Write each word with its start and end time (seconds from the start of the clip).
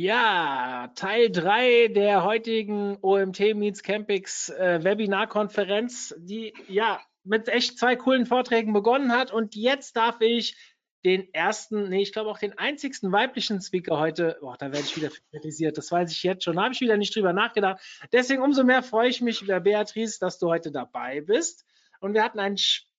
Ja, 0.00 0.92
Teil 0.94 1.28
3 1.28 1.88
der 1.88 2.22
heutigen 2.22 2.98
OMT 3.02 3.56
Meets 3.56 3.82
Campix 3.82 4.48
äh, 4.48 4.78
Webinarkonferenz, 4.84 6.14
die 6.18 6.54
ja 6.68 7.00
mit 7.24 7.48
echt 7.48 7.80
zwei 7.80 7.96
coolen 7.96 8.24
Vorträgen 8.24 8.72
begonnen 8.72 9.10
hat. 9.10 9.32
Und 9.32 9.56
jetzt 9.56 9.96
darf 9.96 10.20
ich 10.20 10.56
den 11.04 11.34
ersten, 11.34 11.88
nee, 11.88 12.00
ich 12.00 12.12
glaube 12.12 12.30
auch 12.30 12.38
den 12.38 12.56
einzigsten 12.56 13.10
weiblichen 13.10 13.60
Speaker 13.60 13.98
heute, 13.98 14.38
boah, 14.40 14.56
da 14.56 14.66
werde 14.66 14.86
ich 14.86 14.96
wieder 14.96 15.10
kritisiert, 15.32 15.76
das 15.76 15.90
weiß 15.90 16.12
ich 16.12 16.22
jetzt 16.22 16.44
schon, 16.44 16.62
habe 16.62 16.72
ich 16.72 16.80
wieder 16.80 16.96
nicht 16.96 17.16
drüber 17.16 17.32
nachgedacht. 17.32 17.82
Deswegen 18.12 18.42
umso 18.42 18.62
mehr 18.62 18.84
freue 18.84 19.08
ich 19.08 19.20
mich, 19.20 19.44
Beatrice, 19.48 20.20
dass 20.20 20.38
du 20.38 20.46
heute 20.46 20.70
dabei 20.70 21.22
bist. 21.22 21.64
Und 21.98 22.14
wir 22.14 22.22
hatten 22.22 22.38
ein 22.38 22.56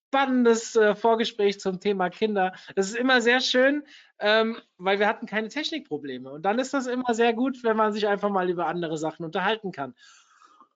spannendes 0.09 0.76
äh, 0.76 0.95
Vorgespräch 0.95 1.59
zum 1.59 1.80
Thema 1.80 2.09
Kinder. 2.09 2.54
Das 2.76 2.88
ist 2.88 2.95
immer 2.95 3.22
sehr 3.22 3.41
schön, 3.41 3.84
ähm, 4.20 4.58
weil 4.77 4.98
wir 4.98 5.08
hatten 5.08 5.27
keine 5.27 5.49
Technikprobleme. 5.49 6.32
Und 6.32 6.41
dann 6.41 6.58
ist 6.58 6.73
das 6.73 6.88
immer 6.88 7.13
sehr 7.13 7.34
gut, 7.34 7.63
wenn 7.63 7.77
man 7.77 7.94
sich 7.94 8.08
einfach 8.08 8.32
mal 8.32 8.49
über 8.49 8.66
andere 8.66 8.98
Sachen 8.98 9.23
unterhalten 9.23 9.72
kann. 9.72 9.94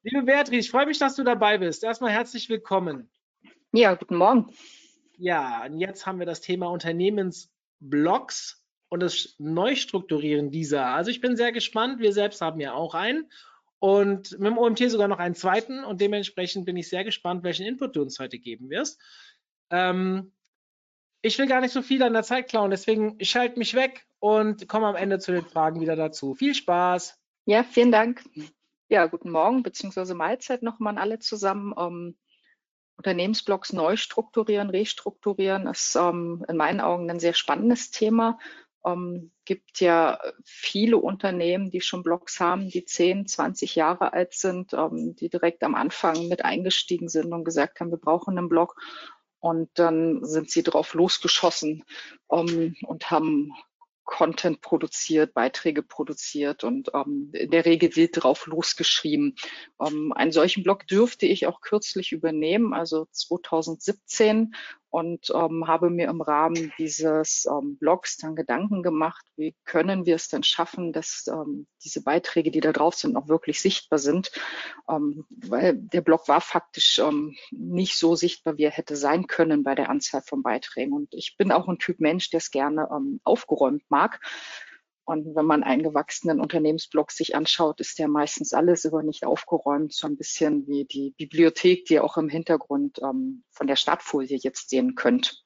Liebe 0.04 0.24
Beatrice, 0.24 0.60
ich 0.60 0.70
freue 0.70 0.86
mich, 0.86 1.00
dass 1.00 1.16
du 1.16 1.24
dabei 1.24 1.58
bist. 1.58 1.84
Erstmal 1.84 2.12
herzlich 2.12 2.48
willkommen. 2.48 3.10
Ja, 3.72 3.96
guten 3.96 4.18
Morgen. 4.18 4.54
Ja, 5.18 5.66
und 5.66 5.80
jetzt 5.80 6.06
haben 6.06 6.20
wir 6.20 6.28
das 6.28 6.42
Thema 6.42 6.68
Unternehmensblogs 6.68 8.64
und 8.90 9.00
das 9.00 9.34
Neustrukturieren 9.40 10.52
dieser. 10.52 10.86
Also 10.86 11.10
ich 11.10 11.22
bin 11.22 11.36
sehr 11.36 11.52
gespannt. 11.52 12.00
Wir 12.00 12.14
selbst 12.14 12.40
haben 12.42 12.60
ja 12.60 12.74
auch 12.74 12.94
einen 12.94 13.32
und 13.84 14.40
mit 14.40 14.48
dem 14.48 14.58
OMT 14.58 14.90
sogar 14.90 15.10
noch 15.10 15.20
einen 15.20 15.36
zweiten 15.36 15.84
und 15.84 16.00
dementsprechend 16.00 16.66
bin 16.66 16.78
ich 16.78 16.88
sehr 16.88 17.04
gespannt, 17.04 17.44
welchen 17.44 17.66
Input 17.66 17.98
du 17.98 18.02
uns 18.02 18.18
heute 18.18 18.40
geben 18.40 18.70
wirst. 18.70 18.98
Ähm, 19.72 20.32
ich 21.22 21.38
will 21.38 21.48
gar 21.48 21.60
nicht 21.60 21.74
so 21.74 21.82
viel 21.82 22.02
an 22.02 22.14
der 22.14 22.24
Zeit 22.24 22.48
klauen, 22.48 22.72
deswegen 22.72 23.18
schalte 23.26 23.60
mich 23.60 23.74
weg 23.74 24.08
und 24.20 24.70
komme 24.70 24.88
am 24.88 24.96
Ende 24.96 25.20
zu 25.20 25.34
den 25.34 25.44
Fragen 25.44 25.82
wieder 25.82 25.98
dazu. 25.98 26.34
Viel 26.34 26.56
Spaß! 26.56 27.20
Ja, 27.44 27.66
vielen 27.66 27.92
Dank. 27.92 28.24
Ja, 28.88 29.06
guten 29.08 29.32
Morgen 29.32 29.64
bzw. 29.64 30.14
Mahlzeit 30.14 30.64
nochmal 30.64 30.94
an 30.94 30.98
alle 30.98 31.20
zusammen. 31.20 31.74
Ähm, 31.78 32.16
Unternehmensblocks 32.96 33.74
neu 33.74 33.98
strukturieren, 33.98 34.70
restrukturieren 34.70 35.68
ist 35.68 35.98
ähm, 35.98 36.46
in 36.48 36.56
meinen 36.56 36.80
Augen 36.80 37.12
ein 37.12 37.20
sehr 37.20 37.34
spannendes 37.34 37.92
Thema. 37.92 38.40
Ähm, 38.86 39.32
gibt 39.46 39.80
ja 39.80 40.20
viele 40.46 40.98
Unternehmen, 40.98 41.70
die 41.70 41.82
schon 41.82 42.04
Blogs 42.04 42.40
haben, 42.40 42.70
die 42.70 42.86
10, 42.86 43.28
20 43.28 43.76
Jahre 43.76 44.14
alt 44.14 44.34
sind, 44.34 44.74
ähm, 44.74 45.16
die 45.16 45.30
direkt 45.30 45.64
am 45.64 45.76
Anfang 45.76 46.28
mit 46.28 46.46
eingestiegen 46.46 47.10
sind 47.10 47.34
und 47.34 47.44
gesagt 47.44 47.80
haben, 47.80 47.92
wir 47.92 47.98
brauchen 47.98 48.38
einen 48.38 48.50
Blog. 48.50 48.76
Und 49.40 49.70
dann 49.74 50.24
sind 50.24 50.50
sie 50.50 50.64
drauf 50.64 50.94
losgeschossen 50.94 51.84
ähm, 52.32 52.76
und 52.88 53.12
haben 53.12 53.52
Content 54.06 54.62
produziert, 54.62 55.34
Beiträge 55.34 55.82
produziert 55.82 56.64
und 56.64 56.92
ähm, 56.94 57.30
in 57.34 57.52
der 57.52 57.66
Regel 57.66 57.96
wild 57.96 58.24
drauf 58.24 58.48
losgeschrieben. 58.48 59.36
Ähm, 59.82 60.14
einen 60.14 60.32
solchen 60.32 60.64
Blog 60.64 60.88
dürfte 60.88 61.26
ich 61.26 61.48
auch 61.48 61.62
kürzlich 61.62 62.12
übernehmen, 62.12 62.74
also 62.74 63.08
2017 63.12 64.54
und 64.94 65.32
ähm, 65.34 65.66
habe 65.68 65.90
mir 65.90 66.08
im 66.08 66.22
Rahmen 66.22 66.72
dieses 66.78 67.48
ähm, 67.48 67.78
Blogs 67.80 68.18
dann 68.18 68.36
Gedanken 68.36 68.84
gemacht, 68.84 69.26
wie 69.36 69.56
können 69.66 70.06
wir 70.06 70.14
es 70.14 70.28
denn 70.28 70.44
schaffen, 70.44 70.94
dass 70.94 71.26
ähm, 71.28 71.66
diese 71.84 72.04
Beiträge, 72.04 72.52
die 72.52 72.60
da 72.60 72.72
drauf 72.72 72.94
sind, 72.94 73.18
auch 73.18 73.28
wirklich 73.28 73.60
sichtbar 73.60 73.98
sind, 73.98 74.32
ähm, 74.88 75.26
weil 75.30 75.74
der 75.74 76.02
Blog 76.02 76.28
war 76.28 76.42
faktisch 76.42 77.00
ähm, 77.00 77.36
nicht 77.50 77.98
so 77.98 78.16
sichtbar, 78.16 78.58
wie 78.58 78.66
er 78.66 78.72
hätte 78.72 78.96
sein 78.96 79.26
können 79.26 79.64
bei 79.64 79.74
der 79.74 79.90
Anzahl 79.90 80.22
von 80.22 80.44
Beiträgen. 80.44 80.94
Und 80.94 81.12
ich 81.16 81.38
bin 81.38 81.52
auch 81.52 81.68
ein 81.68 81.80
Typ 81.80 82.00
Mensch, 82.00 82.30
der 82.30 82.38
es 82.38 82.52
gerne 82.52 82.88
ähm, 82.96 83.20
aufgeräumt 83.24 83.90
mag. 83.90 84.20
Und 85.06 85.36
wenn 85.36 85.46
man 85.46 85.64
einen 85.64 85.84
gewachsenen 85.84 86.40
Unternehmensblock 86.40 87.12
sich 87.12 87.36
anschaut, 87.36 87.80
ist 87.82 88.00
der 88.00 88.08
meistens 88.08 88.54
alles 88.54 88.86
über 88.86 89.04
nicht 89.04 89.26
aufgeräumt, 89.26 89.94
so 89.94 90.08
ein 90.08 90.18
bisschen 90.18 90.66
wie 90.68 90.86
die 90.86 91.14
Bibliothek, 91.18 91.86
die 91.86 91.96
ihr 91.96 92.04
auch 92.04 92.18
im 92.18 92.30
Hintergrund 92.30 93.00
ähm, 93.02 93.44
von 93.52 93.68
der 93.68 93.76
Startfolie 93.76 94.38
jetzt 94.42 94.70
sehen 94.70 94.96
könnt. 94.96 95.44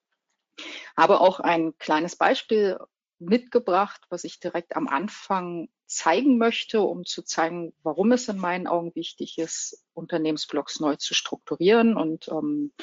Habe 0.96 1.22
auch 1.22 1.40
ein 1.40 1.78
kleines 1.78 2.16
Beispiel 2.16 2.78
mitgebracht, 3.19 4.01
was 4.09 4.23
ich 4.23 4.40
direkt 4.40 4.75
am 4.75 4.88
Anfang 4.88 5.69
zeigen 5.88 6.38
möchte, 6.38 6.81
um 6.81 7.06
zu 7.06 7.23
zeigen, 7.23 7.73
warum 7.81 8.12
es 8.12 8.28
in 8.28 8.38
meinen 8.38 8.67
Augen 8.67 8.94
wichtig 8.94 9.38
ist, 9.38 9.85
Unternehmensblocks 9.94 10.79
neu 10.79 10.97
zu 10.97 11.13
strukturieren 11.13 11.96
und 11.96 12.28
ähm, 12.28 12.73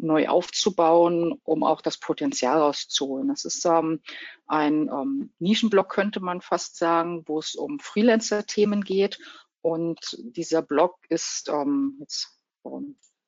neu 0.00 0.28
aufzubauen, 0.28 1.40
um 1.44 1.62
auch 1.62 1.80
das 1.80 1.98
Potenzial 1.98 2.58
rauszuholen. 2.58 3.28
Das 3.28 3.44
ist 3.44 3.64
ähm, 3.64 4.00
ein 4.46 4.88
ähm, 4.88 5.32
Nischenblock, 5.38 5.88
könnte 5.90 6.20
man 6.20 6.40
fast 6.40 6.76
sagen, 6.76 7.22
wo 7.26 7.38
es 7.38 7.54
um 7.54 7.78
Freelancer-Themen 7.78 8.82
geht. 8.82 9.18
Und 9.62 10.16
dieser 10.20 10.62
Blog 10.62 10.96
ist 11.08 11.48
ähm, 11.48 11.96
jetzt 12.00 12.40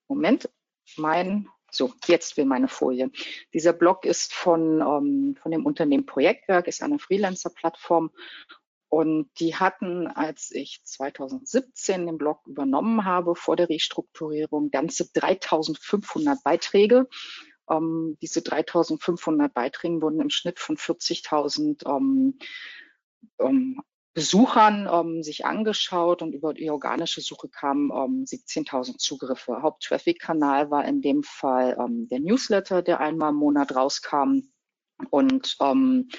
Moment, 0.08 0.50
mein 0.96 1.48
so, 1.70 1.94
jetzt 2.06 2.36
will 2.36 2.44
meine 2.44 2.68
Folie. 2.68 3.10
Dieser 3.54 3.72
Blog 3.72 4.04
ist 4.04 4.34
von, 4.34 4.80
ähm, 4.82 5.36
von 5.40 5.50
dem 5.50 5.64
Unternehmen 5.64 6.04
Projektwerk, 6.04 6.66
ist 6.66 6.82
eine 6.82 6.98
Freelancer-Plattform 6.98 8.10
und 8.92 9.30
die 9.40 9.56
hatten, 9.56 10.06
als 10.06 10.50
ich 10.50 10.82
2017 10.84 12.04
den 12.04 12.18
Blog 12.18 12.42
übernommen 12.46 13.06
habe, 13.06 13.34
vor 13.34 13.56
der 13.56 13.70
Restrukturierung, 13.70 14.70
ganze 14.70 15.10
3500 15.14 16.44
Beiträge. 16.44 17.08
Ähm, 17.70 18.18
diese 18.20 18.42
3500 18.42 19.54
Beiträge 19.54 20.02
wurden 20.02 20.20
im 20.20 20.28
Schnitt 20.28 20.58
von 20.58 20.76
40.000 20.76 21.88
ähm, 21.88 22.38
ähm, 23.38 23.80
Besuchern 24.12 24.86
ähm, 24.92 25.22
sich 25.22 25.46
angeschaut 25.46 26.20
und 26.20 26.34
über 26.34 26.52
die 26.52 26.68
organische 26.68 27.22
Suche 27.22 27.48
kamen 27.48 27.90
ähm, 27.92 28.26
17.000 28.26 28.98
Zugriffe. 28.98 29.62
Haupttraffic-Kanal 29.62 30.70
war 30.70 30.84
in 30.84 31.00
dem 31.00 31.22
Fall 31.22 31.78
ähm, 31.80 32.08
der 32.08 32.20
Newsletter, 32.20 32.82
der 32.82 33.00
einmal 33.00 33.30
im 33.30 33.36
Monat 33.36 33.74
rauskam 33.74 34.42
und 35.10 35.56
ähm, 35.60 36.10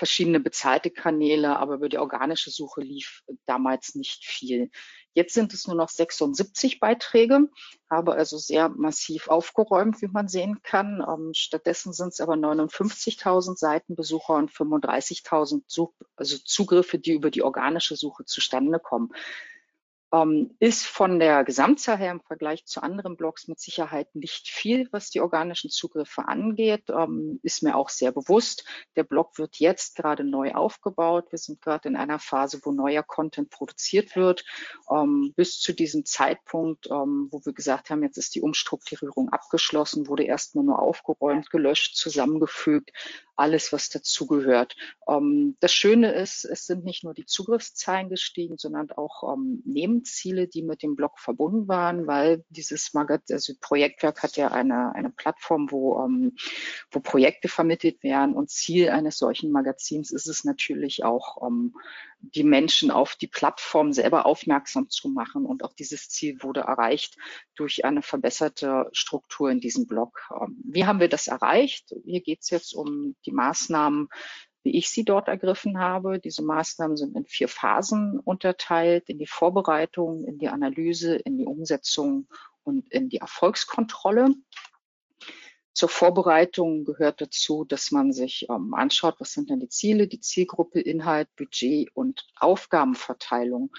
verschiedene 0.00 0.40
bezahlte 0.40 0.90
Kanäle, 0.90 1.58
aber 1.58 1.74
über 1.74 1.90
die 1.90 1.98
organische 1.98 2.50
Suche 2.50 2.80
lief 2.80 3.22
damals 3.44 3.94
nicht 3.94 4.24
viel. 4.24 4.70
Jetzt 5.12 5.34
sind 5.34 5.52
es 5.52 5.66
nur 5.66 5.76
noch 5.76 5.90
76 5.90 6.80
Beiträge, 6.80 7.50
habe 7.90 8.14
also 8.14 8.38
sehr 8.38 8.70
massiv 8.70 9.28
aufgeräumt, 9.28 10.00
wie 10.00 10.06
man 10.06 10.26
sehen 10.26 10.62
kann. 10.62 11.04
Ähm, 11.06 11.32
stattdessen 11.34 11.92
sind 11.92 12.14
es 12.14 12.20
aber 12.22 12.32
59.000 12.32 13.58
Seitenbesucher 13.58 14.36
und 14.36 14.50
35.000 14.50 15.90
also 16.16 16.38
Zugriffe, 16.46 16.98
die 16.98 17.12
über 17.12 17.30
die 17.30 17.42
organische 17.42 17.94
Suche 17.94 18.24
zustande 18.24 18.78
kommen 18.78 19.12
ähm, 20.12 20.56
ist 20.58 20.86
von 20.86 21.18
der 21.18 21.44
Gesamtzahl 21.44 21.98
her 21.98 22.10
im 22.10 22.20
Vergleich 22.20 22.66
zu 22.66 22.82
anderen 22.82 23.16
Blogs 23.16 23.48
mit 23.48 23.60
Sicherheit 23.60 24.14
nicht 24.14 24.48
viel, 24.48 24.88
was 24.90 25.10
die 25.10 25.20
organischen 25.20 25.70
Zugriffe 25.70 26.26
angeht. 26.26 26.84
Ähm, 26.90 27.38
ist 27.42 27.62
mir 27.62 27.76
auch 27.76 27.88
sehr 27.88 28.12
bewusst. 28.12 28.64
Der 28.96 29.04
Blog 29.04 29.38
wird 29.38 29.56
jetzt 29.56 29.96
gerade 29.96 30.24
neu 30.24 30.52
aufgebaut. 30.52 31.30
Wir 31.30 31.38
sind 31.38 31.60
gerade 31.60 31.88
in 31.88 31.96
einer 31.96 32.18
Phase, 32.18 32.60
wo 32.64 32.72
neuer 32.72 33.02
Content 33.02 33.50
produziert 33.50 34.16
wird. 34.16 34.44
Ähm, 34.90 35.32
bis 35.36 35.60
zu 35.60 35.72
diesem 35.72 36.04
Zeitpunkt, 36.04 36.88
ähm, 36.90 37.28
wo 37.30 37.40
wir 37.44 37.52
gesagt 37.52 37.90
haben, 37.90 38.02
jetzt 38.02 38.18
ist 38.18 38.34
die 38.34 38.42
Umstrukturierung 38.42 39.28
abgeschlossen, 39.28 40.08
wurde 40.08 40.24
erstmal 40.24 40.64
nur 40.64 40.80
aufgeräumt, 40.80 41.50
gelöscht, 41.50 41.96
zusammengefügt, 41.96 42.90
alles, 43.40 43.72
was 43.72 43.88
dazugehört. 43.88 44.76
Ähm, 45.08 45.56
das 45.60 45.72
Schöne 45.72 46.12
ist, 46.12 46.44
es 46.44 46.66
sind 46.66 46.84
nicht 46.84 47.04
nur 47.04 47.14
die 47.14 47.26
Zugriffszahlen 47.26 48.08
gestiegen, 48.08 48.58
sondern 48.58 48.90
auch 48.92 49.34
ähm, 49.34 49.62
neben 49.64 50.04
Ziele, 50.04 50.46
die 50.46 50.62
mit 50.62 50.82
dem 50.82 50.94
Blog 50.94 51.18
verbunden 51.18 51.66
waren, 51.66 52.06
weil 52.06 52.44
dieses 52.50 52.92
Magazin, 52.92 53.34
also 53.34 53.54
Projektwerk 53.60 54.22
hat 54.22 54.36
ja 54.36 54.48
eine, 54.48 54.94
eine 54.94 55.10
Plattform, 55.10 55.70
wo, 55.70 56.04
ähm, 56.04 56.36
wo 56.90 57.00
Projekte 57.00 57.48
vermittelt 57.48 58.02
werden 58.02 58.34
und 58.34 58.50
Ziel 58.50 58.90
eines 58.90 59.18
solchen 59.18 59.50
Magazins 59.50 60.10
ist 60.12 60.26
es 60.26 60.44
natürlich 60.44 61.02
auch, 61.02 61.46
ähm, 61.46 61.74
die 62.20 62.44
Menschen 62.44 62.90
auf 62.90 63.16
die 63.16 63.26
Plattform 63.26 63.92
selber 63.92 64.26
aufmerksam 64.26 64.88
zu 64.90 65.08
machen 65.08 65.46
und 65.46 65.64
auch 65.64 65.72
dieses 65.72 66.08
Ziel 66.08 66.42
wurde 66.42 66.60
erreicht 66.60 67.16
durch 67.54 67.84
eine 67.84 68.02
verbesserte 68.02 68.88
Struktur 68.92 69.50
in 69.50 69.60
diesem 69.60 69.86
Blog. 69.86 70.28
Ähm, 70.40 70.62
wie 70.64 70.86
haben 70.86 71.00
wir 71.00 71.08
das 71.08 71.28
erreicht? 71.28 71.94
Hier 72.04 72.20
geht 72.20 72.40
es 72.42 72.50
jetzt 72.50 72.74
um 72.74 73.16
die 73.24 73.32
Maßnahmen, 73.32 74.08
wie 74.62 74.76
ich 74.76 74.90
sie 74.90 75.04
dort 75.04 75.28
ergriffen 75.28 75.78
habe. 75.78 76.18
Diese 76.18 76.42
Maßnahmen 76.42 76.96
sind 76.96 77.16
in 77.16 77.24
vier 77.24 77.48
Phasen 77.48 78.20
unterteilt, 78.20 79.08
in 79.08 79.18
die 79.18 79.26
Vorbereitung, 79.26 80.24
in 80.26 80.38
die 80.38 80.48
Analyse, 80.48 81.16
in 81.16 81.38
die 81.38 81.46
Umsetzung 81.46 82.28
und 82.62 82.90
in 82.92 83.08
die 83.08 83.18
Erfolgskontrolle. 83.18 84.34
Zur 85.80 85.88
Vorbereitung 85.88 86.84
gehört 86.84 87.22
dazu, 87.22 87.64
dass 87.64 87.90
man 87.90 88.12
sich 88.12 88.46
ähm, 88.50 88.74
anschaut, 88.74 89.14
was 89.18 89.32
sind 89.32 89.48
denn 89.48 89.60
die 89.60 89.70
Ziele, 89.70 90.08
die 90.08 90.20
Zielgruppe, 90.20 90.78
Inhalt, 90.78 91.34
Budget 91.36 91.88
und 91.94 92.26
Aufgabenverteilung. 92.36 93.74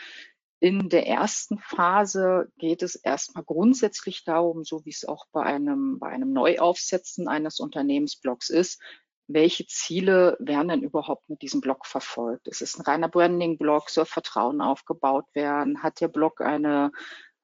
In 0.59 0.89
der 0.89 1.05
ersten 1.05 1.59
Phase 1.59 2.51
geht 2.57 2.81
es 2.81 2.95
erstmal 2.95 3.43
grundsätzlich 3.43 4.23
darum, 4.23 4.63
so 4.63 4.83
wie 4.83 4.89
es 4.89 5.05
auch 5.05 5.27
bei 5.31 5.43
einem, 5.43 5.99
bei 5.99 6.07
einem 6.07 6.33
Neuaufsetzen 6.33 7.27
eines 7.27 7.59
Unternehmensblocks 7.59 8.49
ist, 8.49 8.81
welche 9.27 9.67
Ziele 9.67 10.37
werden 10.39 10.69
denn 10.69 10.81
überhaupt 10.81 11.29
mit 11.29 11.43
diesem 11.43 11.61
Blog 11.61 11.85
verfolgt? 11.85 12.47
Ist 12.47 12.63
es 12.63 12.79
ein 12.79 12.81
reiner 12.81 13.09
Branding-Blog? 13.09 13.91
Soll 13.91 14.05
Vertrauen 14.05 14.59
aufgebaut 14.59 15.25
werden? 15.33 15.83
Hat 15.83 16.01
der 16.01 16.07
Blog 16.07 16.41
eine, 16.41 16.91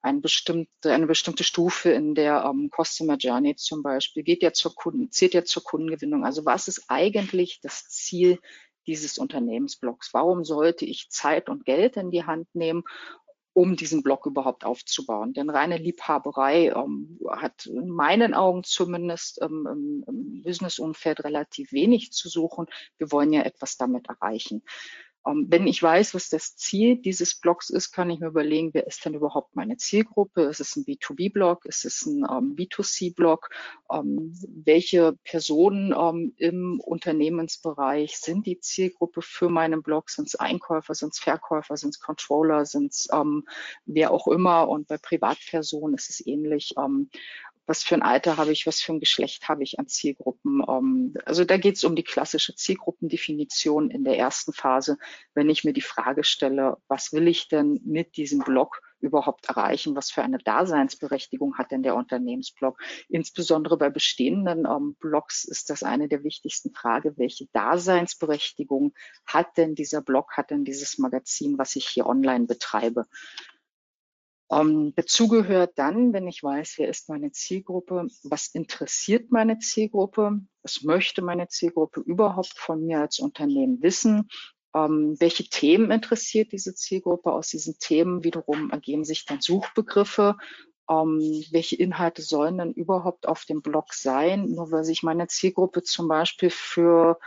eine, 0.08 0.22
bestimmte, 0.22 0.92
eine 0.92 1.08
bestimmte 1.08 1.44
Stufe 1.44 1.90
in 1.90 2.16
der 2.16 2.46
ähm, 2.46 2.70
Customer 2.76 3.18
Journey 3.18 3.56
zum 3.56 3.84
Beispiel? 3.84 4.24
Geht 4.24 4.44
ja 4.44 4.54
zur 4.54 4.74
Kunden, 4.74 5.12
zählt 5.12 5.34
ja 5.34 5.44
zur 5.44 5.64
Kundengewinnung? 5.64 6.26
Also 6.26 6.46
was 6.46 6.68
ist 6.68 6.86
eigentlich 6.88 7.60
das 7.62 7.88
Ziel 7.90 8.40
dieses 8.88 9.18
Unternehmensblocks? 9.18 10.14
Warum 10.14 10.44
sollte 10.44 10.86
ich 10.86 11.10
Zeit 11.10 11.50
und 11.50 11.66
Geld 11.66 11.98
in 11.98 12.10
die 12.10 12.24
Hand 12.24 12.48
nehmen, 12.54 12.84
um 13.54 13.76
diesen 13.76 14.04
Blog 14.04 14.26
überhaupt 14.26 14.66
aufzubauen? 14.66 15.34
Denn 15.34 15.50
reine 15.50 15.78
Liebhaberei 15.78 16.70
ähm, 16.70 17.20
hat 17.30 17.66
in 17.66 17.90
meinen 17.90 18.34
Augen 18.34 18.64
zumindest 18.64 19.42
ähm, 19.42 20.04
im 20.08 20.44
Business-Umfeld 20.44 21.24
relativ 21.24 21.72
wenig 21.72 22.12
zu 22.12 22.30
suchen. 22.30 22.68
Wir 22.98 23.12
wollen 23.12 23.34
ja 23.34 23.42
etwas 23.42 23.78
damit 23.78 24.08
erreichen. 24.08 24.64
Ähm, 25.28 25.48
wenn 25.50 25.68
ich 25.68 25.82
weiß, 25.82 26.14
was 26.14 26.30
das 26.30 26.56
Ziel 26.56 26.98
dieses 26.98 27.36
Blogs 27.36 27.70
ist, 27.70 27.92
kann 27.92 28.10
ich 28.10 28.20
mir 28.20 28.28
überlegen, 28.28 28.74
wer 28.74 28.88
ist 28.88 29.04
denn 29.06 29.14
überhaupt 29.14 29.56
meine 29.56 29.78
Zielgruppe? 29.78 30.44
Ist 30.44 30.60
es 30.60 30.76
ein 30.76 30.86
B2B-Blog? 30.86 31.66
Ist 31.66 31.86
es 31.86 32.06
ein 32.06 32.26
ähm, 32.30 32.56
B2C-Blog? 32.56 33.50
Ähm, 33.92 34.34
welche 34.48 35.18
Personen 35.24 35.94
im 36.38 36.80
Unternehmensbereich 36.80 38.18
sind 38.18 38.46
die 38.46 38.60
Zielgruppe 38.60 39.22
für 39.22 39.50
meinen 39.50 39.84
Blog? 39.84 40.10
Sind 40.10 40.28
es 40.28 40.36
Einkäufer, 40.36 40.96
sind 40.96 41.14
es 41.14 41.20
Verkäufer, 41.20 41.78
sind 41.78 41.96
es 41.96 42.00
Controller, 42.00 42.66
sind 42.66 42.94
es 42.94 43.08
wer 43.86 44.12
auch 44.12 44.28
immer? 44.28 44.68
Und 44.70 44.88
bei 44.88 44.98
Privatpersonen 44.98 45.96
ist 45.96 46.10
es 46.10 46.26
ähnlich. 46.26 46.76
Was 47.68 47.84
für 47.84 47.96
ein 47.96 48.02
Alter 48.02 48.38
habe 48.38 48.52
ich, 48.52 48.66
was 48.66 48.82
für 48.82 48.94
ein 48.94 49.02
Geschlecht 49.02 49.48
habe 49.50 49.62
ich 49.62 49.78
an 49.78 49.88
Zielgruppen. 49.88 50.64
Ähm, 50.68 51.14
also 51.26 51.44
da 51.44 51.58
geht 51.58 51.76
es 51.76 51.84
um 51.84 51.96
die 51.96 52.04
klassische 52.04 52.56
Zielgruppendefinition 52.56 53.92
in 53.92 54.04
der 54.06 54.18
ersten 54.18 54.54
Phase, 54.54 54.98
wenn 55.34 55.50
ich 55.50 55.66
mir 55.66 55.74
die 55.74 55.82
Frage 55.82 56.24
stelle, 56.24 56.78
was 56.88 57.12
will 57.12 57.28
ich 57.28 57.50
denn 57.50 57.82
mit 57.84 58.16
diesem 58.16 58.40
Blog 58.40 58.82
überhaupt 59.00 59.48
erreichen? 59.48 59.96
Was 59.96 60.10
für 60.10 60.24
eine 60.24 60.38
Daseinsberechtigung 60.38 61.58
hat 61.58 61.72
denn 61.72 61.84
der 61.84 61.96
Unternehmensblog? 61.96 62.80
Insbesondere 63.10 63.78
bei 63.78 63.90
bestehenden 63.90 64.66
ähm, 64.66 64.96
Blogs 65.00 65.44
ist 65.44 65.70
das 65.70 65.84
eine 65.84 66.08
der 66.08 66.24
wichtigsten 66.24 66.74
Fragen. 66.74 67.14
Welche 67.18 67.48
Daseinsberechtigung 67.54 68.94
hat 69.26 69.58
denn 69.58 69.76
dieser 69.76 70.02
Blog, 70.02 70.38
hat 70.38 70.52
denn 70.52 70.64
dieses 70.64 70.98
Magazin, 70.98 71.58
was 71.58 71.76
ich 71.76 71.88
hier 71.88 72.06
online 72.06 72.46
betreibe? 72.46 73.06
Ähm, 74.50 74.94
dazu 74.96 75.28
gehört 75.28 75.78
dann, 75.78 76.14
wenn 76.14 76.28
ich 76.28 76.42
weiß, 76.42 76.76
wer 76.78 76.88
ist 76.88 77.10
meine 77.10 77.32
Zielgruppe, 77.32 78.08
was 78.24 78.48
interessiert 78.48 79.30
meine 79.32 79.60
Zielgruppe, 79.60 80.40
was 80.64 80.84
möchte 80.84 81.22
meine 81.22 81.50
Zielgruppe 81.50 82.00
überhaupt 82.00 82.58
von 82.58 82.86
mir 82.86 83.02
als 83.02 83.20
Unternehmen 83.20 83.82
wissen, 83.82 84.30
ähm, 84.74 85.16
welche 85.20 85.50
Themen 85.50 85.92
interessiert 85.92 86.52
diese 86.52 86.76
Zielgruppe. 86.76 87.32
Aus 87.32 87.50
diesen 87.50 87.78
Themen 87.80 88.24
wiederum 88.24 88.72
ergeben 88.72 89.04
sich 89.04 89.26
dann 89.26 89.42
Suchbegriffe. 89.42 90.38
Ähm, 90.90 91.20
welche 91.52 91.76
Inhalte 91.76 92.22
sollen 92.22 92.58
denn 92.58 92.72
überhaupt 92.72 93.28
auf 93.28 93.44
dem 93.44 93.62
Blog 93.62 93.94
sein? 93.94 94.52
Nur 94.52 94.72
weil 94.72 94.86
sich 94.86 95.04
meine 95.04 95.28
Zielgruppe 95.28 95.84
zum 95.84 96.08
Beispiel 96.08 96.50
für 96.50 97.20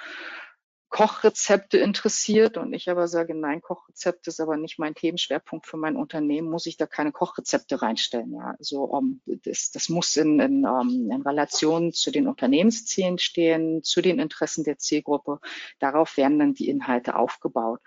Kochrezepte 0.90 1.78
interessiert 1.78 2.58
und 2.58 2.72
ich 2.72 2.90
aber 2.90 3.06
sage, 3.06 3.34
nein, 3.34 3.62
Kochrezepte 3.62 4.28
ist 4.28 4.40
aber 4.40 4.56
nicht 4.56 4.81
mein 4.81 4.96
Themenschwerpunkt 4.96 5.66
für 5.66 5.76
mein 5.76 5.96
Unternehmen, 5.96 6.50
muss 6.50 6.66
ich 6.66 6.76
da 6.76 6.87
keine 6.87 7.12
Kochrezepte 7.12 7.81
reinstellen. 7.81 8.34
Ja, 8.34 8.56
also 8.58 8.82
um, 8.82 9.20
das, 9.25 9.70
das 9.70 9.88
muss 9.88 10.16
in, 10.16 10.40
in, 10.40 10.66
um, 10.66 11.10
in 11.12 11.22
Relation 11.22 11.92
zu 11.92 12.10
den 12.10 12.26
Unternehmenszielen 12.26 13.19
stehen, 13.19 13.84
zu 13.84 14.02
den 14.02 14.19
Interessen 14.19 14.64
der 14.64 14.78
Zielgruppe. 14.78 15.38
Darauf 15.78 16.16
werden 16.16 16.40
dann 16.40 16.54
die 16.54 16.69
Inhalte 16.69 17.14
aufgebaut 17.14 17.81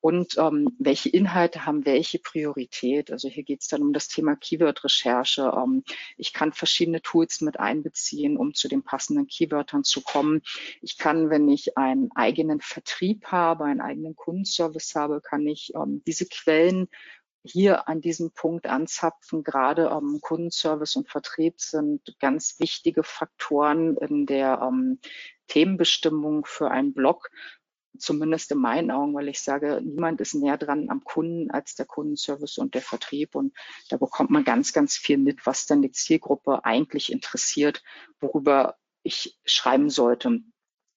und 0.00 0.38
ähm, 0.38 0.76
welche 0.78 1.08
Inhalte 1.08 1.66
haben 1.66 1.84
welche 1.84 2.18
Priorität. 2.18 3.10
Also 3.10 3.28
hier 3.28 3.42
geht 3.42 3.62
es 3.62 3.68
dann 3.68 3.82
um 3.82 3.92
das 3.92 4.08
Thema 4.08 4.36
Keyword-Recherche. 4.36 5.52
Ähm, 5.56 5.82
ich 6.16 6.32
kann 6.32 6.52
verschiedene 6.52 7.02
Tools 7.02 7.40
mit 7.40 7.58
einbeziehen, 7.58 8.36
um 8.36 8.54
zu 8.54 8.68
den 8.68 8.82
passenden 8.84 9.26
Keywörtern 9.26 9.84
zu 9.84 10.00
kommen. 10.02 10.42
Ich 10.82 10.98
kann, 10.98 11.30
wenn 11.30 11.48
ich 11.48 11.76
einen 11.76 12.10
eigenen 12.14 12.60
Vertrieb 12.60 13.26
habe, 13.26 13.64
einen 13.64 13.80
eigenen 13.80 14.14
Kundenservice 14.14 14.94
habe, 14.94 15.20
kann 15.20 15.46
ich 15.46 15.72
ähm, 15.74 16.02
diese 16.06 16.26
Quellen 16.26 16.88
hier 17.44 17.88
an 17.88 18.00
diesem 18.00 18.32
Punkt 18.32 18.66
anzapfen. 18.66 19.42
Gerade 19.42 19.90
ähm, 19.92 20.20
Kundenservice 20.20 20.96
und 20.96 21.08
Vertrieb 21.08 21.60
sind 21.60 22.16
ganz 22.20 22.60
wichtige 22.60 23.02
Faktoren 23.02 23.96
in 23.96 24.26
der 24.26 24.60
ähm, 24.62 25.00
Themenbestimmung 25.48 26.44
für 26.44 26.70
einen 26.70 26.92
Blog 26.92 27.30
zumindest 27.98 28.50
in 28.52 28.58
meinen 28.58 28.90
Augen, 28.90 29.14
weil 29.14 29.28
ich 29.28 29.40
sage, 29.40 29.80
niemand 29.84 30.20
ist 30.20 30.34
näher 30.34 30.58
dran 30.58 30.90
am 30.90 31.04
Kunden 31.04 31.50
als 31.50 31.74
der 31.74 31.86
Kundenservice 31.86 32.58
und 32.58 32.74
der 32.74 32.82
Vertrieb. 32.82 33.34
Und 33.34 33.54
da 33.90 33.96
bekommt 33.96 34.30
man 34.30 34.44
ganz, 34.44 34.72
ganz 34.72 34.96
viel 34.96 35.18
mit, 35.18 35.46
was 35.46 35.66
dann 35.66 35.82
die 35.82 35.92
Zielgruppe 35.92 36.64
eigentlich 36.64 37.12
interessiert, 37.12 37.82
worüber 38.20 38.76
ich 39.02 39.38
schreiben 39.44 39.90
sollte. 39.90 40.40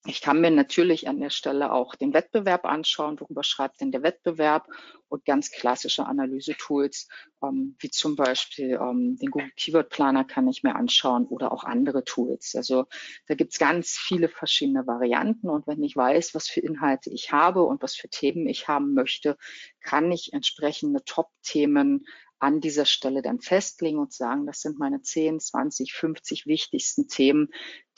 Ich 0.05 0.21
kann 0.21 0.41
mir 0.41 0.49
natürlich 0.49 1.07
an 1.07 1.19
der 1.19 1.29
Stelle 1.29 1.71
auch 1.71 1.93
den 1.95 2.13
Wettbewerb 2.13 2.65
anschauen, 2.65 3.19
worüber 3.19 3.43
schreibt 3.43 3.81
denn 3.81 3.91
der 3.91 4.01
Wettbewerb 4.01 4.67
und 5.11 5.25
ganz 5.25 5.51
klassische 5.51 6.05
Analyse-Tools, 6.05 7.09
ähm, 7.43 7.75
wie 7.79 7.89
zum 7.89 8.15
Beispiel 8.15 8.79
ähm, 8.81 9.17
den 9.17 9.29
Google 9.29 9.51
Keyword 9.57 9.89
Planner 9.89 10.23
kann 10.23 10.47
ich 10.47 10.63
mir 10.63 10.75
anschauen 10.75 11.25
oder 11.25 11.51
auch 11.51 11.65
andere 11.65 12.05
Tools. 12.05 12.55
Also 12.55 12.85
da 13.27 13.35
gibt's 13.35 13.59
ganz 13.59 13.91
viele 13.91 14.29
verschiedene 14.29 14.87
Varianten 14.87 15.49
und 15.49 15.67
wenn 15.67 15.83
ich 15.83 15.97
weiß, 15.97 16.33
was 16.33 16.47
für 16.47 16.61
Inhalte 16.61 17.09
ich 17.09 17.31
habe 17.31 17.63
und 17.63 17.83
was 17.83 17.95
für 17.95 18.07
Themen 18.07 18.47
ich 18.47 18.69
haben 18.69 18.93
möchte, 18.93 19.37
kann 19.81 20.11
ich 20.11 20.31
entsprechende 20.31 21.03
Top-Themen 21.03 22.05
an 22.41 22.59
dieser 22.59 22.85
Stelle 22.85 23.21
dann 23.21 23.39
festlegen 23.39 23.99
und 23.99 24.11
sagen, 24.11 24.47
das 24.47 24.61
sind 24.61 24.79
meine 24.79 25.01
10, 25.01 25.39
20, 25.39 25.93
50 25.93 26.47
wichtigsten 26.47 27.07
Themen, 27.07 27.49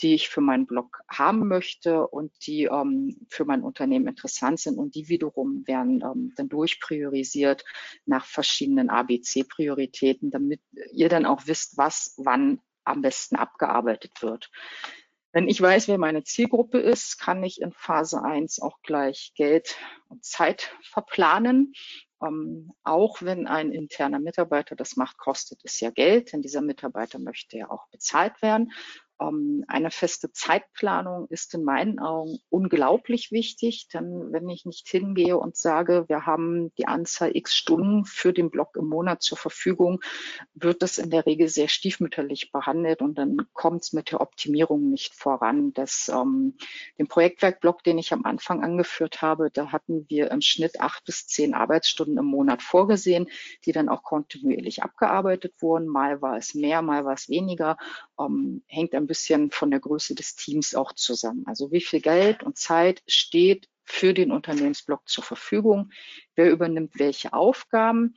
die 0.01 0.13
ich 0.13 0.27
für 0.27 0.41
meinen 0.41 0.67
Blog 0.67 0.99
haben 1.07 1.47
möchte 1.47 2.05
und 2.07 2.33
die 2.45 2.65
ähm, 2.65 3.25
für 3.29 3.45
mein 3.45 3.63
Unternehmen 3.63 4.07
interessant 4.07 4.59
sind 4.59 4.77
und 4.77 4.95
die 4.95 5.07
wiederum 5.07 5.65
werden 5.65 6.03
ähm, 6.03 6.33
dann 6.35 6.49
durchpriorisiert 6.49 7.63
nach 8.05 8.25
verschiedenen 8.25 8.89
ABC-Prioritäten, 8.89 10.29
damit 10.29 10.59
ihr 10.91 11.07
dann 11.07 11.25
auch 11.25 11.47
wisst, 11.47 11.77
was 11.77 12.13
wann 12.17 12.59
am 12.83 13.01
besten 13.01 13.37
abgearbeitet 13.37 14.21
wird. 14.21 14.51
Wenn 15.33 15.49
ich 15.49 15.59
weiß, 15.59 15.89
wer 15.89 15.97
meine 15.97 16.23
Zielgruppe 16.23 16.79
ist, 16.79 17.19
kann 17.19 17.43
ich 17.43 17.59
in 17.59 17.73
Phase 17.73 18.23
1 18.23 18.61
auch 18.61 18.81
gleich 18.83 19.33
Geld 19.35 19.75
und 20.07 20.23
Zeit 20.23 20.75
verplanen 20.83 21.73
ähm, 22.23 22.73
auch 22.83 23.21
wenn 23.21 23.47
ein 23.47 23.71
interner 23.71 24.19
Mitarbeiter 24.19 24.75
das 24.75 24.95
macht, 24.95 25.17
kostet 25.17 25.59
es 25.63 25.79
ja 25.79 25.91
Geld, 25.91 26.33
denn 26.33 26.41
dieser 26.41 26.61
Mitarbeiter 26.61 27.19
möchte 27.19 27.57
ja 27.57 27.69
auch 27.69 27.87
bezahlt 27.89 28.41
werden. 28.41 28.71
Ähm, 29.23 29.63
eine 29.67 29.91
feste 29.91 30.31
Zeitplanung 30.31 31.27
ist 31.29 31.53
in 31.53 31.63
meinen 31.63 31.99
Augen 31.99 32.39
unglaublich 32.49 33.31
wichtig, 33.31 33.87
denn 33.93 34.31
wenn 34.31 34.49
ich 34.49 34.65
nicht 34.65 34.87
hingehe 34.87 35.37
und 35.37 35.55
sage, 35.55 36.05
wir 36.07 36.25
haben 36.25 36.73
die 36.77 36.87
Anzahl 36.87 37.35
x 37.35 37.55
Stunden 37.55 38.05
für 38.05 38.33
den 38.33 38.49
Blog 38.49 38.75
im 38.75 38.87
Monat 38.87 39.21
zur 39.21 39.37
Verfügung, 39.37 40.01
wird 40.53 40.81
das 40.81 40.97
in 40.97 41.09
der 41.09 41.25
Regel 41.25 41.47
sehr 41.47 41.67
stiefmütterlich 41.67 42.51
behandelt 42.51 43.01
und 43.01 43.17
dann 43.17 43.37
kommt 43.53 43.83
es 43.83 43.93
mit 43.93 44.11
der 44.11 44.21
Optimierung 44.21 44.89
nicht 44.89 45.15
voran. 45.15 45.73
Das, 45.73 46.09
ähm, 46.13 46.57
den 46.97 47.07
Projektwerkblock, 47.07 47.83
den 47.83 47.97
ich 47.97 48.13
am 48.13 48.25
Anfang 48.25 48.63
angeführt 48.63 49.21
habe, 49.21 49.49
da 49.51 49.71
hatten 49.71 50.05
wir 50.09 50.31
im 50.31 50.41
Schnitt 50.41 50.79
acht 50.79 51.05
bis 51.05 51.27
zehn 51.27 51.53
Arbeitsstunden 51.53 52.17
im 52.17 52.25
Monat 52.25 52.61
vorgesehen, 52.61 53.29
die 53.65 53.71
dann 53.71 53.89
auch 53.89 54.03
kontinuierlich 54.03 54.83
abgearbeitet 54.83 55.53
wurden. 55.59 55.87
Mal 55.87 56.21
war 56.21 56.37
es 56.37 56.53
mehr, 56.53 56.81
mal 56.81 57.05
war 57.05 57.13
es 57.13 57.29
weniger. 57.29 57.77
Ähm, 58.19 58.63
hängt 58.67 58.93
ein 58.93 59.07
bisschen 59.07 59.51
von 59.51 59.71
der 59.71 59.79
Größe 59.79 60.15
des 60.15 60.35
Teams 60.35 60.75
auch 60.75 60.93
zusammen. 60.93 61.43
Also 61.47 61.71
wie 61.71 61.81
viel 61.81 62.01
Geld 62.01 62.43
und 62.43 62.57
Zeit 62.57 63.03
steht 63.07 63.69
für 63.83 64.13
den 64.13 64.31
Unternehmensblock 64.31 65.07
zur 65.07 65.23
Verfügung? 65.23 65.91
Wer 66.35 66.51
übernimmt 66.51 66.99
welche 66.99 67.33
Aufgaben? 67.33 68.15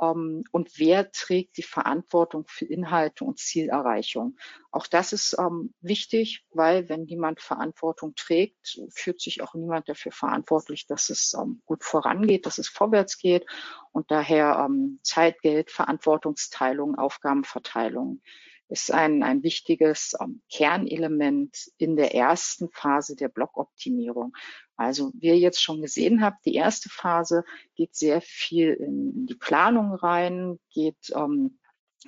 ähm, 0.00 0.44
und 0.50 0.78
wer 0.78 1.10
trägt 1.12 1.56
die 1.56 1.62
Verantwortung 1.62 2.44
für 2.46 2.64
Inhalte 2.64 3.24
und 3.24 3.38
Zielerreichung. 3.38 4.36
Auch 4.70 4.86
das 4.86 5.12
ist 5.12 5.36
ähm, 5.38 5.72
wichtig, 5.80 6.44
weil 6.50 6.88
wenn 6.88 7.04
niemand 7.04 7.40
Verantwortung 7.40 8.14
trägt, 8.14 8.80
führt 8.90 9.20
sich 9.20 9.42
auch 9.42 9.54
niemand 9.54 9.88
dafür 9.88 10.12
verantwortlich, 10.12 10.86
dass 10.86 11.10
es 11.10 11.34
ähm, 11.34 11.62
gut 11.64 11.84
vorangeht, 11.84 12.46
dass 12.46 12.58
es 12.58 12.68
vorwärts 12.68 13.18
geht 13.18 13.46
und 13.92 14.10
daher 14.10 14.64
ähm, 14.66 14.98
Zeit, 15.02 15.40
Geld, 15.42 15.70
Verantwortungsteilung, 15.70 16.96
Aufgabenverteilung 16.96 18.20
ist 18.68 18.90
ein, 18.90 19.22
ein 19.22 19.42
wichtiges 19.42 20.14
ähm, 20.20 20.42
Kernelement 20.50 21.70
in 21.78 21.96
der 21.96 22.14
ersten 22.14 22.70
Phase 22.70 23.16
der 23.16 23.28
Blockoptimierung. 23.28 24.34
Also 24.76 25.12
wie 25.14 25.28
ihr 25.28 25.38
jetzt 25.38 25.62
schon 25.62 25.82
gesehen 25.82 26.22
habt, 26.22 26.44
die 26.44 26.54
erste 26.54 26.88
Phase 26.88 27.44
geht 27.74 27.94
sehr 27.94 28.20
viel 28.20 28.72
in 28.72 29.26
die 29.26 29.34
Planung 29.34 29.94
rein, 29.94 30.58
geht 30.70 31.12
ähm, 31.14 31.58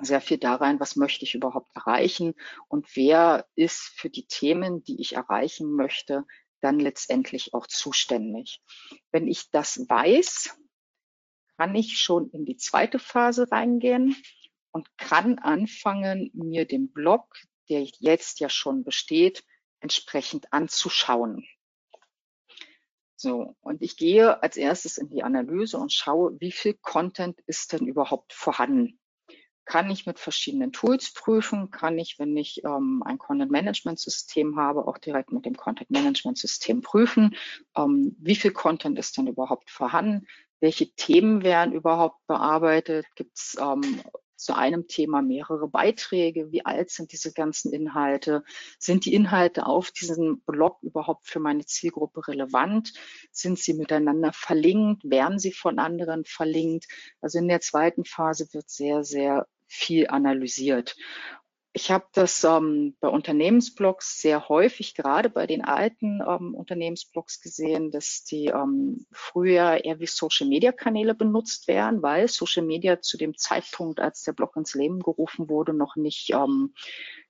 sehr 0.01 0.21
viel 0.21 0.39
da 0.39 0.57
rein, 0.57 0.81
was 0.81 0.97
möchte 0.97 1.25
ich 1.25 1.35
überhaupt 1.35 1.71
erreichen 1.75 2.35
und 2.69 2.95
wer 2.97 3.47
ist 3.55 3.93
für 3.97 4.11
die 4.11 4.27
Themen, 4.27 4.83
die 4.83 5.01
ich 5.01 5.15
erreichen 5.15 5.73
möchte, 5.73 6.25
dann 6.61 6.81
letztendlich 6.81 7.55
auch 7.55 7.67
zuständig. 7.67 8.61
Wenn 9.11 9.27
ich 9.27 9.51
das 9.51 9.89
weiß, 9.89 10.59
kann 11.57 11.75
ich 11.75 11.99
schon 11.99 12.31
in 12.31 12.45
die 12.45 12.57
zweite 12.57 12.99
Phase 12.99 13.51
reingehen 13.51 14.17
und 14.76 14.99
kann 14.99 15.38
anfangen, 15.38 16.30
mir 16.35 16.66
den 16.66 16.92
Blog, 16.92 17.35
der 17.71 17.83
jetzt 17.99 18.40
ja 18.40 18.50
schon 18.50 18.85
besteht, 18.85 19.42
entsprechend 19.80 20.52
anzuschauen. 20.52 21.47
So, 23.16 23.56
und 23.62 23.80
ich 23.80 23.97
gehe 23.97 24.42
als 24.42 24.59
erstes 24.59 24.99
in 24.99 25.09
die 25.09 25.23
Analyse 25.23 25.78
und 25.78 25.95
schaue, 25.95 26.38
wie 26.40 26.52
viel 26.52 26.75
Content 26.75 27.40
ist 27.47 27.73
denn 27.73 27.87
überhaupt 27.87 28.35
vorhanden. 28.35 29.00
Kann 29.64 29.90
ich 29.90 30.04
mit 30.04 30.18
verschiedenen 30.18 30.73
Tools 30.73 31.14
prüfen? 31.14 31.71
Kann 31.71 31.99
ich, 31.99 32.18
wenn 32.18 32.37
ich 32.37 32.62
ähm, 32.62 33.02
ein 33.06 33.16
Content 33.16 33.50
Management 33.50 33.99
System 33.99 34.59
habe, 34.59 34.87
auch 34.87 34.99
direkt 34.99 35.33
mit 35.33 35.47
dem 35.47 35.56
Content 35.56 35.90
Management 35.90 36.37
System 36.37 36.83
prüfen? 36.83 37.35
Ähm, 37.75 38.14
wie 38.18 38.37
viel 38.37 38.52
Content 38.52 38.99
ist 38.99 39.16
denn 39.16 39.26
überhaupt 39.26 39.71
vorhanden? 39.71 40.26
Welche 40.61 40.92
Themen 40.92 41.42
werden 41.42 41.73
überhaupt 41.73 42.18
bearbeitet? 42.26 43.06
Gibt 43.14 43.38
es 43.38 43.56
ähm, 43.59 44.02
zu 44.37 44.55
einem 44.55 44.87
Thema 44.87 45.23
mehrere 45.23 45.69
Beiträge? 45.69 46.52
Wie 46.52 46.64
alt 46.64 46.90
sind 46.90 47.12
diese 47.12 47.33
ganzen 47.33 47.73
Inhalte? 47.73 48.45
Sind 48.78 49.05
die 49.05 49.14
Inhalte 49.14 49.66
auf 49.66 49.90
diesem 49.90 50.40
Blog 50.43 50.78
überhaupt 50.83 51.26
für 51.26 51.40
meine 51.40 51.64
Zielgruppe 51.64 52.28
relevant? 52.28 52.93
Sind 53.33 53.59
sie 53.59 53.75
miteinander 53.75 54.33
verlinkt? 54.33 55.02
Werden 55.05 55.38
sie 55.38 55.52
von 55.52 55.78
anderen 55.78 56.25
verlinkt? 56.25 56.87
Also 57.21 57.38
in 57.38 57.49
der 57.49 57.61
zweiten 57.61 58.05
Phase 58.05 58.47
wird 58.52 58.71
sehr, 58.71 59.05
sehr 59.05 59.47
viel 59.66 60.09
analysiert. 60.09 60.97
Ich 61.76 61.90
habe 61.90 62.06
das 62.14 62.42
ähm, 62.42 62.97
bei 63.00 63.09
Unternehmensblogs 63.09 64.18
sehr 64.23 64.49
häufig, 64.49 64.95
gerade 64.95 65.28
bei 65.28 65.47
den 65.47 65.62
alten 65.62 66.23
ähm, 66.26 66.54
Unternehmensblogs 66.54 67.42
gesehen, 67.42 67.90
dass 67.90 68.25
die 68.25 68.47
ähm, 68.47 69.04
früher 69.12 69.85
eher 69.85 70.00
wie 70.00 70.06
Social-Media-Kanäle 70.06 71.14
benutzt 71.14 71.68
werden, 71.68 72.00
weil 72.00 72.28
Social 72.28 72.64
Media 72.64 73.02
zu 73.02 73.18
dem 73.18 73.37
Zeitpunkt, 73.37 74.00
als 74.00 74.23
der 74.23 74.33
Blog 74.33 74.56
ins 74.56 74.75
Leben 74.75 75.00
gerufen 75.00 75.50
wurde, 75.50 75.75
noch 75.75 75.97
nicht 75.97 76.30
ähm, 76.33 76.73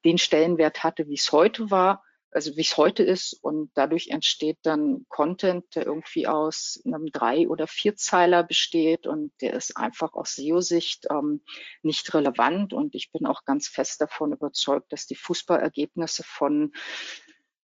den 0.04 0.16
Stellenwert 0.16 0.84
hatte, 0.84 1.08
wie 1.08 1.14
es 1.14 1.32
heute 1.32 1.72
war 1.72 2.04
also 2.36 2.54
wie 2.54 2.60
es 2.60 2.76
heute 2.76 3.02
ist. 3.02 3.32
Und 3.32 3.70
dadurch 3.74 4.08
entsteht 4.08 4.58
dann 4.62 5.06
Content, 5.08 5.64
der 5.74 5.86
irgendwie 5.86 6.26
aus 6.26 6.78
einem 6.84 7.06
Drei- 7.06 7.48
oder 7.48 7.66
Vierzeiler 7.66 8.44
besteht 8.44 9.06
und 9.06 9.32
der 9.40 9.54
ist 9.54 9.78
einfach 9.78 10.12
aus 10.12 10.34
SEO-Sicht 10.34 11.06
ähm, 11.10 11.40
nicht 11.82 12.12
relevant. 12.12 12.74
Und 12.74 12.94
ich 12.94 13.10
bin 13.10 13.24
auch 13.24 13.46
ganz 13.46 13.68
fest 13.68 14.02
davon 14.02 14.32
überzeugt, 14.32 14.92
dass 14.92 15.06
die 15.06 15.14
Fußballergebnisse 15.14 16.24
von 16.24 16.74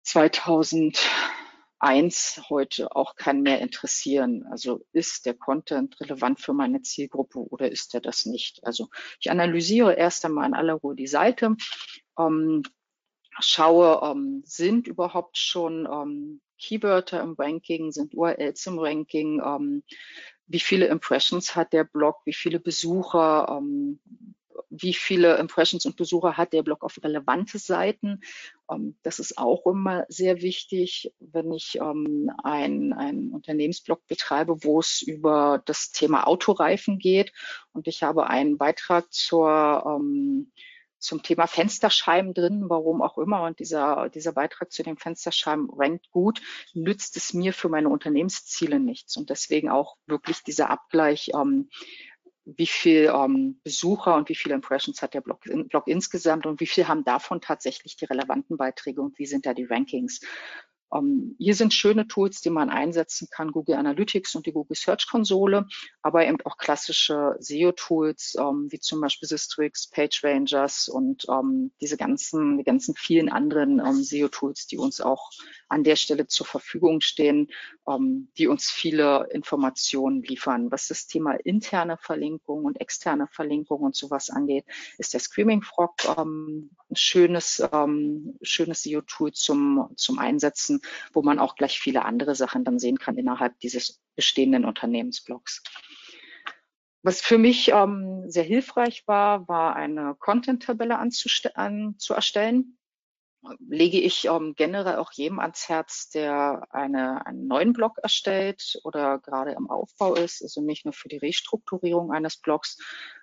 2001 0.05 2.43
heute 2.49 2.95
auch 2.95 3.17
keinen 3.17 3.43
mehr 3.43 3.61
interessieren. 3.61 4.47
Also 4.53 4.87
ist 4.93 5.27
der 5.27 5.35
Content 5.35 6.01
relevant 6.01 6.41
für 6.41 6.53
meine 6.53 6.83
Zielgruppe 6.83 7.41
oder 7.41 7.73
ist 7.73 7.93
er 7.95 8.01
das 8.01 8.25
nicht? 8.25 8.61
Also 8.63 8.89
ich 9.19 9.33
analysiere 9.33 9.95
erst 9.95 10.25
einmal 10.25 10.47
in 10.47 10.55
aller 10.55 10.75
Ruhe 10.75 10.95
die 10.95 11.09
Seite, 11.09 11.57
ähm, 12.17 12.63
schaue, 13.43 14.01
ähm, 14.03 14.43
sind 14.45 14.87
überhaupt 14.87 15.39
schon 15.39 15.87
ähm, 15.91 16.41
Keywörter 16.59 17.23
im 17.23 17.35
Ranking, 17.39 17.91
sind 17.91 18.15
URLs 18.15 18.67
im 18.67 18.79
Ranking, 18.79 19.41
ähm, 19.45 19.83
wie 20.47 20.61
viele 20.61 20.87
Impressions 20.87 21.55
hat 21.55 21.73
der 21.73 21.85
Blog, 21.85 22.17
wie 22.25 22.33
viele 22.33 22.59
Besucher, 22.59 23.63
wie 24.71 24.95
viele 24.95 25.37
Impressions 25.37 25.85
und 25.87 25.97
Besucher 25.97 26.37
hat 26.37 26.53
der 26.53 26.63
Blog 26.63 26.83
auf 26.83 27.03
relevante 27.03 27.59
Seiten. 27.59 28.21
Das 29.03 29.19
ist 29.19 29.37
auch 29.39 29.67
immer 29.67 30.05
sehr 30.09 30.43
wichtig, 30.43 31.13
wenn 31.19 31.53
ich 31.53 31.77
ähm, 31.81 32.31
ein, 32.43 33.31
Unternehmensblog 33.33 34.07
betreibe, 34.07 34.63
wo 34.63 34.79
es 34.79 35.03
über 35.03 35.63
das 35.67 35.91
Thema 35.91 36.27
Autoreifen 36.27 36.99
geht 36.99 37.33
und 37.73 37.89
ich 37.89 38.03
habe 38.03 38.29
einen 38.29 38.59
Beitrag 38.59 39.13
zur 39.13 40.01
zum 41.01 41.23
Thema 41.23 41.47
Fensterscheiben 41.47 42.35
drin, 42.35 42.65
warum 42.69 43.03
auch 43.03 43.19
immer. 43.19 43.43
Und 43.43 43.59
dieser, 43.59 44.09
dieser 44.11 44.33
Beitrag 44.33 44.71
zu 44.71 44.83
den 44.83 44.97
Fensterscheiben 44.97 45.69
rankt 45.71 46.11
gut, 46.11 46.41
nützt 46.75 47.17
es 47.17 47.35
mir 47.35 47.53
für 47.53 47.69
meine 47.69 47.89
Unternehmensziele 47.89 48.79
nichts. 48.79 49.17
Und 49.17 49.31
deswegen 49.31 49.71
auch 49.71 49.97
wirklich 50.07 50.43
dieser 50.45 50.71
Abgleich, 50.71 51.31
ähm, 51.35 51.71
wie 52.45 52.67
viel 52.67 53.13
ähm, 53.15 53.61
Besucher 53.63 54.17
und 54.17 54.29
wie 54.29 54.35
viele 54.35 54.55
Impressions 54.55 55.03
hat 55.03 55.15
der 55.15 55.21
Blog, 55.21 55.41
Blog 55.43 55.87
insgesamt 55.87 56.47
und 56.47 56.61
wie 56.61 56.67
viel 56.67 56.89
haben 56.89 57.05
davon 57.05 57.41
tatsächlich 57.41 57.97
die 57.97 58.07
relevanten 58.07 58.57
Beiträge 58.57 59.01
und 59.01 59.19
wie 59.19 59.27
sind 59.27 59.47
da 59.47 59.55
die 59.55 59.65
Rankings. 59.65 60.21
Um, 60.91 60.99
ähm, 60.99 61.37
hier 61.39 61.55
sind 61.55 61.73
schöne 61.73 62.07
Tools, 62.09 62.41
die 62.41 62.51
man 62.51 62.69
einsetzen 62.69 63.29
kann, 63.31 63.53
Google 63.53 63.77
Analytics 63.77 64.35
und 64.35 64.47
die 64.47 64.53
Google 64.53 64.77
Search 64.77 65.07
Konsole, 65.09 65.67
aber 66.03 66.27
eben 66.27 66.39
auch 66.45 66.57
klassische 66.57 67.37
SEO-Tools, 67.39 68.35
um, 68.37 68.65
ähm, 68.65 68.73
wie 68.73 68.81
zum 68.81 69.01
Beispiel 69.01 69.29
Sistrix, 69.29 69.89
PageRangers 69.89 70.89
und 70.89 71.27
um, 71.27 71.39
ähm, 71.39 71.73
diese 71.81 71.97
ganzen, 71.97 72.59
die 72.59 72.65
ganzen 72.65 72.95
vielen 72.97 73.29
anderen 73.29 73.81
SEO-Tools, 74.03 74.67
die 74.67 74.79
uns 74.79 75.01
auch 75.01 75.31
an 75.71 75.85
der 75.85 75.97
Stelle 75.97 76.27
zur 76.27 76.47
Verfügung 76.47 77.01
stehen, 77.01 77.49
die 78.37 78.47
uns 78.47 78.71
viele 78.71 79.29
Informationen 79.33 80.23
liefern. 80.23 80.71
Was 80.71 80.89
das 80.89 81.07
Thema 81.07 81.33
interne 81.33 81.97
Verlinkung 81.97 82.65
und 82.65 82.81
externe 82.81 83.27
Verlinkung 83.29 83.81
und 83.81 83.97
sowas 83.97 84.31
angeht, 84.31 84.65
ist 84.99 85.15
der 85.15 85.21
Screaming 85.21 85.63
Frog 85.63 85.93
ein 86.17 86.71
schönes, 86.93 87.63
schönes 88.43 88.83
SEO-Tool 88.83 89.33
zum, 89.33 89.91
zum 89.97 90.19
Einsetzen 90.19 90.81
wo 91.13 91.23
man 91.23 91.39
auch 91.39 91.57
gleich 91.57 91.79
viele 91.79 92.05
andere 92.05 92.35
Sachen 92.35 92.65
dann 92.65 92.79
sehen 92.79 92.99
kann 92.99 93.17
innerhalb 93.17 93.59
dieses 93.61 94.01
bestehenden 94.17 94.65
Unternehmensblocks. 94.65 95.63
Was 97.03 97.23
für 97.23 97.39
mich 97.39 97.69
ähm, 97.69 98.25
sehr 98.29 98.45
hilfreich 98.45 99.05
war, 99.07 99.49
war 99.49 99.75
eine 99.75 100.15
Content-Tabelle 100.19 100.99
an, 100.99 101.11
zu 101.11 102.15
erstellen. 102.15 102.77
Lege 103.59 103.99
ich 103.99 104.27
ähm, 104.27 104.55
generell 104.55 104.97
auch 104.97 105.13
jedem 105.13 105.39
ans 105.39 105.69
Herz, 105.69 106.11
der 106.11 106.67
eine, 106.71 107.25
einen 107.25 107.47
neuen 107.47 107.73
Blog 107.73 107.99
erstellt 108.03 108.79
oder 108.85 109.19
gerade 109.19 109.53
im 109.53 109.71
Aufbau 109.71 110.15
ist, 110.15 110.43
also 110.43 110.61
nicht 110.61 110.85
nur 110.85 110.93
für 110.93 111.09
die 111.09 111.17
Restrukturierung 111.17 112.13
eines 112.13 112.37
Blogs, 112.37 112.77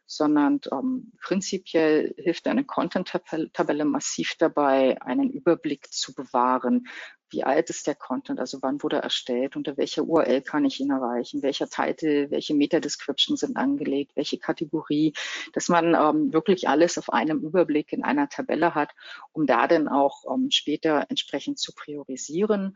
sondern 0.07 0.59
ähm, 0.71 1.11
prinzipiell 1.21 2.15
hilft 2.17 2.47
eine 2.47 2.63
Content-Tabelle 2.63 3.85
massiv 3.85 4.35
dabei, 4.39 4.99
einen 5.01 5.29
Überblick 5.29 5.91
zu 5.91 6.15
bewahren. 6.15 6.87
Wie 7.29 7.43
alt 7.43 7.69
ist 7.69 7.87
der 7.87 7.95
Content? 7.95 8.39
Also 8.39 8.59
wann 8.61 8.81
wurde 8.81 8.97
er 8.97 9.03
erstellt? 9.03 9.55
Unter 9.55 9.77
welcher 9.77 10.03
URL 10.03 10.41
kann 10.41 10.65
ich 10.65 10.79
ihn 10.79 10.91
erreichen? 10.91 11.43
Welcher 11.43 11.67
Titel? 11.67 12.31
Welche 12.31 12.53
Meta-Description 12.53 13.35
sind 13.35 13.57
angelegt? 13.57 14.13
Welche 14.15 14.37
Kategorie? 14.37 15.13
Dass 15.53 15.67
man 15.67 15.93
ähm, 15.93 16.31
wirklich 16.31 16.69
alles 16.69 16.97
auf 16.97 17.11
einem 17.11 17.39
Überblick 17.39 17.91
in 17.91 18.03
einer 18.03 18.29
Tabelle 18.29 18.75
hat, 18.75 18.91
um 19.33 19.45
da 19.45 19.67
dann 19.67 19.87
auch 19.87 20.23
ähm, 20.33 20.49
später 20.51 21.05
entsprechend 21.09 21.59
zu 21.59 21.73
priorisieren 21.73 22.75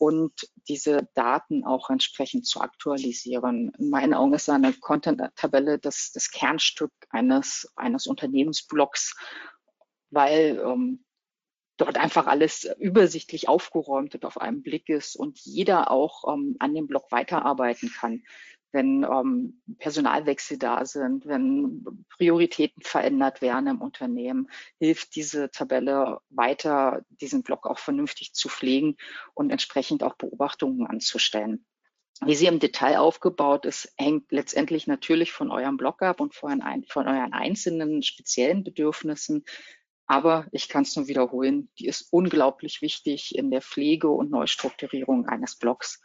und 0.00 0.32
diese 0.66 1.08
Daten 1.14 1.64
auch 1.66 1.90
entsprechend 1.90 2.46
zu 2.46 2.62
aktualisieren. 2.62 3.70
In 3.78 3.90
meinen 3.90 4.14
Augen 4.14 4.32
ist 4.32 4.48
eine 4.48 4.72
Content-Tabelle 4.72 5.78
das, 5.78 6.10
das 6.14 6.30
Kernstück 6.30 6.90
eines, 7.10 7.70
eines 7.76 8.06
Unternehmensblocks, 8.06 9.14
weil 10.08 10.58
ähm, 10.64 11.04
dort 11.80 11.98
einfach 11.98 12.26
alles 12.26 12.68
übersichtlich 12.78 13.48
aufgeräumt 13.48 14.14
und 14.14 14.24
auf 14.24 14.40
einem 14.40 14.62
Blick 14.62 14.88
ist 14.88 15.16
und 15.16 15.38
jeder 15.40 15.90
auch 15.90 16.32
ähm, 16.32 16.56
an 16.58 16.74
dem 16.74 16.86
Blog 16.86 17.10
weiterarbeiten 17.10 17.90
kann 17.90 18.22
wenn 18.72 19.04
ähm, 19.04 19.60
Personalwechsel 19.78 20.58
da 20.58 20.84
sind, 20.84 21.26
wenn 21.26 22.04
Prioritäten 22.16 22.82
verändert 22.82 23.42
werden 23.42 23.66
im 23.66 23.80
Unternehmen, 23.80 24.48
hilft 24.78 25.14
diese 25.16 25.50
Tabelle 25.50 26.20
weiter, 26.30 27.04
diesen 27.08 27.42
Blog 27.42 27.66
auch 27.66 27.78
vernünftig 27.78 28.32
zu 28.32 28.48
pflegen 28.48 28.96
und 29.34 29.50
entsprechend 29.50 30.02
auch 30.02 30.14
Beobachtungen 30.14 30.86
anzustellen. 30.86 31.64
Wie 32.22 32.34
sie 32.34 32.46
im 32.46 32.58
Detail 32.58 32.98
aufgebaut 32.98 33.64
ist, 33.64 33.94
hängt 33.96 34.30
letztendlich 34.30 34.86
natürlich 34.86 35.32
von 35.32 35.50
eurem 35.50 35.78
Blog 35.78 36.02
ab 36.02 36.20
und 36.20 36.34
von, 36.34 36.62
von 36.88 37.08
euren 37.08 37.32
einzelnen 37.32 38.02
speziellen 38.02 38.62
Bedürfnissen. 38.62 39.44
Aber 40.10 40.48
ich 40.50 40.68
kann 40.68 40.82
es 40.82 40.96
nur 40.96 41.06
wiederholen, 41.06 41.70
die 41.78 41.86
ist 41.86 42.08
unglaublich 42.10 42.82
wichtig 42.82 43.32
in 43.36 43.52
der 43.52 43.62
Pflege 43.62 44.08
und 44.08 44.32
Neustrukturierung 44.32 45.26
eines 45.26 45.54
Blogs. 45.54 46.02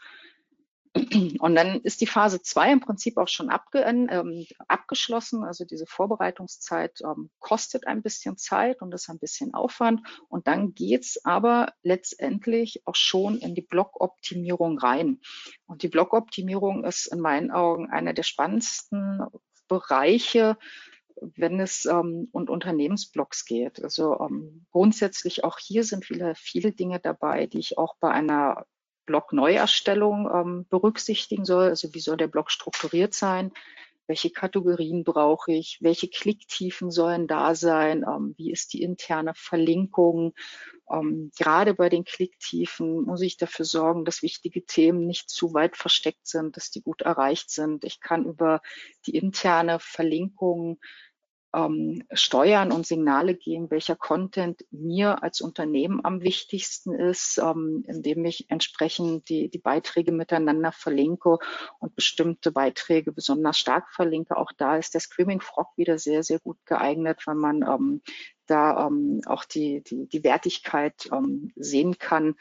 Und 1.39 1.55
dann 1.55 1.81
ist 1.81 2.01
die 2.01 2.05
Phase 2.05 2.39
zwei 2.43 2.71
im 2.71 2.81
Prinzip 2.81 3.17
auch 3.17 3.27
schon 3.27 3.49
abge 3.49 3.79
ähm, 3.79 4.45
abgeschlossen. 4.67 5.43
Also 5.43 5.65
diese 5.65 5.87
Vorbereitungszeit 5.87 7.01
ähm, 7.01 7.31
kostet 7.39 7.87
ein 7.87 8.03
bisschen 8.03 8.37
Zeit 8.37 8.83
und 8.83 8.93
ist 8.93 9.09
ein 9.09 9.17
bisschen 9.17 9.55
Aufwand. 9.55 10.01
Und 10.29 10.45
dann 10.45 10.75
geht's 10.75 11.25
aber 11.25 11.73
letztendlich 11.81 12.83
auch 12.85 12.95
schon 12.95 13.39
in 13.39 13.55
die 13.55 13.63
Blockoptimierung 13.63 14.77
rein. 14.77 15.19
Und 15.65 15.81
die 15.81 15.89
Blockoptimierung 15.89 16.83
ist 16.83 17.07
in 17.07 17.21
meinen 17.21 17.49
Augen 17.49 17.89
einer 17.89 18.13
der 18.13 18.21
spannendsten 18.21 19.25
Bereiche, 19.67 20.57
wenn 21.35 21.59
es 21.59 21.85
ähm, 21.85 22.27
um 22.31 22.47
Unternehmensblocks 22.47 23.45
geht. 23.45 23.83
Also 23.83 24.19
ähm, 24.19 24.65
grundsätzlich 24.71 25.43
auch 25.43 25.59
hier 25.59 25.83
sind 25.83 26.05
viele, 26.05 26.33
viele 26.35 26.71
Dinge 26.71 26.99
dabei, 26.99 27.47
die 27.47 27.59
ich 27.59 27.77
auch 27.77 27.95
bei 27.99 28.09
einer 28.09 28.65
Blog-Neuerstellung 29.05 30.29
ähm, 30.33 30.65
berücksichtigen 30.69 31.45
soll. 31.45 31.69
Also 31.69 31.93
wie 31.93 31.99
soll 31.99 32.17
der 32.17 32.27
Blog 32.27 32.51
strukturiert 32.51 33.13
sein? 33.13 33.51
Welche 34.07 34.29
Kategorien 34.29 35.03
brauche 35.03 35.51
ich? 35.51 35.79
Welche 35.81 36.07
Klicktiefen 36.07 36.91
sollen 36.91 37.27
da 37.27 37.55
sein? 37.55 38.05
Ähm, 38.07 38.35
wie 38.37 38.51
ist 38.51 38.73
die 38.73 38.83
interne 38.83 39.33
Verlinkung? 39.35 40.33
Ähm, 40.91 41.31
gerade 41.37 41.73
bei 41.73 41.89
den 41.89 42.03
Klicktiefen 42.03 43.03
muss 43.03 43.21
ich 43.21 43.37
dafür 43.37 43.65
sorgen, 43.65 44.05
dass 44.05 44.21
wichtige 44.21 44.65
Themen 44.65 45.07
nicht 45.07 45.29
zu 45.29 45.53
weit 45.53 45.75
versteckt 45.77 46.27
sind, 46.27 46.57
dass 46.57 46.69
die 46.69 46.81
gut 46.81 47.01
erreicht 47.01 47.49
sind. 47.49 47.83
Ich 47.83 47.99
kann 47.99 48.25
über 48.25 48.61
die 49.07 49.15
interne 49.17 49.79
Verlinkung 49.79 50.79
ähm, 51.55 52.03
steuern 52.11 52.71
und 52.71 52.85
Signale 52.85 53.35
geben, 53.35 53.71
welcher 53.71 53.95
Content 53.95 54.65
mir 54.71 55.23
als 55.23 55.41
Unternehmen 55.41 56.03
am 56.03 56.21
wichtigsten 56.21 56.93
ist, 56.93 57.37
ähm, 57.37 57.83
indem 57.87 58.25
ich 58.25 58.49
entsprechend 58.49 59.29
die, 59.29 59.49
die 59.49 59.59
Beiträge 59.59 60.11
miteinander 60.11 60.71
verlinke 60.71 61.37
und 61.79 61.95
bestimmte 61.95 62.51
Beiträge 62.51 63.13
besonders 63.13 63.57
stark 63.57 63.91
verlinke. 63.91 64.37
Auch 64.37 64.51
da 64.57 64.77
ist 64.77 64.93
der 64.93 65.01
Screaming 65.01 65.39
Frog 65.39 65.69
wieder 65.77 65.97
sehr, 65.97 66.23
sehr 66.23 66.39
gut 66.39 66.57
geeignet, 66.65 67.21
weil 67.25 67.35
man 67.35 67.61
ähm, 67.61 68.01
da 68.47 68.87
ähm, 68.87 69.21
auch 69.25 69.45
die, 69.45 69.81
die, 69.81 70.07
die 70.07 70.23
Wertigkeit 70.23 71.09
ähm, 71.11 71.51
sehen 71.55 71.97
kann, 71.97 72.35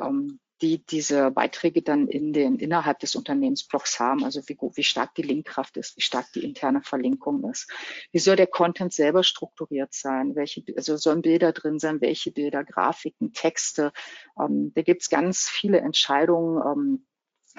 ähm, 0.00 0.38
die 0.62 0.84
diese 0.84 1.30
Beiträge 1.30 1.82
dann 1.82 2.08
in 2.08 2.32
den, 2.32 2.58
innerhalb 2.58 2.98
des 2.98 3.16
Unternehmensblocks 3.16 3.98
haben, 3.98 4.24
also 4.24 4.40
wie, 4.46 4.56
wie 4.74 4.82
stark 4.82 5.14
die 5.14 5.22
Linkkraft 5.22 5.76
ist, 5.76 5.96
wie 5.96 6.02
stark 6.02 6.32
die 6.32 6.44
interne 6.44 6.82
Verlinkung 6.82 7.48
ist. 7.50 7.70
Wie 8.12 8.18
soll 8.18 8.36
der 8.36 8.46
Content 8.46 8.92
selber 8.92 9.22
strukturiert 9.22 9.94
sein? 9.94 10.34
Welche, 10.34 10.62
also 10.76 10.96
sollen 10.96 11.22
Bilder 11.22 11.52
drin 11.52 11.78
sein? 11.78 12.00
Welche 12.00 12.30
Bilder, 12.30 12.64
Grafiken, 12.64 13.32
Texte? 13.32 13.92
Ähm, 14.38 14.72
da 14.74 14.82
gibt 14.82 15.02
es 15.02 15.10
ganz 15.10 15.48
viele 15.48 15.80
Entscheidungen, 15.80 16.60
ähm, 16.64 17.06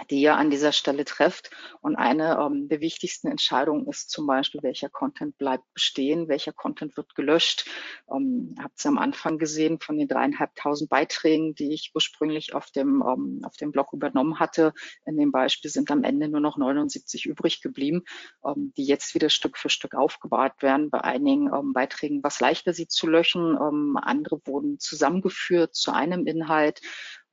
die 0.09 0.21
ihr 0.21 0.35
an 0.35 0.49
dieser 0.49 0.71
Stelle 0.71 1.05
trefft. 1.05 1.51
Und 1.81 1.95
eine 1.95 2.37
ähm, 2.39 2.69
der 2.69 2.79
wichtigsten 2.79 3.27
Entscheidungen 3.27 3.87
ist 3.87 4.09
zum 4.09 4.25
Beispiel, 4.25 4.63
welcher 4.63 4.89
Content 4.89 5.37
bleibt 5.37 5.65
bestehen, 5.73 6.27
welcher 6.27 6.53
Content 6.53 6.95
wird 6.97 7.13
gelöscht. 7.15 7.69
Ähm, 8.09 8.55
habt 8.61 8.83
ihr 8.83 8.89
am 8.89 8.97
Anfang 8.97 9.37
gesehen 9.37 9.79
von 9.79 9.97
den 9.97 10.07
dreieinhalbtausend 10.07 10.89
Beiträgen, 10.89 11.55
die 11.55 11.73
ich 11.73 11.91
ursprünglich 11.93 12.53
auf 12.53 12.71
dem, 12.71 13.03
ähm, 13.05 13.41
auf 13.43 13.57
dem 13.57 13.71
Blog 13.71 13.93
übernommen 13.93 14.39
hatte. 14.39 14.73
In 15.05 15.17
dem 15.17 15.31
Beispiel 15.31 15.69
sind 15.69 15.91
am 15.91 16.03
Ende 16.03 16.29
nur 16.29 16.41
noch 16.41 16.57
79 16.57 17.25
übrig 17.25 17.61
geblieben, 17.61 18.03
ähm, 18.45 18.73
die 18.77 18.85
jetzt 18.85 19.13
wieder 19.13 19.29
Stück 19.29 19.57
für 19.57 19.69
Stück 19.69 19.95
aufgebahrt 19.95 20.61
werden. 20.61 20.89
Bei 20.89 21.01
einigen 21.01 21.47
ähm, 21.53 21.73
Beiträgen 21.73 22.23
war 22.23 22.29
es 22.29 22.39
leichter, 22.39 22.73
sie 22.73 22.87
zu 22.87 23.07
löschen. 23.07 23.57
Ähm, 23.61 23.97
andere 24.01 24.39
wurden 24.45 24.79
zusammengeführt 24.79 25.75
zu 25.75 25.91
einem 25.91 26.25
Inhalt. 26.25 26.81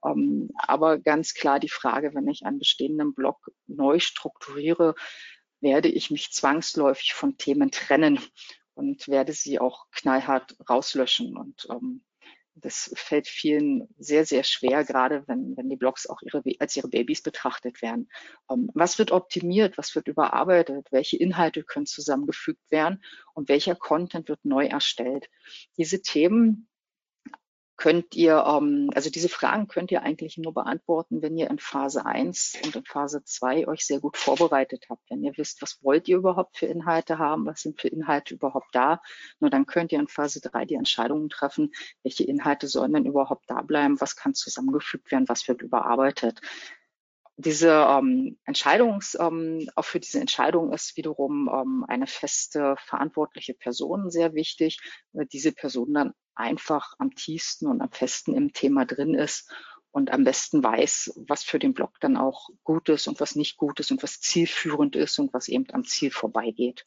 Ähm, 0.04 0.50
aber 0.56 0.98
ganz 0.98 1.34
klar 1.34 1.60
die 1.60 1.68
Frage, 1.68 2.14
wenn 2.14 2.28
ich 2.28 2.44
einen 2.44 2.58
bestehenden 2.58 3.14
Blog 3.14 3.50
neu 3.66 3.98
strukturiere, 3.98 4.94
werde 5.60 5.88
ich 5.88 6.10
mich 6.10 6.32
zwangsläufig 6.32 7.14
von 7.14 7.36
Themen 7.36 7.70
trennen 7.70 8.20
und 8.74 9.08
werde 9.08 9.32
sie 9.32 9.58
auch 9.58 9.86
knallhart 9.90 10.56
rauslöschen. 10.68 11.36
Und 11.36 11.66
ähm, 11.70 12.04
das 12.60 12.92
fällt 12.94 13.28
vielen 13.28 13.88
sehr, 13.98 14.24
sehr 14.24 14.44
schwer, 14.44 14.84
gerade 14.84 15.24
wenn, 15.26 15.56
wenn 15.56 15.68
die 15.68 15.76
Blogs 15.76 16.06
auch 16.08 16.20
ihre, 16.22 16.42
als 16.58 16.76
ihre 16.76 16.88
Babys 16.88 17.22
betrachtet 17.22 17.82
werden. 17.82 18.08
Ähm, 18.50 18.70
was 18.74 18.98
wird 18.98 19.10
optimiert? 19.10 19.78
Was 19.78 19.94
wird 19.94 20.08
überarbeitet? 20.08 20.86
Welche 20.90 21.16
Inhalte 21.16 21.62
können 21.62 21.86
zusammengefügt 21.86 22.70
werden? 22.70 23.02
Und 23.34 23.48
welcher 23.48 23.74
Content 23.74 24.28
wird 24.28 24.44
neu 24.44 24.66
erstellt? 24.66 25.28
Diese 25.76 26.02
Themen 26.02 26.68
könnt 27.78 28.16
ihr, 28.16 28.44
ähm, 28.46 28.90
also 28.94 29.08
diese 29.08 29.28
Fragen 29.28 29.68
könnt 29.68 29.90
ihr 29.92 30.02
eigentlich 30.02 30.36
nur 30.36 30.52
beantworten, 30.52 31.22
wenn 31.22 31.38
ihr 31.38 31.48
in 31.48 31.60
Phase 31.60 32.04
1 32.04 32.58
und 32.64 32.76
in 32.76 32.84
Phase 32.84 33.22
2 33.24 33.68
euch 33.68 33.86
sehr 33.86 34.00
gut 34.00 34.16
vorbereitet 34.16 34.86
habt. 34.90 35.08
Wenn 35.08 35.22
ihr 35.22 35.32
wisst, 35.36 35.62
was 35.62 35.82
wollt 35.82 36.08
ihr 36.08 36.18
überhaupt 36.18 36.58
für 36.58 36.66
Inhalte 36.66 37.18
haben, 37.18 37.46
was 37.46 37.62
sind 37.62 37.80
für 37.80 37.88
Inhalte 37.88 38.34
überhaupt 38.34 38.68
da, 38.72 39.00
nur 39.38 39.48
dann 39.48 39.64
könnt 39.64 39.92
ihr 39.92 40.00
in 40.00 40.08
Phase 40.08 40.40
3 40.40 40.66
die 40.66 40.74
Entscheidungen 40.74 41.28
treffen, 41.28 41.72
welche 42.02 42.24
Inhalte 42.24 42.66
sollen 42.66 42.92
denn 42.92 43.06
überhaupt 43.06 43.44
da 43.48 43.62
bleiben, 43.62 44.00
was 44.00 44.16
kann 44.16 44.34
zusammengefügt 44.34 45.10
werden, 45.12 45.28
was 45.28 45.46
wird 45.46 45.62
überarbeitet 45.62 46.40
diese 47.40 47.70
ähm, 47.70 48.36
Entscheidungs, 48.44 49.16
ähm, 49.18 49.70
auch 49.76 49.84
für 49.84 50.00
diese 50.00 50.20
Entscheidung 50.20 50.72
ist 50.72 50.96
wiederum 50.96 51.48
ähm, 51.48 51.84
eine 51.86 52.08
feste 52.08 52.74
verantwortliche 52.84 53.54
Person 53.54 54.10
sehr 54.10 54.34
wichtig, 54.34 54.78
weil 55.12 55.26
diese 55.26 55.52
Person 55.52 55.94
dann 55.94 56.12
einfach 56.34 56.94
am 56.98 57.14
tiefsten 57.14 57.68
und 57.68 57.80
am 57.80 57.92
festen 57.92 58.34
im 58.34 58.52
Thema 58.52 58.84
drin 58.84 59.14
ist 59.14 59.48
und 59.92 60.10
am 60.10 60.24
besten 60.24 60.64
weiß, 60.64 61.22
was 61.28 61.44
für 61.44 61.60
den 61.60 61.74
Blog 61.74 62.00
dann 62.00 62.16
auch 62.16 62.50
gut 62.64 62.88
ist 62.88 63.06
und 63.06 63.20
was 63.20 63.36
nicht 63.36 63.56
gut 63.56 63.78
ist 63.78 63.92
und 63.92 64.02
was 64.02 64.20
zielführend 64.20 64.96
ist 64.96 65.20
und 65.20 65.32
was 65.32 65.46
eben 65.46 65.66
am 65.72 65.84
Ziel 65.84 66.10
vorbeigeht. 66.10 66.84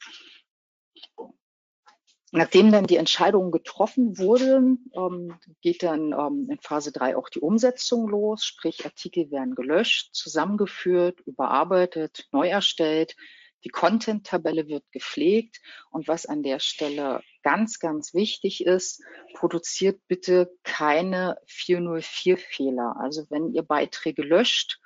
Nachdem 2.33 2.71
dann 2.71 2.87
die 2.87 2.95
Entscheidungen 2.95 3.51
getroffen 3.51 4.17
wurden, 4.17 4.89
ähm, 4.95 5.37
geht 5.61 5.83
dann 5.83 6.13
ähm, 6.13 6.47
in 6.49 6.59
Phase 6.61 6.93
3 6.93 7.17
auch 7.17 7.27
die 7.27 7.41
Umsetzung 7.41 8.07
los, 8.07 8.45
sprich 8.45 8.85
Artikel 8.85 9.29
werden 9.31 9.53
gelöscht, 9.53 10.15
zusammengeführt, 10.15 11.19
überarbeitet, 11.25 12.29
neu 12.31 12.47
erstellt. 12.47 13.17
Die 13.65 13.69
Content-Tabelle 13.69 14.69
wird 14.69 14.89
gepflegt 14.93 15.61
und 15.91 16.07
was 16.07 16.25
an 16.25 16.41
der 16.41 16.59
Stelle 16.59 17.21
ganz, 17.43 17.79
ganz 17.79 18.13
wichtig 18.13 18.65
ist, 18.65 19.03
produziert 19.33 19.99
bitte 20.07 20.57
keine 20.63 21.37
404-Fehler. 21.47 22.95
Also 22.97 23.25
wenn 23.29 23.53
ihr 23.53 23.63
Beiträge 23.63 24.21
löscht, 24.21 24.79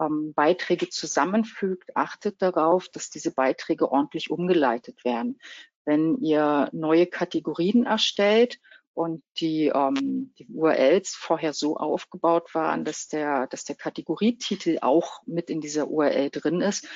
ähm, 0.00 0.32
Beiträge 0.32 0.88
zusammenfügt, 0.88 1.96
achtet 1.96 2.40
darauf, 2.40 2.88
dass 2.88 3.10
diese 3.10 3.32
Beiträge 3.32 3.90
ordentlich 3.90 4.30
umgeleitet 4.30 5.04
werden 5.04 5.40
wenn 5.84 6.18
ihr 6.18 6.68
neue 6.72 7.06
Kategorien 7.06 7.84
erstellt 7.86 8.58
und 8.94 9.22
die, 9.38 9.72
ähm, 9.74 10.32
die 10.38 10.46
URLs 10.46 11.14
vorher 11.14 11.52
so 11.52 11.76
aufgebaut 11.76 12.54
waren, 12.54 12.84
dass 12.84 13.08
der, 13.08 13.46
dass 13.48 13.64
der 13.64 13.76
Kategorietitel 13.76 14.78
auch 14.80 15.20
mit 15.26 15.50
in 15.50 15.60
dieser 15.60 15.88
URL 15.88 16.30
drin 16.30 16.60
ist, 16.60 16.86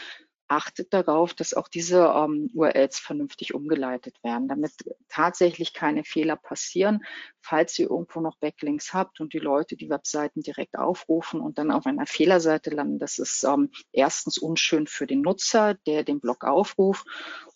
achtet 0.48 0.94
darauf, 0.94 1.34
dass 1.34 1.54
auch 1.54 1.68
diese 1.68 2.12
ähm, 2.16 2.50
URLs 2.54 2.98
vernünftig 2.98 3.54
umgeleitet 3.54 4.16
werden, 4.24 4.48
damit 4.48 4.72
tatsächlich 5.08 5.74
keine 5.74 6.04
Fehler 6.04 6.36
passieren. 6.36 7.04
Falls 7.40 7.78
ihr 7.78 7.90
irgendwo 7.90 8.20
noch 8.20 8.36
Backlinks 8.38 8.94
habt 8.94 9.20
und 9.20 9.34
die 9.34 9.38
Leute 9.38 9.76
die 9.76 9.90
Webseiten 9.90 10.40
direkt 10.40 10.78
aufrufen 10.78 11.40
und 11.40 11.58
dann 11.58 11.70
auf 11.70 11.86
einer 11.86 12.06
Fehlerseite 12.06 12.70
landen, 12.70 12.98
das 12.98 13.18
ist 13.18 13.44
ähm, 13.44 13.70
erstens 13.92 14.38
unschön 14.38 14.86
für 14.86 15.06
den 15.06 15.20
Nutzer, 15.20 15.74
der 15.86 16.02
den 16.02 16.20
Blog 16.20 16.44
aufruft 16.44 17.06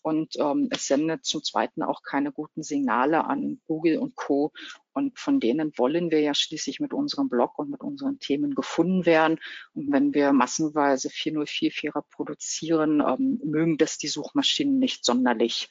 und 0.03 0.37
ähm, 0.37 0.69
es 0.71 0.89
sendet 0.89 1.25
zum 1.25 1.43
Zweiten 1.43 1.83
auch 1.83 2.03
keine 2.03 2.33
guten 2.33 2.63
Signale 2.63 3.25
an 3.25 3.61
Google 3.67 3.99
und 3.99 4.17
Co. 4.17 4.53
Und 4.93 5.19
von 5.19 5.41
denen 5.41 5.73
wollen 5.77 6.11
wir 6.11 6.21
ja 6.21 6.35
schließlich 6.35 6.81
mit 6.81 6.93
unserem 6.93 7.29
Blog 7.29 7.59
und 7.59 7.71
mit 7.71 7.81
unseren 7.81 8.19
Themen 8.19 8.55
gefunden 8.55 9.07
werden. 9.07 9.39
Und 9.75 9.93
wenn 9.93 10.13
wir 10.13 10.33
massenweise 10.33 11.09
404-Vierer 11.09 12.03
produzieren, 12.11 13.01
ähm, 13.01 13.41
mögen 13.45 13.79
das 13.79 13.97
die 13.97 14.09
Suchmaschinen 14.09 14.79
nicht 14.79 15.05
sonderlich, 15.05 15.71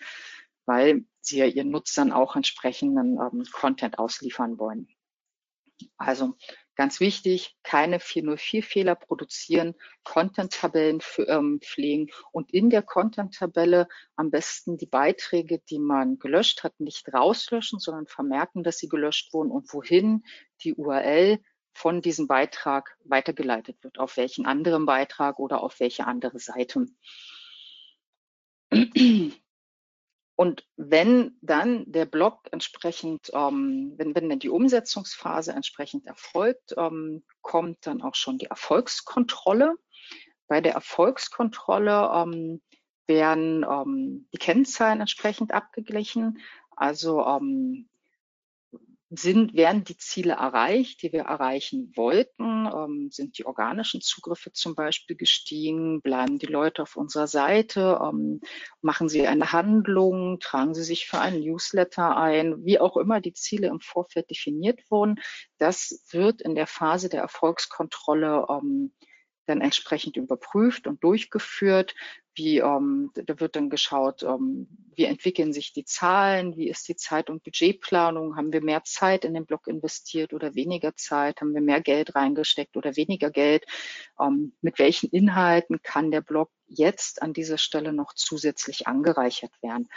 weil 0.66 1.06
sie 1.20 1.40
ja 1.40 1.46
ihren 1.46 1.70
Nutzern 1.70 2.12
auch 2.12 2.36
entsprechenden 2.36 3.20
ähm, 3.20 3.46
Content 3.52 4.00
ausliefern 4.00 4.58
wollen. 4.58 4.88
Also 5.98 6.36
Ganz 6.82 7.00
wichtig, 7.00 7.56
keine 7.62 8.00
404-Fehler 8.00 8.96
produzieren, 8.96 9.76
Content-Tabellen 10.04 11.00
ähm, 11.28 11.60
pflegen 11.62 12.10
und 12.32 12.52
in 12.52 12.72
der 12.72 12.82
Content-Tabelle 12.82 13.88
am 14.16 14.32
besten 14.32 14.78
die 14.78 14.88
Beiträge, 14.88 15.60
die 15.60 15.78
man 15.78 16.18
gelöscht 16.18 16.64
hat, 16.64 16.80
nicht 16.80 17.14
rauslöschen, 17.14 17.78
sondern 17.78 18.08
vermerken, 18.08 18.64
dass 18.64 18.80
sie 18.80 18.90
gelöscht 18.90 19.32
wurden 19.32 19.52
und 19.52 19.72
wohin, 19.72 20.24
die 20.64 20.74
URL 20.74 21.38
von 21.72 22.02
diesem 22.02 22.26
Beitrag 22.26 22.98
weitergeleitet 23.04 23.78
wird, 23.84 24.00
auf 24.00 24.18
welchen 24.18 24.48
anderen 24.48 24.88
Beitrag 24.88 25.38
oder 25.38 25.62
auf 25.62 25.80
welche 25.80 26.08
andere 26.08 26.40
Seite. 26.40 26.88
Und 30.42 30.68
wenn 30.76 31.38
dann 31.42 31.84
der 31.92 32.06
Blog 32.06 32.48
entsprechend, 32.52 33.30
ähm, 33.32 33.94
wenn, 33.98 34.16
wenn 34.16 34.28
dann 34.28 34.40
die 34.40 34.50
Umsetzungsphase 34.50 35.52
entsprechend 35.52 36.08
erfolgt, 36.08 36.74
ähm, 36.78 37.24
kommt 37.42 37.86
dann 37.86 38.02
auch 38.02 38.16
schon 38.16 38.40
die 38.40 38.48
Erfolgskontrolle. 38.48 39.76
Bei 40.48 40.60
der 40.60 40.74
Erfolgskontrolle 40.74 42.10
ähm, 42.16 42.60
werden 43.06 43.64
ähm, 43.70 44.30
die 44.34 44.40
Kennzahlen 44.40 45.02
entsprechend 45.02 45.54
abgeglichen. 45.54 46.40
Also 46.76 47.24
ähm, 47.24 47.88
sind, 49.14 49.54
werden 49.56 49.84
die 49.84 49.98
Ziele 49.98 50.34
erreicht, 50.34 51.02
die 51.02 51.12
wir 51.12 51.24
erreichen 51.24 51.92
wollten? 51.96 52.66
Ähm, 52.66 53.10
sind 53.12 53.38
die 53.38 53.46
organischen 53.46 54.00
Zugriffe 54.00 54.54
zum 54.54 54.74
Beispiel 54.74 55.18
gestiegen? 55.18 56.02
Bleiben 56.02 56.40
die 56.40 56.46
Leute 56.46 56.84
auf 56.84 56.96
unserer 56.96 57.28
Seite? 57.28 58.00
Ähm, 58.02 58.40
machen 58.82 59.10
sie 59.10 59.28
eine 59.28 59.52
Handlung? 59.52 60.40
Tragen 60.40 60.74
sie 60.74 60.84
sich 60.84 61.08
für 61.08 61.20
einen 61.20 61.42
Newsletter 61.42 62.16
ein? 62.16 62.64
Wie 62.64 62.80
auch 62.80 62.96
immer 62.96 63.20
die 63.20 63.34
Ziele 63.34 63.68
im 63.68 63.82
Vorfeld 63.82 64.30
definiert 64.30 64.80
wurden, 64.90 65.16
das 65.58 66.06
wird 66.12 66.42
in 66.42 66.56
der 66.56 66.68
Phase 66.68 67.10
der 67.10 67.22
Erfolgskontrolle 67.22 68.48
ähm, 68.50 68.94
dann 69.46 69.62
entsprechend 69.62 70.18
überprüft 70.18 70.88
und 70.88 71.04
durchgeführt. 71.04 71.96
Wie, 72.34 72.60
ähm, 72.60 73.12
da 73.14 73.40
wird 73.42 73.58
dann 73.58 73.70
geschaut, 73.70 74.24
ähm, 74.24 74.68
wie 74.96 75.04
entwickeln 75.04 75.52
sich 75.52 75.74
die 75.74 75.84
Zahlen, 75.84 76.56
wie 76.56 76.70
ist 76.70 76.88
die 76.88 76.96
Zeit- 76.96 77.30
und 77.30 77.44
Budgetplanung, 77.44 78.38
haben 78.38 78.54
wir 78.54 78.62
mehr 78.62 78.84
Zeit 78.86 79.26
in 79.26 79.34
den 79.34 79.46
Blog 79.46 79.68
investiert 79.68 80.34
oder 80.34 80.56
weniger 80.56 80.96
Zeit, 80.96 81.42
haben 81.42 81.54
wir 81.54 81.62
mehr 81.62 81.82
Geld 81.82 82.16
reingesteckt 82.16 82.78
oder 82.78 82.96
weniger 82.96 83.32
Geld, 83.32 83.66
ähm, 84.18 84.54
mit 84.62 84.80
welchen 84.80 85.10
Inhalten 85.10 85.82
kann 85.84 86.10
der 86.10 86.22
Blog 86.22 86.50
jetzt 86.68 87.22
an 87.22 87.34
dieser 87.34 87.58
Stelle 87.58 87.92
noch 87.92 88.14
zusätzlich 88.14 88.88
angereichert 88.88 89.52
werden. 89.62 89.90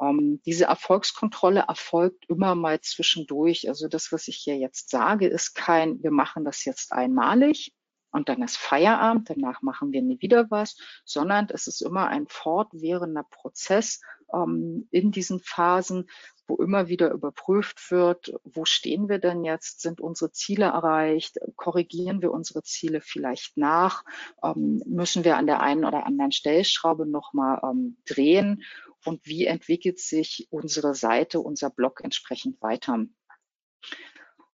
Ähm, 0.00 0.40
diese 0.46 0.66
Erfolgskontrolle 0.66 1.64
erfolgt 1.68 2.26
immer 2.28 2.54
mal 2.54 2.80
zwischendurch. 2.80 3.68
Also 3.68 3.88
das, 3.88 4.12
was 4.12 4.28
ich 4.28 4.36
hier 4.36 4.56
jetzt 4.56 4.90
sage, 4.90 5.26
ist 5.26 5.54
kein, 5.54 6.02
wir 6.02 6.12
machen 6.12 6.44
das 6.44 6.64
jetzt 6.64 6.92
einmalig, 6.92 7.72
und 8.10 8.28
dann 8.28 8.42
ist 8.42 8.56
Feierabend, 8.56 9.28
danach 9.30 9.62
machen 9.62 9.92
wir 9.92 10.02
nie 10.02 10.20
wieder 10.20 10.50
was, 10.50 10.76
sondern 11.04 11.48
es 11.50 11.66
ist 11.66 11.82
immer 11.82 12.08
ein 12.08 12.26
fortwährender 12.26 13.24
Prozess 13.24 14.00
ähm, 14.32 14.88
in 14.90 15.10
diesen 15.10 15.40
Phasen, 15.40 16.08
wo 16.46 16.56
immer 16.56 16.88
wieder 16.88 17.10
überprüft 17.10 17.90
wird, 17.90 18.32
wo 18.44 18.64
stehen 18.64 19.08
wir 19.08 19.18
denn 19.18 19.44
jetzt, 19.44 19.82
sind 19.82 20.00
unsere 20.00 20.32
Ziele 20.32 20.66
erreicht, 20.66 21.38
korrigieren 21.56 22.22
wir 22.22 22.32
unsere 22.32 22.62
Ziele 22.62 23.00
vielleicht 23.02 23.56
nach, 23.56 24.04
ähm, 24.42 24.82
müssen 24.86 25.24
wir 25.24 25.36
an 25.36 25.46
der 25.46 25.60
einen 25.60 25.84
oder 25.84 26.06
anderen 26.06 26.32
Stellschraube 26.32 27.06
nochmal 27.06 27.60
ähm, 27.62 27.98
drehen? 28.06 28.62
Und 29.04 29.24
wie 29.26 29.46
entwickelt 29.46 30.00
sich 30.00 30.48
unsere 30.50 30.94
Seite, 30.94 31.40
unser 31.40 31.70
Blog 31.70 32.00
entsprechend 32.02 32.60
weiter. 32.60 33.06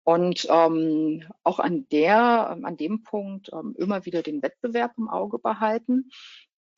Und 0.04 0.48
ähm, 0.50 1.24
auch 1.44 1.60
an 1.60 1.88
der, 1.92 2.50
ähm, 2.52 2.66
an 2.66 2.78
dem 2.78 3.04
Punkt 3.04 3.52
ähm, 3.54 3.76
immer 3.78 4.06
wieder 4.06 4.24
den 4.24 4.42
Wettbewerb 4.42 4.94
im 4.98 5.10
Auge 5.10 5.40
behalten. 5.40 6.10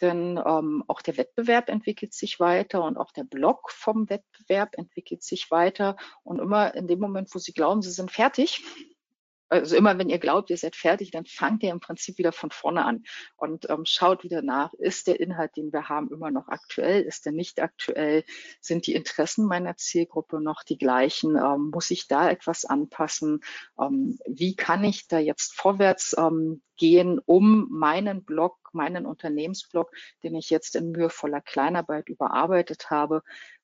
Denn 0.01 0.41
ähm, 0.43 0.83
auch 0.87 1.01
der 1.01 1.17
Wettbewerb 1.17 1.69
entwickelt 1.69 2.13
sich 2.13 2.39
weiter 2.39 2.83
und 2.83 2.97
auch 2.97 3.11
der 3.11 3.23
Block 3.23 3.71
vom 3.71 4.09
Wettbewerb 4.09 4.77
entwickelt 4.77 5.23
sich 5.23 5.51
weiter. 5.51 5.95
Und 6.23 6.39
immer 6.39 6.73
in 6.73 6.87
dem 6.87 6.99
Moment, 6.99 7.33
wo 7.33 7.39
Sie 7.39 7.53
glauben, 7.53 7.83
Sie 7.83 7.91
sind 7.91 8.11
fertig, 8.11 8.63
also 9.51 9.75
immer 9.75 9.97
wenn 9.97 10.09
ihr 10.09 10.19
glaubt, 10.19 10.49
ihr 10.49 10.57
seid 10.57 10.77
fertig, 10.77 11.11
dann 11.11 11.25
fangt 11.25 11.61
ihr 11.61 11.71
im 11.71 11.81
Prinzip 11.81 12.17
wieder 12.17 12.31
von 12.31 12.51
vorne 12.51 12.85
an 12.85 13.03
und 13.35 13.69
ähm, 13.69 13.83
schaut 13.83 14.23
wieder 14.23 14.41
nach, 14.41 14.73
ist 14.73 15.07
der 15.07 15.19
Inhalt, 15.19 15.57
den 15.57 15.73
wir 15.73 15.89
haben, 15.89 16.09
immer 16.09 16.31
noch 16.31 16.47
aktuell, 16.47 17.01
ist 17.01 17.25
der 17.25 17.33
nicht 17.33 17.61
aktuell, 17.61 18.23
sind 18.61 18.87
die 18.87 18.93
Interessen 18.93 19.45
meiner 19.45 19.75
Zielgruppe 19.75 20.39
noch 20.39 20.63
die 20.63 20.77
gleichen, 20.77 21.35
ähm, 21.35 21.71
muss 21.73 21.91
ich 21.91 22.07
da 22.07 22.29
etwas 22.29 22.63
anpassen, 22.63 23.41
ähm, 23.77 24.17
wie 24.25 24.55
kann 24.55 24.85
ich 24.85 25.09
da 25.09 25.19
jetzt 25.19 25.53
vorwärts 25.53 26.15
ähm, 26.17 26.61
gehen, 26.77 27.19
um 27.19 27.67
meinen 27.69 28.23
Blog, 28.23 28.57
meinen 28.71 29.05
Unternehmensblog, 29.05 29.91
den 30.23 30.35
ich 30.35 30.49
jetzt 30.49 30.77
in 30.77 30.91
mühevoller 30.91 31.41
Kleinarbeit 31.41 32.07
überarbeitet 32.07 32.89
habe, 32.89 33.21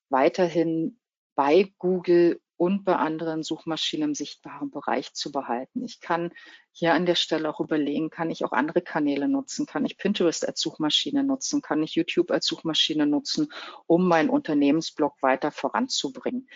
weiterhin 0.10 1.00
bei 1.36 1.72
Google 1.78 2.42
und 2.58 2.84
bei 2.84 2.96
anderen 2.96 3.44
Suchmaschinen 3.44 4.10
im 4.10 4.16
sichtbaren 4.16 4.72
Bereich 4.72 5.14
zu 5.14 5.32
behalten. 5.32 5.84
Ich 5.84 6.02
kann 6.02 6.32
hier 6.72 6.94
an 6.94 7.06
der 7.06 7.16
Stelle 7.16 7.50
auch 7.50 7.60
überlegen, 7.60 8.10
kann 8.10 8.30
ich 8.30 8.44
auch 8.44 8.52
andere 8.52 8.82
Kanäle 8.82 9.28
nutzen? 9.28 9.66
Kann 9.66 9.86
ich 9.86 9.98
Pinterest 9.98 10.48
als 10.48 10.60
Suchmaschine 10.60 11.24
nutzen? 11.24 11.62
Kann 11.62 11.82
ich 11.84 11.96
YouTube 11.96 12.32
als 12.32 12.46
Suchmaschine 12.46 13.06
nutzen, 13.06 13.52
um 13.86 14.08
meinen 14.08 14.30
Unternehmensblog 14.30 15.14
weiter 15.22 15.52
voranzubringen? 15.52 16.48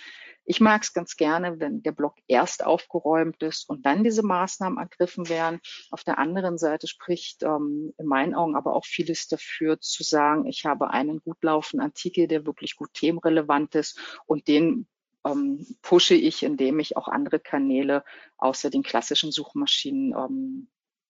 Ich 0.44 0.60
mag 0.60 0.82
es 0.82 0.94
ganz 0.94 1.18
gerne, 1.18 1.60
wenn 1.60 1.84
der 1.84 1.92
Blog 1.92 2.16
erst 2.28 2.66
aufgeräumt 2.66 3.42
ist 3.44 3.70
und 3.70 3.86
dann 3.86 4.04
diese 4.04 4.24
Maßnahmen 4.24 4.80
ergriffen 4.80 5.30
werden. 5.30 5.60
Auf 5.92 6.04
der 6.04 6.18
anderen 6.18 6.58
Seite 6.58 6.88
spricht 6.88 7.44
ähm, 7.44 7.94
in 7.98 8.06
meinen 8.08 8.34
Augen 8.34 8.56
aber 8.56 8.76
auch 8.76 8.86
vieles 8.86 9.28
dafür 9.28 9.80
zu 9.80 10.04
sagen, 10.04 10.48
ich 10.48 10.66
habe 10.66 10.90
einen 10.90 11.22
gut 11.22 11.44
laufenden 11.44 11.86
Artikel, 11.86 12.28
der 12.28 12.46
wirklich 12.46 12.76
gut 12.76 12.94
themenrelevant 12.94 13.76
ist 13.76 14.00
und 14.26 14.48
den 14.48 14.88
ähm, 15.26 15.66
pushe 15.82 16.16
ich, 16.16 16.44
indem 16.44 16.80
ich 16.80 16.98
auch 16.98 17.08
andere 17.08 17.40
Kanäle 17.40 18.04
außer 18.38 18.70
den 18.70 18.84
klassischen 18.84 19.32
Suchmaschinen 19.32 20.14
ähm, 20.14 20.68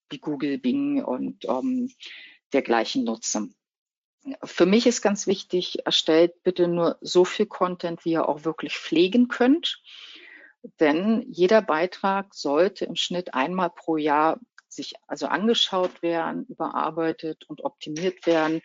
wie 0.09 0.19
Google, 0.19 0.57
Bing 0.57 1.03
und 1.03 1.45
ähm, 1.45 1.89
dergleichen 2.53 3.03
nutze. 3.03 3.49
Für 4.43 4.65
mich 4.65 4.85
ist 4.85 5.01
ganz 5.01 5.25
wichtig, 5.25 5.85
erstellt 5.85 6.43
bitte 6.43 6.67
nur 6.67 6.97
so 7.01 7.25
viel 7.25 7.47
Content, 7.47 8.05
wie 8.05 8.11
ihr 8.11 8.27
auch 8.27 8.45
wirklich 8.45 8.77
pflegen 8.77 9.29
könnt. 9.29 9.81
Denn 10.79 11.25
jeder 11.27 11.61
Beitrag 11.61 12.35
sollte 12.35 12.85
im 12.85 12.95
Schnitt 12.95 13.33
einmal 13.33 13.71
pro 13.71 13.97
Jahr 13.97 14.39
sich 14.67 14.93
also 15.07 15.25
angeschaut 15.27 16.01
werden, 16.01 16.45
überarbeitet 16.45 17.45
und 17.49 17.63
optimiert 17.63 18.25
werden, 18.25 18.61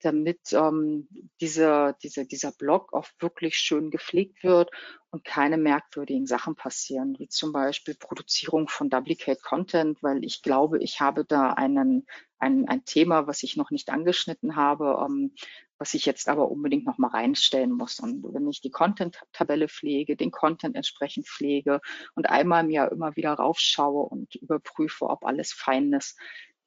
damit 0.00 0.52
ähm, 0.52 1.08
diese, 1.40 1.96
diese, 2.02 2.26
dieser 2.26 2.52
Blog 2.52 2.92
auch 2.92 3.06
wirklich 3.18 3.56
schön 3.56 3.90
gepflegt 3.90 4.42
wird 4.44 4.70
und 5.10 5.24
keine 5.24 5.56
merkwürdigen 5.56 6.26
Sachen 6.26 6.54
passieren, 6.54 7.16
wie 7.18 7.28
zum 7.28 7.52
Beispiel 7.52 7.94
Produzierung 7.94 8.68
von 8.68 8.90
Duplicate 8.90 9.42
Content, 9.42 10.02
weil 10.02 10.24
ich 10.24 10.42
glaube, 10.42 10.78
ich 10.78 11.00
habe 11.00 11.24
da 11.24 11.52
einen, 11.52 12.06
ein, 12.38 12.68
ein 12.68 12.84
Thema, 12.84 13.26
was 13.26 13.42
ich 13.42 13.56
noch 13.56 13.70
nicht 13.70 13.90
angeschnitten 13.90 14.56
habe, 14.56 15.04
ähm, 15.04 15.32
was 15.80 15.94
ich 15.94 16.04
jetzt 16.04 16.28
aber 16.28 16.50
unbedingt 16.50 16.84
noch 16.84 16.98
mal 16.98 17.08
reinstellen 17.08 17.72
muss. 17.72 18.00
Und 18.00 18.22
wenn 18.34 18.46
ich 18.48 18.60
die 18.60 18.70
Content-Tabelle 18.70 19.66
pflege, 19.66 20.14
den 20.14 20.30
Content 20.30 20.76
entsprechend 20.76 21.26
pflege 21.26 21.80
und 22.14 22.28
einmal 22.28 22.64
im 22.64 22.70
Jahr 22.70 22.92
immer 22.92 23.16
wieder 23.16 23.32
raufschaue 23.32 24.06
und 24.06 24.34
überprüfe, 24.34 25.06
ob 25.06 25.24
alles 25.24 25.52
fein 25.52 25.92
ist, 25.94 26.18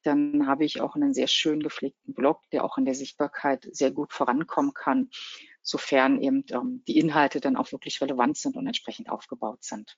dann 0.04 0.46
habe 0.46 0.64
ich 0.64 0.80
auch 0.80 0.94
einen 0.94 1.14
sehr 1.14 1.26
schön 1.26 1.60
gepflegten 1.60 2.14
Blog, 2.14 2.42
der 2.52 2.64
auch 2.64 2.78
in 2.78 2.84
der 2.84 2.94
Sichtbarkeit 2.94 3.68
sehr 3.72 3.90
gut 3.90 4.12
vorankommen 4.12 4.74
kann, 4.74 5.10
sofern 5.62 6.20
eben 6.20 6.44
ähm, 6.50 6.82
die 6.86 6.98
Inhalte 6.98 7.40
dann 7.40 7.56
auch 7.56 7.72
wirklich 7.72 8.00
relevant 8.00 8.36
sind 8.36 8.56
und 8.56 8.66
entsprechend 8.66 9.08
aufgebaut 9.08 9.64
sind. 9.64 9.96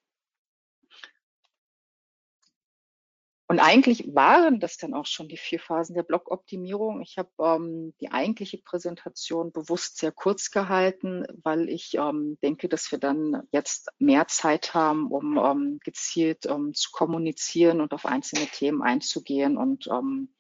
Und 3.49 3.61
eigentlich 3.61 4.13
waren 4.13 4.59
das 4.59 4.77
dann 4.77 4.93
auch 4.93 5.07
schon 5.07 5.29
die 5.29 5.37
vier 5.37 5.61
Phasen 5.61 5.95
der 5.95 6.03
Blog-Optimierung. 6.03 7.01
Ich 7.01 7.17
habe 7.17 7.31
ähm, 7.39 7.95
die 8.01 8.11
eigentliche 8.11 8.59
Präsentation 8.59 9.53
bewusst 9.53 9.99
sehr 9.99 10.11
kurz 10.11 10.51
gehalten, 10.51 11.25
weil 11.45 11.69
ich 11.69 11.95
ähm, 11.95 12.39
denke, 12.43 12.69
dass 12.69 12.91
wir 12.91 12.99
dann 12.99 13.47
jetzt 13.53 13.89
mehr 14.01 14.27
Zeit 14.27 14.75
haben, 14.75 15.13
um 15.13 15.39
ähm, 15.39 15.79
gezielt 15.85 16.47
ähm, 16.47 16.75
zu 16.75 16.91
kommunizieren 16.91 17.81
und 17.81 17.93
auf 17.93 18.05
einzelne 18.05 18.47
Themen 18.47 18.83
einzugehen 18.83 19.57
und 19.57 19.87
ähm, 19.87 20.35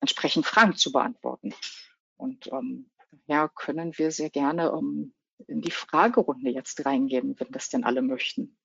entsprechend 0.00 0.44
Fragen 0.44 0.76
zu 0.76 0.92
beantworten. 0.92 1.54
Und 2.18 2.48
ähm, 2.48 2.90
ja, 3.26 3.48
können 3.48 3.96
wir 3.96 4.10
sehr 4.10 4.30
gerne 4.30 4.78
in 5.46 5.62
die 5.62 5.70
Fragerunde 5.70 6.50
jetzt 6.50 6.84
reingehen, 6.84 7.34
wenn 7.40 7.50
das 7.50 7.70
denn 7.70 7.84
alle 7.84 8.02
möchten. 8.02 8.58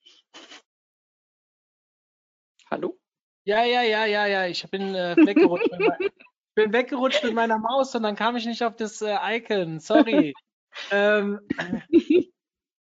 Hallo? 2.70 3.00
Ja, 3.48 3.64
ja, 3.64 3.82
ja, 3.82 4.06
ja, 4.06 4.26
ja. 4.26 4.46
Ich 4.46 4.70
bin 4.70 4.94
äh, 4.94 5.16
weggerutscht. 5.16 5.72
mit 5.72 5.80
mein, 5.80 6.10
bin 6.54 6.74
weggerutscht 6.74 7.24
mit 7.24 7.34
meiner 7.34 7.58
Maus 7.58 7.96
und 7.96 8.04
dann 8.04 8.18
kam 8.18 8.36
ich 8.36 8.46
nicht 8.46 8.62
auf 8.62 8.76
das 8.76 9.02
äh, 9.02 9.16
Icon. 9.38 9.80
Sorry. 9.80 10.34
ähm, 10.92 11.40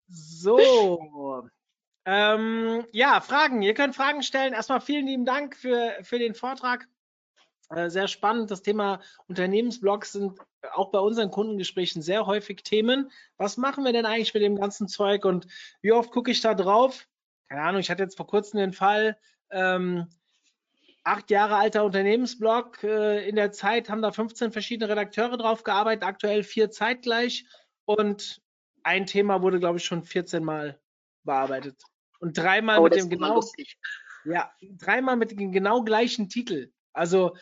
so. 0.10 1.48
Ähm, 2.04 2.86
ja, 2.92 3.22
Fragen. 3.22 3.62
Ihr 3.62 3.76
könnt 3.76 3.96
Fragen 3.96 4.24
stellen. 4.24 4.52
Erstmal 4.52 4.82
vielen 4.82 5.08
lieben 5.08 5.24
Dank 5.24 5.56
für, 5.56 5.96
für 6.02 6.20
den 6.20 6.36
Vortrag. 6.36 6.86
Äh, 7.70 7.90
sehr 7.90 8.10
spannend. 8.10 8.52
Das 8.52 8.62
Thema 8.62 9.00
Unternehmensblogs 9.28 10.12
sind 10.12 10.38
auch 10.74 10.92
bei 10.92 11.00
unseren 11.00 11.32
Kundengesprächen 11.32 12.02
sehr 12.02 12.26
häufig 12.26 12.64
Themen. 12.64 13.10
Was 13.38 13.56
machen 13.56 13.86
wir 13.86 13.94
denn 13.94 14.06
eigentlich 14.06 14.34
mit 14.34 14.44
dem 14.44 14.58
ganzen 14.58 14.90
Zeug 14.90 15.24
und 15.24 15.48
wie 15.82 15.94
oft 15.94 16.12
gucke 16.12 16.30
ich 16.30 16.42
da 16.42 16.54
drauf? 16.54 17.08
Keine 17.48 17.62
Ahnung, 17.62 17.80
ich 17.80 17.90
hatte 17.90 18.04
jetzt 18.04 18.18
vor 18.18 18.28
kurzem 18.28 18.60
den 18.60 18.74
Fall, 18.74 19.18
Ähm, 19.50 20.10
acht 21.08 21.32
Jahre 21.32 21.56
alter 21.56 21.86
Unternehmensblog. 21.86 22.84
Äh, 22.84 23.28
in 23.28 23.36
der 23.36 23.52
Zeit 23.52 23.90
haben 23.90 24.02
da 24.02 24.12
15 24.12 24.52
verschiedene 24.52 24.90
Redakteure 24.92 25.38
drauf 25.38 25.64
gearbeitet, 25.64 26.04
aktuell 26.04 26.44
vier 26.44 26.70
zeitgleich. 26.70 27.46
Und 27.86 28.42
ein 28.84 29.06
Thema 29.06 29.42
wurde, 29.42 29.60
glaube 29.60 29.78
ich, 29.78 29.86
schon 29.86 30.04
14 30.04 30.44
Mal 30.44 30.80
bearbeitet. 31.24 31.82
Und 32.20 32.38
dreimal 32.38 32.80
Oh, 32.80 32.84
mit 32.84 32.96
dem 32.96 33.10
genau, 33.10 33.42
ja, 34.26 34.52
dreimal 34.62 35.16
mit 35.16 35.32
dem 35.32 35.52
genau 35.52 35.84
gleichen 35.84 36.30
Titel. 36.30 36.72
Also, 36.94 37.38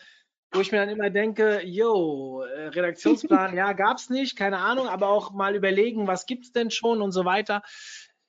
wo 0.52 0.60
ich 0.60 0.70
mir 0.70 0.78
dann 0.78 0.88
immer 0.88 1.10
denke, 1.10 1.62
yo, 1.64 2.42
äh, 2.42 2.68
Redaktionsplan, 2.68 3.56
ja, 3.56 3.72
gab's 3.72 4.10
nicht, 4.10 4.36
keine 4.36 4.58
Ahnung, 4.58 4.86
aber 4.86 5.08
auch 5.08 5.32
mal 5.32 5.56
überlegen, 5.56 6.06
was 6.06 6.26
gibt's 6.26 6.52
denn 6.52 6.70
schon 6.70 7.02
und 7.02 7.10
so 7.12 7.24
weiter. 7.24 7.62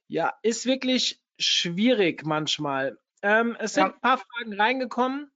Ja, 0.08 0.34
ist 0.42 0.66
wirklich 0.66 1.22
schwierig 1.38 2.26
manchmal. 2.26 2.98
Ähm, 3.22 3.56
es 3.60 3.74
sind 3.74 3.84
Ja. 3.88 3.94
ein 3.94 4.00
paar 4.02 4.18
Fragen 4.18 4.54
reingekommen. 4.54 5.32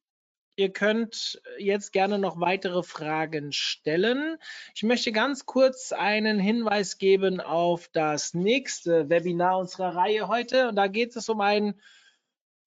Ihr 0.58 0.72
könnt 0.74 1.42
jetzt 1.58 1.92
gerne 1.94 2.20
noch 2.20 2.40
weitere 2.40 2.84
Fragen 2.84 3.52
stellen. 3.54 4.38
Ich 4.76 4.84
möchte 4.84 5.12
ganz 5.12 5.46
kurz 5.46 5.92
einen 5.92 6.40
Hinweis 6.40 6.98
geben 6.98 7.40
auf 7.40 7.88
das 7.88 8.34
nächste 8.34 9.10
Webinar 9.10 9.58
unserer 9.58 9.96
Reihe 9.96 10.28
heute. 10.28 10.70
Und 10.70 10.76
da 10.76 10.88
geht 10.88 11.16
es 11.16 11.30
um 11.30 11.42
ein, 11.42 11.80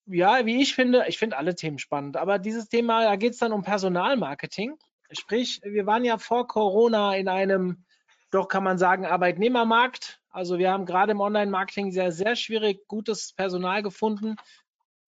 ja, 0.06 0.44
wie 0.46 0.60
ich 0.62 0.74
finde, 0.74 1.04
ich 1.08 1.18
finde 1.18 1.36
alle 1.36 1.54
Themen 1.54 1.78
spannend, 1.78 2.16
aber 2.16 2.38
dieses 2.38 2.68
Thema, 2.68 3.04
da 3.04 3.16
geht 3.16 3.34
es 3.34 3.38
dann 3.38 3.52
um 3.52 3.62
Personalmarketing. 3.62 4.76
Sprich, 5.12 5.60
wir 5.62 5.86
waren 5.86 6.04
ja 6.04 6.18
vor 6.18 6.48
Corona 6.48 7.14
in 7.14 7.28
einem, 7.28 7.84
doch 8.30 8.48
kann 8.48 8.64
man 8.64 8.78
sagen, 8.78 9.06
Arbeitnehmermarkt. 9.06 10.20
Also 10.30 10.58
wir 10.58 10.72
haben 10.72 10.86
gerade 10.86 11.12
im 11.12 11.20
Online-Marketing 11.20 11.92
sehr, 11.92 12.10
sehr 12.10 12.34
schwierig 12.34 12.88
gutes 12.88 13.32
Personal 13.34 13.82
gefunden. 13.82 14.36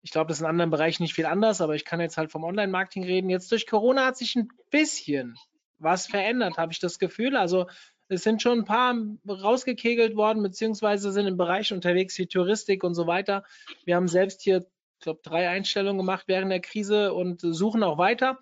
Ich 0.02 0.10
glaube, 0.10 0.28
das 0.28 0.38
ist 0.38 0.42
in 0.42 0.46
anderen 0.46 0.70
Bereichen 0.70 1.02
nicht 1.02 1.14
viel 1.14 1.26
anders, 1.26 1.60
aber 1.60 1.74
ich 1.74 1.84
kann 1.84 2.00
jetzt 2.00 2.16
halt 2.16 2.30
vom 2.30 2.44
Online-Marketing 2.44 3.04
reden. 3.04 3.28
Jetzt 3.28 3.52
durch 3.52 3.66
Corona 3.66 4.06
hat 4.06 4.16
sich 4.16 4.34
ein 4.36 4.48
bisschen 4.70 5.36
was 5.78 6.06
verändert, 6.06 6.58
habe 6.58 6.72
ich 6.72 6.78
das 6.78 6.98
Gefühl. 6.98 7.36
Also 7.36 7.66
es 8.08 8.22
sind 8.22 8.42
schon 8.42 8.60
ein 8.60 8.64
paar 8.64 8.94
rausgekegelt 9.28 10.16
worden, 10.16 10.42
beziehungsweise 10.42 11.12
sind 11.12 11.26
im 11.26 11.36
Bereich 11.36 11.72
unterwegs 11.72 12.18
wie 12.18 12.26
Touristik 12.26 12.82
und 12.82 12.94
so 12.94 13.06
weiter. 13.06 13.44
Wir 13.84 13.96
haben 13.96 14.08
selbst 14.08 14.42
hier, 14.42 14.66
ich 14.98 15.04
glaube, 15.04 15.20
drei 15.22 15.48
Einstellungen 15.48 15.98
gemacht 15.98 16.24
während 16.26 16.50
der 16.50 16.60
Krise 16.60 17.14
und 17.14 17.40
suchen 17.40 17.82
auch 17.82 17.98
weiter. 17.98 18.38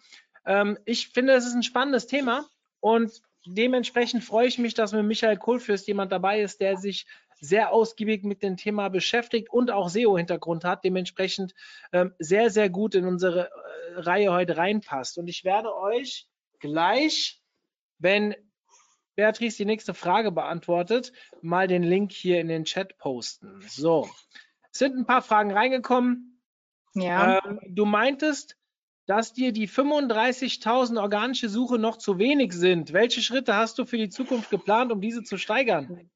Ähm, 0.47 0.79
ich 0.85 1.09
finde, 1.09 1.35
es 1.35 1.47
ist 1.47 1.55
ein 1.55 1.62
spannendes 1.62 2.07
Thema 2.07 2.47
und 2.81 3.21
dementsprechend 3.47 4.25
freue 4.25 4.49
ich 4.49 4.59
mich, 4.59 4.75
dass 4.75 4.92
mit 4.92 5.05
Michael 5.05 5.37
Kohlfürst 5.37 5.87
jemand 5.87 6.12
dabei 6.12 6.40
ist, 6.40 6.61
der 6.61 6.77
sich 6.77 7.07
sehr 7.40 7.72
ausgiebig 7.72 8.24
mit 8.24 8.42
dem 8.42 8.57
Thema 8.57 8.88
beschäftigt 8.88 9.51
und 9.51 9.70
auch 9.70 9.88
SEO-Hintergrund 9.88 10.64
hat, 10.64 10.85
dementsprechend 10.85 11.55
ähm, 11.92 12.14
sehr, 12.18 12.51
sehr 12.51 12.68
gut 12.68 12.94
in 12.94 13.07
unsere 13.07 13.51
äh, 13.51 14.01
Reihe 14.01 14.33
heute 14.33 14.57
reinpasst. 14.57 15.18
Und 15.18 15.29
ich 15.29 15.44
werde 15.44 15.74
euch 15.77 16.29
gleich, 16.59 17.40
wenn 17.98 18.35
Beatrice 19.14 19.57
die 19.57 19.64
nächste 19.64 19.94
Frage 19.94 20.31
beantwortet, 20.31 21.12
mal 21.40 21.66
den 21.66 21.83
Link 21.83 22.12
hier 22.12 22.40
in 22.40 22.48
den 22.48 22.64
Chat 22.64 22.98
posten. 22.98 23.61
So, 23.66 24.09
es 24.72 24.79
sind 24.79 24.96
ein 24.96 25.07
paar 25.07 25.22
Fragen 25.22 25.53
reingekommen. 25.53 26.40
Ja. 26.94 27.44
Ähm, 27.44 27.61
du 27.66 27.85
meintest, 27.85 28.57
dass 29.07 29.33
dir 29.33 29.53
die 29.53 29.68
35.000 29.68 31.01
organische 31.01 31.48
Suche 31.48 31.79
noch 31.79 31.96
zu 31.96 32.18
wenig 32.18 32.53
sind. 32.53 32.92
Welche 32.92 33.22
Schritte 33.22 33.57
hast 33.57 33.79
du 33.79 33.87
für 33.87 33.96
die 33.96 34.11
Zukunft 34.11 34.51
geplant, 34.51 34.92
um 34.92 35.01
diese 35.01 35.22
zu 35.22 35.38
steigern? 35.38 36.11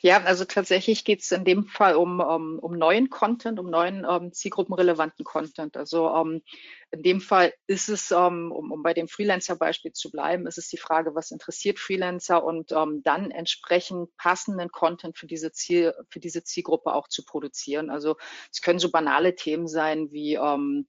Ja, 0.00 0.22
also 0.24 0.44
tatsächlich 0.44 1.04
geht 1.04 1.20
es 1.20 1.30
in 1.30 1.44
dem 1.44 1.66
Fall 1.66 1.94
um, 1.94 2.20
um, 2.20 2.58
um 2.58 2.72
neuen 2.78 3.10
Content, 3.10 3.58
um 3.58 3.70
neuen 3.70 4.06
ähm, 4.08 4.32
zielgruppenrelevanten 4.32 5.24
Content. 5.24 5.76
Also 5.76 6.08
ähm, 6.14 6.42
in 6.90 7.02
dem 7.02 7.20
Fall 7.20 7.52
ist 7.66 7.88
es, 7.88 8.10
ähm, 8.10 8.50
um, 8.50 8.72
um 8.72 8.82
bei 8.82 8.94
dem 8.94 9.08
Freelancer-Beispiel 9.08 9.92
zu 9.92 10.10
bleiben, 10.10 10.46
ist 10.46 10.58
es 10.58 10.68
die 10.68 10.78
Frage, 10.78 11.14
was 11.14 11.30
interessiert 11.30 11.78
Freelancer 11.78 12.42
und 12.42 12.72
ähm, 12.72 13.02
dann 13.04 13.30
entsprechend 13.30 14.16
passenden 14.16 14.70
Content 14.70 15.18
für 15.18 15.26
diese 15.26 15.52
Ziel, 15.52 15.94
für 16.08 16.20
diese 16.20 16.42
Zielgruppe 16.44 16.94
auch 16.94 17.08
zu 17.08 17.24
produzieren. 17.24 17.90
Also 17.90 18.16
es 18.50 18.62
können 18.62 18.78
so 18.78 18.90
banale 18.90 19.34
Themen 19.34 19.68
sein 19.68 20.10
wie 20.10 20.34
ähm, 20.34 20.88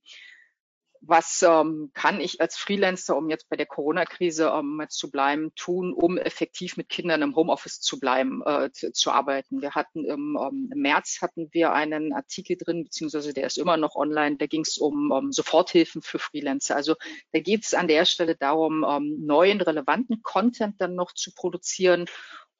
was 1.01 1.41
ähm, 1.41 1.89
kann 1.93 2.21
ich 2.21 2.39
als 2.41 2.57
Freelancer, 2.57 3.17
um 3.17 3.29
jetzt 3.29 3.49
bei 3.49 3.55
der 3.55 3.65
Corona-Krise 3.65 4.51
ähm, 4.55 4.83
zu 4.87 5.09
bleiben, 5.09 5.51
tun, 5.55 5.93
um 5.93 6.17
effektiv 6.17 6.77
mit 6.77 6.89
Kindern 6.89 7.23
im 7.23 7.35
Homeoffice 7.35 7.81
zu 7.81 7.99
bleiben, 7.99 8.41
äh, 8.45 8.71
zu, 8.71 9.11
arbeiten. 9.11 9.61
Wir 9.61 9.71
hatten 9.71 10.05
im, 10.05 10.37
ähm, 10.39 10.69
im 10.71 10.81
März 10.81 11.17
hatten 11.21 11.49
wir 11.51 11.73
einen 11.73 12.13
Artikel 12.13 12.55
drin, 12.55 12.83
beziehungsweise 12.83 13.33
der 13.33 13.47
ist 13.47 13.57
immer 13.57 13.77
noch 13.77 13.95
online, 13.95 14.37
da 14.37 14.45
ging 14.45 14.61
es 14.61 14.77
um, 14.77 15.11
um 15.11 15.31
Soforthilfen 15.31 16.03
für 16.03 16.19
Freelancer. 16.19 16.75
Also 16.75 16.95
da 17.33 17.39
geht 17.39 17.65
es 17.65 17.73
an 17.73 17.87
der 17.87 18.05
Stelle 18.05 18.35
darum, 18.35 18.85
ähm, 18.87 19.17
neuen 19.25 19.59
relevanten 19.59 20.21
Content 20.21 20.79
dann 20.79 20.93
noch 20.93 21.13
zu 21.13 21.33
produzieren 21.33 22.05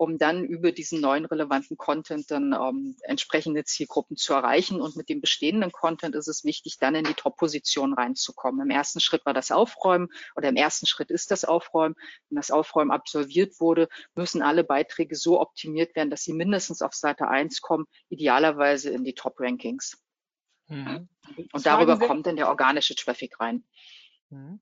um 0.02 0.18
dann 0.18 0.44
über 0.46 0.72
diesen 0.72 1.00
neuen 1.00 1.26
relevanten 1.26 1.78
Content 1.78 2.32
dann 2.32 2.54
ähm, 2.54 2.96
entsprechende 3.04 3.64
Zielgruppen 3.66 4.18
zu 4.18 4.34
erreichen. 4.34 4.82
Und 4.82 4.96
mit 4.96 5.10
dem 5.10 5.22
bestehenden 5.22 5.72
Content 5.72 6.16
ist 6.16 6.28
es 6.28 6.44
wichtig, 6.44 6.80
dann 6.80 6.96
in 6.96 7.04
die 7.04 7.14
Top-Position 7.14 7.94
reinzukommen. 7.94 8.66
Im 8.66 8.72
ersten 8.72 9.00
Schritt 9.00 9.28
war 9.28 9.36
das 9.36 9.52
Aufräumen 9.52 10.08
oder 10.36 10.50
im 10.50 10.56
ersten 10.56 10.88
Schritt 10.88 11.12
ist 11.12 11.30
das 11.30 11.46
Aufräumen. 11.46 11.94
Wenn 12.30 12.38
das 12.38 12.50
Aufräumen 12.50 12.90
absolviert 12.90 13.60
wurde, 13.60 13.90
müssen 14.16 14.42
alle 14.42 14.64
Beiträge 14.64 15.16
so 15.16 15.40
optimiert 15.40 15.96
werden, 15.96 16.10
dass 16.10 16.24
sie 16.24 16.34
mindestens 16.34 16.82
auf 16.82 16.96
Seite 16.96 17.28
1 17.28 17.62
kommen, 17.62 17.86
idealerweise 18.10 18.90
in 18.90 19.04
die 19.04 19.14
Top-Rankings. 19.14 20.04
Mhm. 20.68 21.10
Und 21.54 21.64
darüber 21.68 22.00
kommt 22.00 22.26
dann 22.26 22.38
der 22.38 22.50
organische 22.50 22.96
Traffic 22.96 23.40
rein. 23.40 23.66
Mhm. 24.32 24.62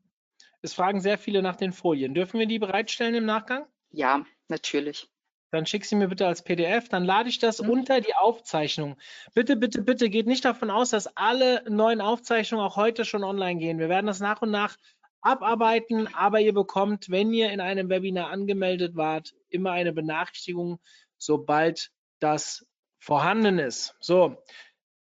Es 0.61 0.73
fragen 0.73 0.99
sehr 0.99 1.17
viele 1.17 1.41
nach 1.41 1.55
den 1.55 1.71
Folien. 1.71 2.13
Dürfen 2.13 2.41
wir 2.41 2.45
die 2.45 2.59
bereitstellen 2.59 3.15
im 3.15 3.25
Nachgang? 3.25 3.65
Ja, 3.91 4.25
natürlich. 4.49 5.09
Dann 5.51 5.65
schick 5.65 5.85
sie 5.85 5.95
mir 5.95 6.07
bitte 6.07 6.27
als 6.27 6.43
PDF, 6.43 6.89
dann 6.89 7.03
lade 7.05 7.29
ich 7.29 7.39
das 7.39 7.61
Mhm. 7.61 7.69
unter 7.69 8.01
die 8.01 8.15
Aufzeichnung. 8.15 8.97
Bitte, 9.33 9.55
bitte, 9.55 9.81
bitte 9.81 10.09
geht 10.09 10.27
nicht 10.27 10.45
davon 10.45 10.69
aus, 10.69 10.91
dass 10.91 11.15
alle 11.17 11.63
neuen 11.69 12.01
Aufzeichnungen 12.01 12.65
auch 12.65 12.75
heute 12.75 13.05
schon 13.05 13.23
online 13.23 13.59
gehen. 13.59 13.79
Wir 13.79 13.89
werden 13.89 14.07
das 14.07 14.19
nach 14.19 14.41
und 14.41 14.51
nach 14.51 14.77
abarbeiten, 15.21 16.07
aber 16.13 16.39
ihr 16.39 16.53
bekommt, 16.53 17.09
wenn 17.09 17.33
ihr 17.33 17.51
in 17.51 17.59
einem 17.61 17.89
Webinar 17.89 18.29
angemeldet 18.29 18.95
wart, 18.95 19.33
immer 19.49 19.71
eine 19.71 19.91
Benachrichtigung, 19.91 20.79
sobald 21.17 21.91
das 22.19 22.65
vorhanden 22.99 23.59
ist. 23.59 23.95
So, 23.99 24.37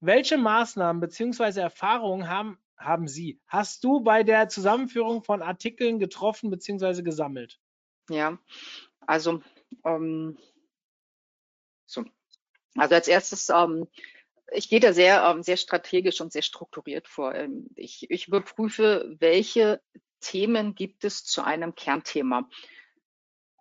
welche 0.01 0.39
Maßnahmen 0.39 1.01
bzw. 1.01 1.61
Erfahrungen 1.61 2.29
haben, 2.29 2.59
haben 2.77 3.09
Sie? 3.09 3.41
Hast 3.47 3.83
du 3.85 4.01
bei 4.01 4.23
der 4.23 4.49
Zusammenführung 4.49 5.25
von 5.25 5.43
Artikeln 5.43 5.99
getroffen 5.99 6.51
bzw. 6.51 7.03
gesammelt? 7.03 7.59
Ja, 8.09 8.39
also 9.07 9.43
ähm, 9.85 10.39
so. 11.87 12.05
Also 12.77 12.95
als 12.95 13.09
erstes, 13.09 13.49
ähm, 13.49 13.89
ich 14.53 14.69
gehe 14.69 14.81
da 14.81 14.93
sehr, 14.93 15.25
ähm, 15.25 15.43
sehr 15.43 15.57
strategisch 15.57 16.21
und 16.21 16.33
sehr 16.33 16.43
strukturiert 16.43 17.09
vor. 17.09 17.35
Ähm, 17.35 17.69
ich, 17.75 18.11
ich 18.11 18.29
überprüfe, 18.29 19.17
welche 19.19 19.81
Themen 20.21 20.75
gibt 20.75 21.05
es 21.05 21.25
zu 21.25 21.43
einem 21.43 21.75
Kernthema. 21.75 22.49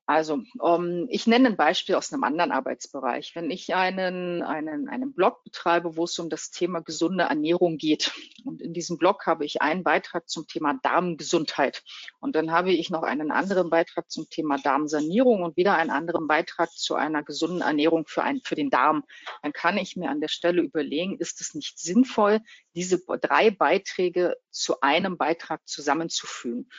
Also, 0.10 0.42
ähm, 0.64 1.08
ich 1.10 1.28
nenne 1.28 1.50
ein 1.50 1.58
Beispiel 1.58 1.96
aus 1.96 2.14
einem 2.14 2.24
anderen 2.24 2.54
Arbeitsbereich. 2.54 3.36
Wenn 3.36 3.52
ich 3.52 3.76
einen, 3.76 4.42
einen, 4.42 4.88
einen 4.88 5.14
Blog 5.14 5.44
betreibe, 5.44 5.98
wo 5.98 6.06
es 6.06 6.18
um 6.18 6.30
das 6.30 6.50
Thema 6.50 6.80
gesunde 6.80 7.26
Ernährung 7.26 7.78
geht, 7.78 8.14
und 8.46 8.62
in 8.62 8.72
diesem 8.72 8.98
Blog 8.98 9.26
habe 9.26 9.44
ich 9.44 9.62
einen 9.62 9.84
Beitrag 9.84 10.30
zum 10.30 10.48
Thema 10.48 10.80
Darmgesundheit, 10.82 11.84
und 12.22 12.38
dann 12.38 12.54
habe 12.54 12.72
ich 12.72 12.90
noch 12.90 13.04
einen 13.04 13.32
anderen 13.32 13.70
Beitrag 13.70 14.10
zum 14.10 14.30
Thema 14.30 14.58
Darmsanierung 14.58 15.44
und 15.44 15.58
wieder 15.58 15.76
einen 15.76 15.92
anderen 15.92 16.26
Beitrag 16.26 16.72
zu 16.72 16.96
einer 16.96 17.22
gesunden 17.22 17.60
Ernährung 17.60 18.06
für, 18.08 18.24
ein, 18.24 18.40
für 18.42 18.56
den 18.56 18.70
Darm, 18.70 19.04
dann 19.44 19.52
kann 19.52 19.78
ich 19.78 19.98
mir 19.98 20.10
an 20.10 20.22
der 20.22 20.30
Stelle 20.30 20.62
überlegen, 20.62 21.18
ist 21.18 21.42
es 21.42 21.54
nicht 21.54 21.80
sinnvoll, 21.80 22.40
diese 22.76 23.04
drei 23.22 23.52
Beiträge 23.52 24.38
zu 24.52 24.80
einem 24.80 25.18
Beitrag 25.18 25.68
zusammenzufügen? 25.68 26.70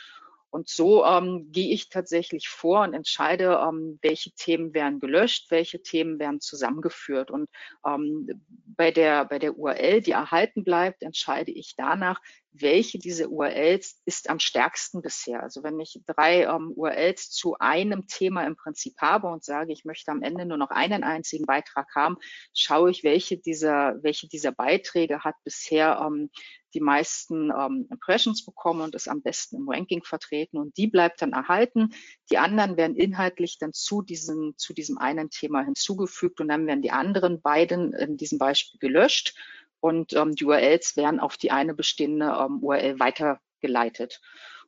Und 0.51 0.67
so 0.67 1.05
ähm, 1.05 1.51
gehe 1.51 1.73
ich 1.73 1.89
tatsächlich 1.89 2.49
vor 2.49 2.81
und 2.81 2.93
entscheide, 2.93 3.59
ähm, 3.67 3.99
welche 4.01 4.31
Themen 4.31 4.73
werden 4.73 4.99
gelöscht, 4.99 5.51
welche 5.51 5.81
Themen 5.81 6.19
werden 6.19 6.41
zusammengeführt. 6.41 7.29
Und 7.29 7.49
ähm, 7.85 8.41
bei, 8.65 8.91
der, 8.91 9.25
bei 9.25 9.39
der 9.39 9.57
URL, 9.57 10.01
die 10.01 10.11
erhalten 10.11 10.63
bleibt, 10.63 11.03
entscheide 11.03 11.51
ich 11.51 11.75
danach, 11.75 12.19
welche 12.51 12.99
dieser 12.99 13.29
URLs 13.29 14.01
ist 14.05 14.29
am 14.29 14.39
stärksten 14.39 15.01
bisher. 15.01 15.43
Also 15.43 15.63
wenn 15.63 15.79
ich 15.79 16.01
drei 16.05 16.43
ähm, 16.43 16.71
URLs 16.75 17.29
zu 17.29 17.55
einem 17.59 18.07
Thema 18.07 18.45
im 18.45 18.55
Prinzip 18.55 18.95
habe 18.99 19.27
und 19.27 19.43
sage, 19.43 19.71
ich 19.71 19.85
möchte 19.85 20.11
am 20.11 20.23
Ende 20.23 20.45
nur 20.45 20.57
noch 20.57 20.71
einen 20.71 21.03
einzigen 21.03 21.45
Beitrag 21.45 21.87
haben, 21.95 22.17
schaue 22.53 22.91
ich, 22.91 23.03
welche 23.03 23.37
dieser, 23.37 24.01
welche 24.01 24.27
dieser 24.27 24.51
Beiträge 24.51 25.23
hat 25.23 25.35
bisher 25.43 26.01
ähm, 26.05 26.29
die 26.73 26.81
meisten 26.81 27.51
ähm, 27.51 27.87
Impressions 27.89 28.45
bekommen 28.45 28.81
und 28.81 28.95
ist 28.95 29.07
am 29.07 29.21
besten 29.21 29.57
im 29.57 29.69
Ranking 29.69 30.03
vertreten 30.03 30.57
und 30.57 30.77
die 30.77 30.87
bleibt 30.87 31.21
dann 31.21 31.33
erhalten. 31.33 31.89
Die 32.31 32.37
anderen 32.37 32.77
werden 32.77 32.95
inhaltlich 32.95 33.57
dann 33.59 33.73
zu 33.73 34.01
diesem, 34.01 34.53
zu 34.57 34.73
diesem 34.73 34.97
einen 34.97 35.29
Thema 35.29 35.63
hinzugefügt 35.63 36.41
und 36.41 36.47
dann 36.49 36.67
werden 36.67 36.81
die 36.81 36.91
anderen 36.91 37.41
beiden 37.41 37.93
in 37.93 38.17
diesem 38.17 38.37
Beispiel 38.37 38.79
gelöscht 38.79 39.35
und 39.79 40.13
ähm, 40.13 40.35
die 40.35 40.45
URLs 40.45 40.97
werden 40.97 41.19
auf 41.19 41.37
die 41.37 41.51
eine 41.51 41.73
bestehende 41.73 42.25
ähm, 42.25 42.59
URL 42.61 42.99
weitergeleitet. 42.99 44.19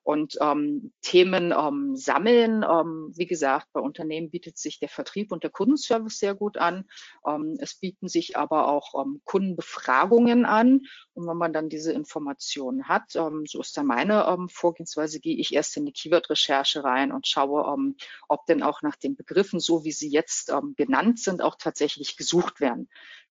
Und 0.04 0.38
ähm, 0.42 0.94
Themen 1.02 1.54
ähm, 1.56 1.96
sammeln, 1.96 2.66
ähm, 2.68 3.12
wie 3.16 3.28
gesagt, 3.28 3.68
bei 3.72 3.82
Unternehmen 3.82 4.32
bietet 4.32 4.58
sich 4.58 4.80
der 4.80 4.90
Vertrieb 4.90 5.32
und 5.32 5.44
der 5.44 5.52
Kundenservice 5.52 6.18
sehr 6.18 6.34
gut 6.34 6.58
an. 6.58 6.90
Ähm, 7.26 7.58
es 7.60 7.76
bieten 7.76 8.08
sich 8.08 8.36
aber 8.36 8.68
auch 8.68 9.00
ähm, 9.00 9.22
Kundenbefragungen 9.26 10.46
an. 10.46 10.82
Und 11.14 11.28
wenn 11.28 11.38
man 11.38 11.54
dann 11.54 11.70
diese 11.70 11.94
Informationen 11.94 12.88
hat, 12.88 13.16
ähm, 13.16 13.44
so 13.46 13.62
ist 13.62 13.78
dann 13.78 13.86
meine 13.86 14.26
ähm, 14.28 14.50
Vorgehensweise, 14.50 15.20
gehe 15.20 15.38
ich 15.38 15.54
erst 15.54 15.78
in 15.78 15.86
die 15.86 15.94
Keyword-Recherche 15.94 16.84
rein 16.84 17.12
und 17.12 17.28
schaue, 17.28 17.72
ähm, 17.72 17.96
ob 18.28 18.48
denn 18.48 18.64
auch 18.64 18.82
nach 18.82 18.96
den 18.96 19.16
Begriffen, 19.16 19.60
so 19.60 19.84
wie 19.84 19.92
sie 19.92 20.10
jetzt 20.10 20.50
ähm, 20.50 20.74
genannt 20.76 21.20
sind, 21.20 21.44
auch 21.44 21.58
tatsächlich 21.58 22.18
gesucht 22.18 22.60
werden. 22.60 22.90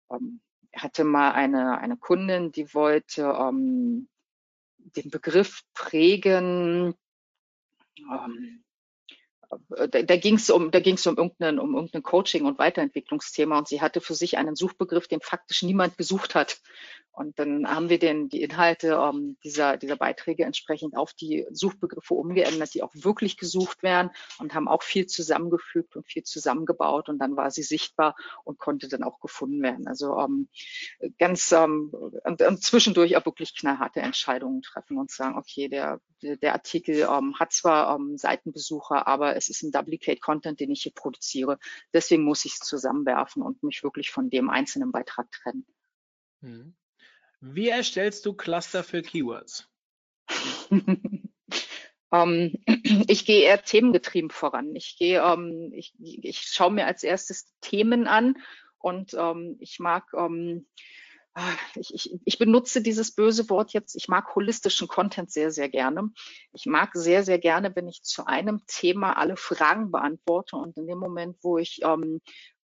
Ähm, 0.08 0.40
hatte 0.74 1.04
mal 1.04 1.32
eine, 1.32 1.78
eine 1.78 1.96
Kundin, 1.96 2.52
die 2.52 2.74
wollte 2.74 3.22
ähm, 3.22 4.08
den 4.78 5.10
Begriff 5.10 5.62
prägen. 5.74 6.94
Ähm, 7.98 8.64
da, 9.68 10.02
da 10.02 10.16
ging 10.16 10.36
es 10.36 10.48
um, 10.48 10.70
da 10.70 10.80
ging 10.80 10.94
es 10.94 11.06
um 11.06 11.16
irgendein, 11.16 11.58
um 11.58 11.74
irgendein 11.74 12.02
Coaching- 12.02 12.44
und 12.44 12.58
Weiterentwicklungsthema 12.58 13.58
und 13.58 13.68
sie 13.68 13.80
hatte 13.80 14.00
für 14.00 14.14
sich 14.14 14.38
einen 14.38 14.54
Suchbegriff, 14.54 15.08
den 15.08 15.20
faktisch 15.20 15.62
niemand 15.62 15.96
gesucht 15.98 16.34
hat. 16.34 16.60
Und 17.20 17.38
dann 17.38 17.68
haben 17.68 17.90
wir 17.90 17.98
den, 17.98 18.30
die 18.30 18.40
Inhalte 18.40 18.98
ähm, 18.98 19.36
dieser, 19.44 19.76
dieser 19.76 19.96
Beiträge 19.96 20.46
entsprechend 20.46 20.96
auf 20.96 21.12
die 21.12 21.46
Suchbegriffe 21.50 22.14
umgeändert, 22.14 22.72
die 22.72 22.82
auch 22.82 22.92
wirklich 22.94 23.36
gesucht 23.36 23.82
werden 23.82 24.10
und 24.38 24.54
haben 24.54 24.68
auch 24.68 24.82
viel 24.82 25.04
zusammengefügt 25.04 25.96
und 25.96 26.06
viel 26.06 26.22
zusammengebaut 26.22 27.10
und 27.10 27.18
dann 27.18 27.36
war 27.36 27.50
sie 27.50 27.62
sichtbar 27.62 28.16
und 28.44 28.58
konnte 28.58 28.88
dann 28.88 29.02
auch 29.02 29.20
gefunden 29.20 29.62
werden. 29.62 29.86
Also 29.86 30.18
ähm, 30.18 30.48
ganz 31.18 31.52
ähm, 31.52 31.92
und, 32.24 32.40
und 32.40 32.64
zwischendurch 32.64 33.14
auch 33.18 33.26
wirklich 33.26 33.54
knallharte 33.54 34.00
Entscheidungen 34.00 34.62
treffen 34.62 34.96
und 34.96 35.10
sagen, 35.10 35.36
okay, 35.36 35.68
der, 35.68 36.00
der 36.22 36.54
Artikel 36.54 37.06
ähm, 37.06 37.38
hat 37.38 37.52
zwar 37.52 37.96
ähm, 37.96 38.16
Seitenbesucher, 38.16 39.06
aber 39.06 39.36
es 39.36 39.50
ist 39.50 39.62
ein 39.62 39.72
Duplicate 39.72 40.20
Content, 40.20 40.58
den 40.58 40.70
ich 40.70 40.84
hier 40.84 40.94
produziere. 40.94 41.58
Deswegen 41.92 42.24
muss 42.24 42.46
ich 42.46 42.54
es 42.54 42.60
zusammenwerfen 42.60 43.42
und 43.42 43.62
mich 43.62 43.82
wirklich 43.82 44.10
von 44.10 44.30
dem 44.30 44.48
einzelnen 44.48 44.90
Beitrag 44.90 45.30
trennen. 45.30 45.66
Mhm. 46.40 46.74
Wie 47.40 47.68
erstellst 47.68 48.26
du 48.26 48.34
Cluster 48.34 48.84
für 48.84 49.02
Keywords? 49.02 49.68
ähm, 52.12 52.54
ich 53.08 53.24
gehe 53.24 53.42
eher 53.42 53.62
themengetrieben 53.62 54.30
voran. 54.30 54.74
Ich 54.76 54.96
gehe, 54.98 55.22
ähm, 55.22 55.72
ich, 55.74 55.94
ich 55.98 56.42
schaue 56.42 56.72
mir 56.72 56.86
als 56.86 57.02
erstes 57.02 57.50
Themen 57.60 58.06
an 58.06 58.36
und 58.78 59.14
ähm, 59.14 59.56
ich 59.58 59.78
mag, 59.78 60.12
ähm, 60.14 60.66
ah, 61.34 61.52
ich, 61.76 61.94
ich, 61.94 62.20
ich 62.24 62.38
benutze 62.38 62.82
dieses 62.82 63.14
böse 63.14 63.48
Wort 63.48 63.72
jetzt, 63.72 63.94
ich 63.94 64.08
mag 64.08 64.34
holistischen 64.34 64.86
Content 64.86 65.32
sehr, 65.32 65.50
sehr 65.50 65.70
gerne. 65.70 66.10
Ich 66.52 66.66
mag 66.66 66.90
sehr, 66.92 67.22
sehr 67.22 67.38
gerne, 67.38 67.74
wenn 67.74 67.88
ich 67.88 68.02
zu 68.02 68.26
einem 68.26 68.60
Thema 68.66 69.16
alle 69.16 69.36
Fragen 69.36 69.90
beantworte 69.90 70.56
und 70.56 70.76
in 70.76 70.86
dem 70.86 70.98
Moment, 70.98 71.38
wo 71.42 71.56
ich 71.56 71.80
ähm, 71.84 72.20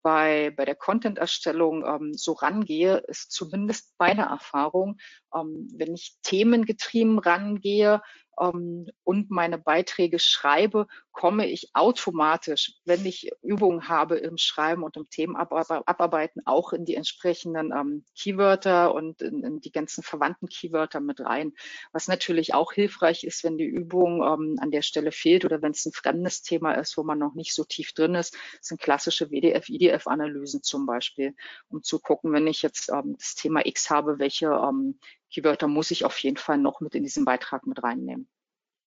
bei, 0.02 0.52
bei 0.56 0.66
der 0.66 0.76
Content-Erstellung 0.76 1.86
ähm, 1.86 2.14
so 2.14 2.34
rangehe, 2.34 2.98
ist 3.08 3.32
zumindest 3.32 3.94
meine 3.98 4.24
Erfahrung, 4.24 4.98
ähm, 5.36 5.68
wenn 5.76 5.94
ich 5.94 6.18
themengetrieben 6.24 7.20
rangehe, 7.20 8.02
ähm, 8.40 8.88
und 9.04 9.30
meine 9.30 9.58
Beiträge 9.58 10.20
schreibe, 10.20 10.88
komme 11.18 11.50
ich 11.50 11.72
automatisch, 11.74 12.74
wenn 12.86 13.04
ich 13.04 13.32
Übungen 13.42 13.88
habe 13.88 14.18
im 14.18 14.38
Schreiben 14.38 14.84
und 14.84 14.98
im 14.98 15.10
Themenabarbeiten, 15.10 16.44
auch 16.46 16.74
in 16.74 16.86
die 16.86 16.94
entsprechenden 16.94 17.72
ähm, 17.76 18.06
Keywörter 18.16 18.94
und 18.94 19.24
in, 19.24 19.44
in, 19.44 19.60
die 19.60 19.72
ganzen 19.72 20.04
verwandten 20.04 20.48
Keywörter 20.48 21.00
mit 21.00 21.20
rein. 21.20 21.54
Was 21.92 22.08
natürlich 22.08 22.54
auch 22.54 22.72
hilfreich 22.72 23.24
ist, 23.24 23.44
wenn 23.44 23.58
die 23.58 23.66
Übung 23.66 24.22
ähm, 24.22 24.58
an 24.62 24.70
der 24.70 24.84
Stelle 24.84 25.12
fehlt 25.12 25.44
oder 25.44 25.64
wenn 25.64 25.72
es 25.72 25.88
ein 25.88 25.92
fremdes 25.92 26.44
Thema 26.44 26.74
ist, 26.74 26.98
wo 26.98 27.04
man 27.04 27.18
noch 27.18 27.34
nicht 27.34 27.56
so 27.56 27.64
tief 27.64 27.94
drin 27.94 28.14
ist, 28.14 28.38
sind 28.62 28.80
klassische 28.80 29.32
WDF-IDF-Analysen 29.32 30.62
zum 30.62 30.86
Beispiel, 30.86 31.34
um 31.68 31.82
zu 31.82 31.98
gucken, 32.00 32.32
wenn 32.32 32.46
ich 32.46 32.62
jetzt 32.62 32.92
ähm, 32.92 33.16
das 33.18 33.34
Thema 33.34 33.66
X 33.66 33.90
habe, 33.90 34.20
welche 34.20 34.50
ähm, 34.50 35.00
Keywörter 35.34 35.68
muss 35.68 35.90
ich 35.90 36.06
auf 36.06 36.20
jeden 36.20 36.38
Fall 36.38 36.60
noch 36.60 36.80
mit 36.80 36.94
in 36.94 37.02
diesen 37.02 37.26
Beitrag 37.26 37.66
mit 37.66 37.82
reinnehmen. 37.82 38.30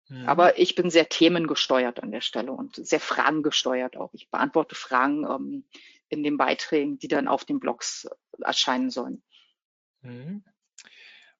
Mhm. 0.09 0.27
Aber 0.27 0.57
ich 0.59 0.75
bin 0.75 0.89
sehr 0.89 1.07
themengesteuert 1.07 2.01
an 2.01 2.11
der 2.11 2.21
Stelle 2.21 2.51
und 2.51 2.75
sehr 2.75 2.99
fragengesteuert 2.99 3.95
auch. 3.95 4.13
Ich 4.13 4.29
beantworte 4.29 4.75
Fragen 4.75 5.23
ähm, 5.23 5.63
in 6.09 6.23
den 6.23 6.37
Beiträgen, 6.37 6.97
die 6.99 7.07
dann 7.07 7.27
auf 7.27 7.45
den 7.45 7.59
Blogs 7.59 8.07
erscheinen 8.41 8.89
sollen. 8.89 9.21
Mhm. 10.01 10.43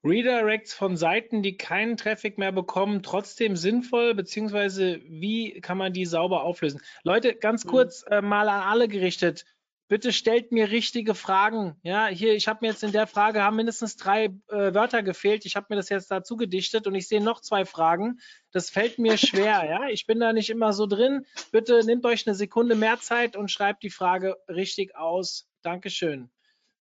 Redirects 0.04 0.74
von 0.74 0.96
Seiten, 0.96 1.44
die 1.44 1.58
keinen 1.58 1.98
Traffic 1.98 2.38
mehr 2.38 2.54
bekommen, 2.54 3.04
trotzdem 3.04 3.58
sinnvoll, 3.58 4.16
beziehungsweise 4.16 5.02
wie 5.04 5.60
kann 5.60 5.78
man 5.78 5.92
die 5.92 6.06
sauber 6.06 6.44
auflösen? 6.44 6.80
Leute, 7.04 7.36
ganz 7.36 7.66
mhm. 7.66 7.70
kurz 7.70 8.06
mhm. 8.06 8.14
äh, 8.14 8.22
mal 8.22 8.48
an 8.48 8.62
alle 8.62 8.88
gerichtet 8.88 9.46
bitte 9.90 10.14
stellt 10.14 10.54
mir 10.54 10.70
richtige 10.70 11.16
Fragen. 11.16 11.76
Ja, 11.84 12.08
hier, 12.08 12.34
ich 12.36 12.48
habe 12.48 12.60
mir 12.62 12.72
jetzt 12.72 12.84
in 12.84 12.94
der 12.94 13.08
Frage 13.08 13.44
haben 13.44 13.58
mindestens 13.58 13.98
drei 13.98 14.26
äh, 14.48 14.74
Wörter 14.74 15.04
gefehlt. 15.04 15.46
Ich 15.46 15.58
habe 15.58 15.66
mir 15.70 15.76
das 15.76 15.90
jetzt 15.90 16.10
dazu 16.12 16.38
gedichtet 16.38 16.88
und 16.88 16.96
ich 16.96 17.08
sehe 17.08 17.22
noch 17.22 17.42
zwei 17.42 17.66
Fragen. 17.66 18.20
Das 18.52 18.70
fällt 18.70 19.00
mir 19.00 19.18
schwer. 19.18 19.50
Ja, 19.70 19.90
ich 19.90 20.06
bin 20.06 20.20
da 20.20 20.32
nicht 20.32 20.50
immer 20.50 20.74
so 20.74 20.86
drin. 20.86 21.26
Bitte 21.52 21.84
nehmt 21.86 22.06
euch 22.06 22.26
eine 22.28 22.36
Sekunde 22.36 22.76
mehr 22.76 23.00
Zeit 23.00 23.36
und 23.36 23.52
schreibt 23.52 23.84
die 23.84 23.90
Frage 23.90 24.38
richtig 24.48 24.96
aus. 24.96 25.50
Dankeschön. 25.64 26.30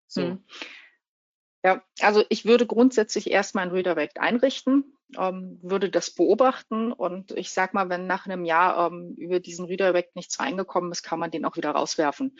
So. 0.06 0.22
Hm. 0.22 0.44
Ja, 1.64 1.82
also 2.00 2.24
ich 2.28 2.44
würde 2.44 2.66
grundsätzlich 2.66 3.30
erstmal 3.30 3.64
ein 3.64 3.72
Redirect 3.72 4.20
einrichten 4.20 4.97
ähm, 5.16 5.58
würde 5.62 5.90
das 5.90 6.10
beobachten 6.10 6.92
und 6.92 7.32
ich 7.32 7.50
sag 7.50 7.72
mal, 7.72 7.88
wenn 7.88 8.06
nach 8.06 8.26
einem 8.26 8.44
Jahr 8.44 8.88
ähm, 8.88 9.14
über 9.16 9.40
diesen 9.40 9.64
Redirect 9.64 10.16
nichts 10.16 10.38
reingekommen 10.38 10.92
ist, 10.92 11.02
kann 11.02 11.18
man 11.18 11.30
den 11.30 11.44
auch 11.44 11.56
wieder 11.56 11.70
rauswerfen. 11.70 12.36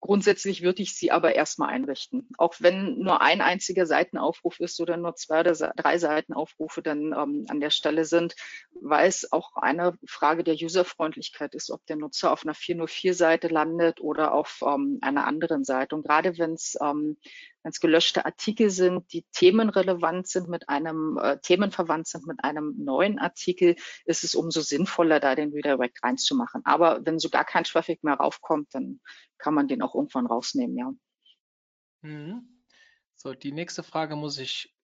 Grundsätzlich 0.00 0.62
würde 0.62 0.82
ich 0.82 0.94
sie 0.94 1.10
aber 1.10 1.34
erstmal 1.34 1.70
einrichten. 1.70 2.28
Auch 2.36 2.54
wenn 2.58 2.98
nur 2.98 3.22
ein 3.22 3.40
einziger 3.40 3.86
Seitenaufruf 3.86 4.60
ist 4.60 4.80
oder 4.80 4.96
nur 4.96 5.14
zwei 5.14 5.40
oder 5.40 5.54
drei 5.76 5.98
Seitenaufrufe 5.98 6.82
dann 6.82 7.12
ähm, 7.12 7.46
an 7.48 7.60
der 7.60 7.70
Stelle 7.70 8.04
sind, 8.04 8.34
weil 8.80 9.08
es 9.08 9.32
auch 9.32 9.56
eine 9.56 9.96
Frage 10.06 10.44
der 10.44 10.54
Userfreundlichkeit 10.54 11.54
ist, 11.54 11.70
ob 11.70 11.86
der 11.86 11.96
Nutzer 11.96 12.32
auf 12.32 12.44
einer 12.44 12.54
404-Seite 12.54 13.48
landet 13.48 14.00
oder 14.00 14.34
auf 14.34 14.62
ähm, 14.66 14.98
einer 15.00 15.26
anderen 15.26 15.64
Seite. 15.64 15.94
Und 15.94 16.02
gerade 16.02 16.36
wenn 16.36 16.52
es 16.52 16.76
ähm, 16.82 17.16
wenn 17.62 17.70
es 17.70 17.80
gelöschte 17.80 18.24
Artikel 18.24 18.70
sind, 18.70 19.12
die 19.12 19.24
themenrelevant 19.32 20.26
sind 20.26 20.48
mit 20.48 20.68
einem, 20.68 21.18
äh, 21.18 21.38
themenverwandt 21.38 22.06
sind 22.06 22.26
mit 22.26 22.42
einem 22.44 22.74
neuen 22.78 23.18
Artikel, 23.18 23.76
ist 24.04 24.24
es 24.24 24.34
umso 24.34 24.60
sinnvoller, 24.60 25.20
da 25.20 25.34
den 25.34 25.52
Redirect 25.52 26.02
reinzumachen. 26.02 26.62
Aber 26.64 27.04
wenn 27.04 27.18
so 27.18 27.28
gar 27.28 27.44
kein 27.44 27.64
Traffic 27.64 28.02
mehr 28.02 28.14
raufkommt, 28.14 28.74
dann 28.74 29.00
kann 29.38 29.54
man 29.54 29.68
den 29.68 29.82
auch 29.82 29.94
irgendwann 29.94 30.26
rausnehmen, 30.26 30.76
ja. 30.76 30.92
Mhm. 32.02 32.64
So, 33.14 33.34
die 33.34 33.52
nächste 33.52 33.82
Frage 33.82 34.16
muss 34.16 34.38
ich 34.38 34.74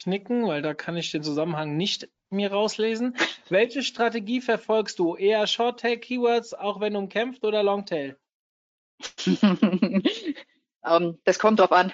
knicken, 0.00 0.46
weil 0.46 0.60
da 0.60 0.74
kann 0.74 0.96
ich 0.96 1.10
den 1.10 1.22
Zusammenhang 1.22 1.76
nicht 1.76 2.10
mir 2.28 2.52
rauslesen. 2.52 3.16
Welche 3.48 3.82
Strategie 3.82 4.42
verfolgst 4.42 4.98
du? 4.98 5.16
Eher 5.16 5.46
Short-Tail-Keywords, 5.46 6.52
auch 6.54 6.80
wenn 6.80 6.96
umkämpft, 6.96 7.44
oder 7.44 7.62
Longtail? 7.62 8.18
Ähm, 10.86 11.18
das 11.24 11.38
kommt 11.38 11.60
drauf 11.60 11.72
an. 11.72 11.92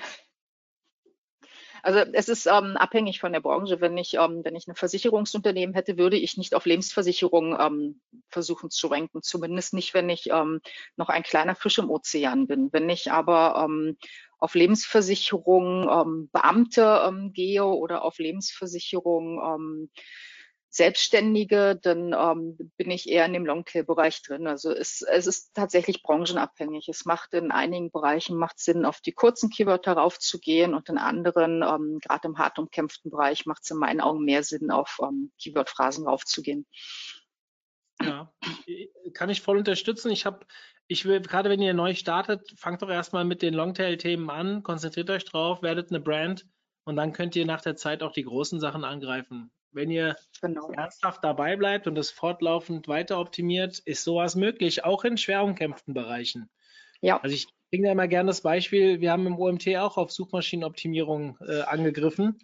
Also 1.84 1.98
es 2.12 2.28
ist 2.28 2.46
ähm, 2.46 2.76
abhängig 2.76 3.18
von 3.18 3.32
der 3.32 3.40
Branche. 3.40 3.80
Wenn 3.80 3.98
ich, 3.98 4.14
ähm, 4.14 4.42
wenn 4.44 4.54
ich 4.54 4.68
ein 4.68 4.76
Versicherungsunternehmen 4.76 5.74
hätte, 5.74 5.98
würde 5.98 6.16
ich 6.16 6.36
nicht 6.36 6.54
auf 6.54 6.64
Lebensversicherung 6.64 7.58
ähm, 7.58 8.00
versuchen 8.28 8.70
zu 8.70 8.86
ranken. 8.86 9.20
Zumindest 9.22 9.74
nicht, 9.74 9.92
wenn 9.92 10.08
ich 10.08 10.30
ähm, 10.30 10.60
noch 10.96 11.08
ein 11.08 11.24
kleiner 11.24 11.56
Fisch 11.56 11.78
im 11.78 11.90
Ozean 11.90 12.46
bin. 12.46 12.72
Wenn 12.72 12.88
ich 12.88 13.10
aber 13.10 13.66
ähm, 13.66 13.96
auf 14.38 14.54
Lebensversicherung 14.54 15.88
ähm, 15.90 16.30
Beamte 16.32 17.02
ähm, 17.04 17.32
gehe 17.32 17.64
oder 17.64 18.04
auf 18.04 18.18
Lebensversicherung 18.18 19.40
ähm, 19.44 19.90
Selbstständige, 20.74 21.78
dann 21.82 22.14
ähm, 22.14 22.56
bin 22.78 22.90
ich 22.90 23.06
eher 23.06 23.26
in 23.26 23.34
dem 23.34 23.44
Longtail-Bereich 23.44 24.22
drin. 24.22 24.46
Also 24.46 24.72
es, 24.72 25.02
es 25.02 25.26
ist 25.26 25.52
tatsächlich 25.52 26.02
branchenabhängig. 26.02 26.88
Es 26.88 27.04
macht 27.04 27.34
in 27.34 27.50
einigen 27.50 27.90
Bereichen 27.90 28.38
macht 28.38 28.58
Sinn, 28.58 28.86
auf 28.86 29.02
die 29.02 29.12
kurzen 29.12 29.50
Keywords 29.50 29.86
raufzugehen 29.86 30.72
und 30.72 30.88
in 30.88 30.96
anderen, 30.96 31.62
ähm, 31.62 31.98
gerade 32.00 32.26
im 32.26 32.38
hart 32.38 32.58
umkämpften 32.58 33.10
Bereich, 33.10 33.44
macht 33.44 33.64
es 33.64 33.70
in 33.70 33.76
meinen 33.76 34.00
Augen 34.00 34.24
mehr 34.24 34.42
Sinn, 34.42 34.70
auf 34.70 34.98
ähm, 35.02 35.30
Keyword-Phrasen 35.38 36.08
raufzugehen. 36.08 36.66
Ja, 38.02 38.32
kann 39.12 39.28
ich 39.28 39.42
voll 39.42 39.58
unterstützen. 39.58 40.10
Ich 40.10 40.24
habe, 40.24 40.46
ich 40.86 41.04
will, 41.04 41.20
gerade 41.20 41.50
wenn 41.50 41.60
ihr 41.60 41.74
neu 41.74 41.94
startet, 41.94 42.50
fangt 42.56 42.80
doch 42.80 42.88
erstmal 42.88 43.26
mit 43.26 43.42
den 43.42 43.52
Longtail-Themen 43.52 44.30
an, 44.30 44.62
konzentriert 44.62 45.10
euch 45.10 45.26
drauf, 45.26 45.60
werdet 45.60 45.90
eine 45.90 46.00
Brand 46.00 46.46
und 46.84 46.96
dann 46.96 47.12
könnt 47.12 47.36
ihr 47.36 47.44
nach 47.44 47.60
der 47.60 47.76
Zeit 47.76 48.02
auch 48.02 48.12
die 48.12 48.24
großen 48.24 48.58
Sachen 48.58 48.84
angreifen. 48.84 49.52
Wenn 49.72 49.90
ihr 49.90 50.16
genau. 50.40 50.70
ernsthaft 50.70 51.24
dabei 51.24 51.56
bleibt 51.56 51.86
und 51.86 51.98
es 51.98 52.10
fortlaufend 52.10 52.88
weiter 52.88 53.18
optimiert, 53.18 53.78
ist 53.80 54.04
sowas 54.04 54.36
möglich, 54.36 54.84
auch 54.84 55.04
in 55.04 55.16
schwer 55.16 55.42
umkämpften 55.42 55.94
Bereichen. 55.94 56.48
Ja. 57.00 57.20
Also 57.20 57.34
ich, 57.34 57.48
bringe 57.72 57.86
da 57.86 57.92
immer 57.92 58.06
gerne 58.06 58.28
das 58.28 58.42
Beispiel, 58.42 59.00
wir 59.00 59.10
haben 59.10 59.26
im 59.26 59.38
OMT 59.38 59.76
auch 59.78 59.96
auf 59.96 60.12
Suchmaschinenoptimierung 60.12 61.38
äh, 61.40 61.62
angegriffen 61.62 62.38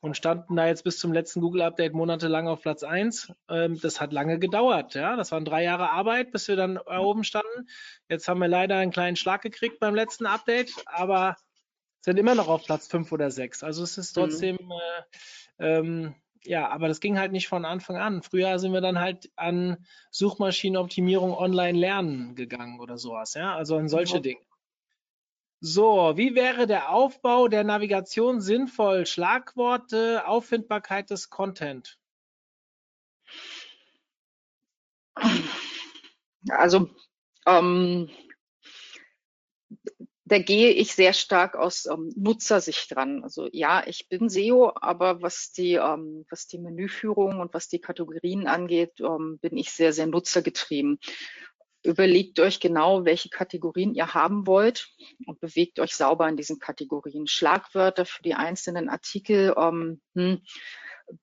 und 0.00 0.14
standen 0.14 0.56
da 0.56 0.66
jetzt 0.66 0.84
bis 0.84 0.98
zum 0.98 1.10
letzten 1.10 1.40
Google-Update 1.40 1.94
monatelang 1.94 2.48
auf 2.48 2.60
Platz 2.60 2.82
1. 2.82 3.32
Ähm, 3.48 3.80
das 3.80 4.02
hat 4.02 4.12
lange 4.12 4.38
gedauert. 4.38 4.94
Ja? 4.94 5.16
Das 5.16 5.32
waren 5.32 5.46
drei 5.46 5.64
Jahre 5.64 5.88
Arbeit, 5.88 6.32
bis 6.32 6.48
wir 6.48 6.56
dann 6.56 6.76
oben 6.76 7.24
standen. 7.24 7.66
Jetzt 8.10 8.28
haben 8.28 8.40
wir 8.40 8.48
leider 8.48 8.76
einen 8.76 8.90
kleinen 8.90 9.16
Schlag 9.16 9.40
gekriegt 9.40 9.80
beim 9.80 9.94
letzten 9.94 10.26
Update, 10.26 10.70
aber 10.84 11.34
sind 12.02 12.18
immer 12.18 12.34
noch 12.34 12.48
auf 12.48 12.66
Platz 12.66 12.86
5 12.86 13.10
oder 13.10 13.30
6. 13.30 13.62
Also 13.62 13.82
es 13.82 13.96
ist 13.96 14.14
mhm. 14.14 14.20
trotzdem, 14.20 14.58
mhm. 14.60 14.72
äh, 15.56 15.78
ähm, 15.78 16.14
ja, 16.46 16.68
aber 16.68 16.88
das 16.88 17.00
ging 17.00 17.18
halt 17.18 17.32
nicht 17.32 17.48
von 17.48 17.64
Anfang 17.64 17.96
an. 17.96 18.22
Früher 18.22 18.58
sind 18.58 18.72
wir 18.72 18.80
dann 18.80 18.98
halt 18.98 19.30
an 19.36 19.84
Suchmaschinenoptimierung 20.10 21.34
online 21.34 21.78
lernen 21.78 22.34
gegangen 22.34 22.80
oder 22.80 22.98
sowas, 22.98 23.34
ja, 23.34 23.54
also 23.54 23.76
an 23.76 23.88
solche 23.88 24.18
mhm. 24.18 24.22
Dinge. 24.22 24.40
So, 25.60 26.12
wie 26.16 26.34
wäre 26.34 26.66
der 26.66 26.90
Aufbau 26.90 27.48
der 27.48 27.64
Navigation 27.64 28.42
sinnvoll? 28.42 29.06
Schlagworte, 29.06 30.26
Auffindbarkeit 30.26 31.08
des 31.08 31.30
Content. 31.30 31.98
Also, 36.50 36.90
ähm, 37.46 38.10
da 40.34 40.40
gehe 40.40 40.70
ich 40.70 40.96
sehr 40.96 41.12
stark 41.12 41.54
aus 41.54 41.86
ähm, 41.86 42.12
Nutzersicht 42.16 42.92
dran. 42.92 43.22
Also 43.22 43.48
ja, 43.52 43.84
ich 43.86 44.08
bin 44.08 44.28
SEO, 44.28 44.72
aber 44.74 45.22
was 45.22 45.52
die, 45.52 45.74
ähm, 45.74 46.26
was 46.28 46.48
die 46.48 46.58
Menüführung 46.58 47.38
und 47.38 47.54
was 47.54 47.68
die 47.68 47.78
Kategorien 47.78 48.48
angeht, 48.48 48.98
ähm, 48.98 49.38
bin 49.40 49.56
ich 49.56 49.70
sehr, 49.70 49.92
sehr 49.92 50.08
nutzergetrieben. 50.08 50.98
Überlegt 51.84 52.40
euch 52.40 52.58
genau, 52.58 53.04
welche 53.04 53.28
Kategorien 53.28 53.94
ihr 53.94 54.12
haben 54.12 54.44
wollt 54.48 54.88
und 55.24 55.38
bewegt 55.38 55.78
euch 55.78 55.94
sauber 55.94 56.28
in 56.28 56.36
diesen 56.36 56.58
Kategorien. 56.58 57.28
Schlagwörter 57.28 58.04
für 58.04 58.24
die 58.24 58.34
einzelnen 58.34 58.88
Artikel 58.88 59.54
ähm, 59.56 60.00
hm, 60.16 60.40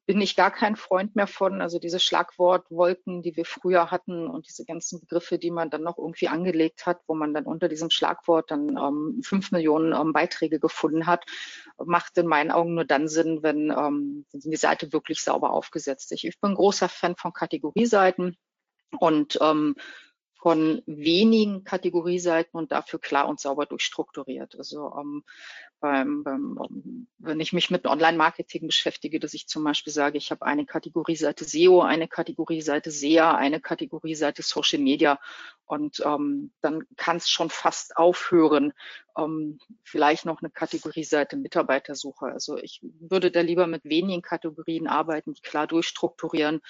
bin 0.06 0.22
ich 0.22 0.36
gar 0.36 0.52
kein 0.52 0.76
Freund 0.76 1.16
mehr 1.16 1.28
von. 1.28 1.62
Also 1.62 1.80
diese 1.80 2.00
Schlagwortwolken, 2.00 3.22
die 3.22 3.36
wir 3.36 3.46
früher 3.46 3.92
hatten 3.92 4.28
und 4.28 4.48
diese 4.48 4.66
ganzen 4.66 5.00
Begriffe, 5.00 5.40
die 5.40 5.52
man 5.52 5.70
dann 5.70 5.84
noch 5.84 5.98
irgendwie 5.98 6.28
angelegt 6.28 6.86
hat, 6.86 7.00
wo 7.08 7.16
man 7.16 7.34
dann 7.34 7.46
unter 7.46 7.68
diesem 7.68 7.90
Schlagwort 7.90 8.52
dann 8.52 8.78
ähm, 8.78 9.22
fünf 9.24 9.52
Millionen 9.52 9.94
ähm, 9.94 10.14
Beiträge 10.14 10.60
gefunden 10.60 11.08
hat, 11.08 11.26
macht 11.84 12.18
in 12.18 12.28
meinen 12.28 12.52
Augen 12.52 12.76
nur 12.76 12.86
dann 12.86 13.08
Sinn, 13.08 13.44
wenn, 13.44 13.72
ähm, 13.72 14.26
die 14.34 14.56
Seite 14.56 14.94
wirklich 14.94 15.24
sauber 15.24 15.52
aufgesetzt 15.52 16.12
ist. 16.12 16.24
Ich 16.24 16.40
bin 16.40 16.56
großer 16.56 16.90
Fan 16.90 17.16
von 17.16 17.34
Kategorieseiten 17.34 18.38
und 19.00 19.40
ähm, 19.42 19.76
von 20.42 20.82
wenigen 20.88 21.64
Kategorieseiten 21.64 22.58
und 22.58 22.72
dafür 22.72 23.00
klar 23.00 23.28
und 23.28 23.40
sauber 23.40 23.68
durchstrukturiert. 23.68 24.56
Also 24.58 24.92
ähm, 25.00 25.24
beim, 25.80 26.24
beim, 26.24 26.60
ähm, 26.64 27.08
wenn 27.20 27.40
ich 27.40 27.54
mich 27.54 27.70
mit 27.70 27.86
Online-Marketing 27.86 28.66
beschäftige, 28.66 29.20
dass 29.20 29.36
ich 29.36 29.48
zum 29.48 29.64
Beispiel 29.64 29.94
sage, 29.94 30.18
ich 30.18 30.32
habe 30.32 30.44
eine 30.44 30.66
Kategorieseite 30.66 31.46
SEO, 31.46 31.82
eine 31.82 32.08
Kategorieseite 32.08 32.90
SEA, 32.90 33.36
eine 33.36 33.62
Kategorieseite 33.62 34.42
Social 34.42 34.80
Media 34.80 35.20
und 35.66 36.02
ähm, 36.04 36.52
dann 36.62 36.86
kann 36.98 37.18
es 37.18 37.30
schon 37.30 37.52
fast 37.52 37.98
aufhören. 37.98 38.74
Ähm, 39.16 39.60
vielleicht 39.84 40.26
noch 40.26 40.42
eine 40.42 40.50
Kategorieseite 40.50 41.38
Mitarbeitersuche. 41.38 42.26
Also 42.26 42.58
ich 42.58 42.80
würde 42.82 43.30
da 43.30 43.42
lieber 43.42 43.68
mit 43.68 43.86
wenigen 43.86 44.24
Kategorien 44.24 44.88
arbeiten, 44.88 45.34
die 45.34 45.42
klar 45.42 45.68
durchstrukturieren 45.68 46.62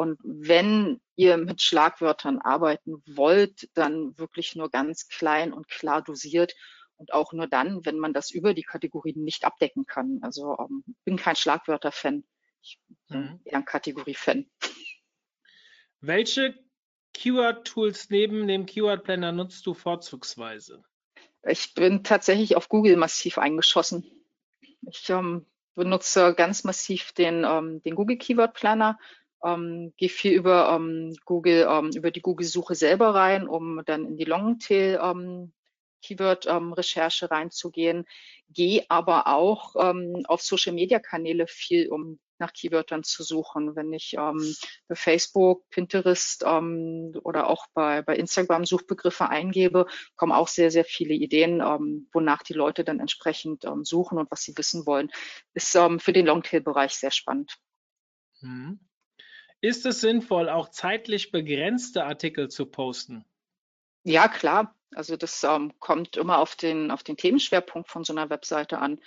und 0.00 0.18
wenn 0.24 0.98
ihr 1.14 1.36
mit 1.36 1.60
Schlagwörtern 1.60 2.38
arbeiten 2.38 3.02
wollt, 3.06 3.68
dann 3.74 4.16
wirklich 4.16 4.56
nur 4.56 4.70
ganz 4.70 5.08
klein 5.08 5.52
und 5.52 5.68
klar 5.68 6.00
dosiert 6.00 6.54
und 6.96 7.12
auch 7.12 7.34
nur 7.34 7.46
dann, 7.46 7.84
wenn 7.84 7.98
man 7.98 8.14
das 8.14 8.30
über 8.30 8.54
die 8.54 8.62
Kategorien 8.62 9.22
nicht 9.24 9.44
abdecken 9.44 9.84
kann. 9.84 10.20
Also 10.22 10.56
ähm, 10.58 10.84
bin 11.04 11.18
kein 11.18 11.36
Schlagwörter-Fan. 11.36 12.24
Ich 12.62 12.80
bin 13.10 13.20
mhm. 13.20 13.40
eher 13.44 13.58
ein 13.58 13.66
Kategorie-Fan. 13.66 14.50
Welche 16.00 16.58
Keyword-Tools 17.12 18.08
neben 18.08 18.48
dem 18.48 18.64
Keyword-Planner 18.64 19.32
nutzt 19.32 19.66
du 19.66 19.74
vorzugsweise? 19.74 20.82
Ich 21.46 21.74
bin 21.74 22.04
tatsächlich 22.04 22.56
auf 22.56 22.70
Google 22.70 22.96
massiv 22.96 23.36
eingeschossen. 23.36 24.10
Ich 24.80 25.10
ähm, 25.10 25.44
benutze 25.74 26.34
ganz 26.34 26.64
massiv 26.64 27.12
den, 27.12 27.44
ähm, 27.44 27.82
den 27.82 27.94
Google 27.94 28.16
Keyword 28.16 28.54
Planner, 28.54 28.98
ähm, 29.44 29.92
gehe 29.96 30.08
viel 30.08 30.32
über 30.32 30.72
ähm, 30.74 31.16
Google, 31.24 31.66
ähm, 31.70 31.90
über 31.94 32.10
die 32.10 32.22
Google-Suche 32.22 32.74
selber 32.74 33.14
rein, 33.14 33.48
um 33.48 33.82
dann 33.86 34.06
in 34.06 34.16
die 34.16 34.24
Longtail 34.24 35.00
ähm, 35.02 35.52
Keyword-Recherche 36.02 37.26
ähm, 37.26 37.28
reinzugehen, 37.30 38.06
gehe 38.48 38.84
aber 38.88 39.26
auch 39.26 39.74
ähm, 39.78 40.22
auf 40.26 40.42
Social-Media-Kanäle 40.42 41.46
viel, 41.46 41.88
um 41.88 42.18
nach 42.38 42.52
Keywörtern 42.52 43.04
zu 43.04 43.22
suchen. 43.22 43.76
Wenn 43.76 43.92
ich 43.92 44.14
ähm, 44.14 44.54
bei 44.88 44.94
Facebook, 44.94 45.68
Pinterest 45.68 46.42
ähm, 46.46 47.12
oder 47.22 47.48
auch 47.48 47.66
bei, 47.74 48.02
bei 48.02 48.16
Instagram 48.16 48.64
Suchbegriffe 48.64 49.28
eingebe, 49.28 49.86
kommen 50.16 50.32
auch 50.32 50.48
sehr, 50.48 50.70
sehr 50.70 50.84
viele 50.84 51.14
Ideen, 51.14 51.60
ähm, 51.60 52.08
wonach 52.12 52.42
die 52.42 52.54
Leute 52.54 52.82
dann 52.82 52.98
entsprechend 52.98 53.64
ähm, 53.64 53.84
suchen 53.84 54.18
und 54.18 54.30
was 54.30 54.42
sie 54.42 54.56
wissen 54.56 54.86
wollen. 54.86 55.10
Ist 55.54 55.74
ähm, 55.76 56.00
für 56.00 56.12
den 56.12 56.26
Longtail-Bereich 56.26 56.94
sehr 56.94 57.10
spannend. 57.10 57.58
Mhm. 58.40 58.80
Ist 59.60 59.84
es 59.84 60.00
sinnvoll, 60.00 60.48
auch 60.48 60.70
zeitlich 60.70 61.32
begrenzte 61.32 62.04
Artikel 62.04 62.48
zu 62.48 62.66
posten? 62.66 63.24
Ja, 64.04 64.28
klar. 64.28 64.74
Also 64.94 65.16
das 65.16 65.44
ähm, 65.44 65.72
kommt 65.78 66.16
immer 66.16 66.38
auf 66.38 66.56
den, 66.56 66.90
auf 66.90 67.02
den 67.02 67.16
Themenschwerpunkt 67.16 67.88
von 67.88 68.02
so 68.02 68.12
einer 68.12 68.30
Webseite 68.30 68.78
an. 68.78 69.00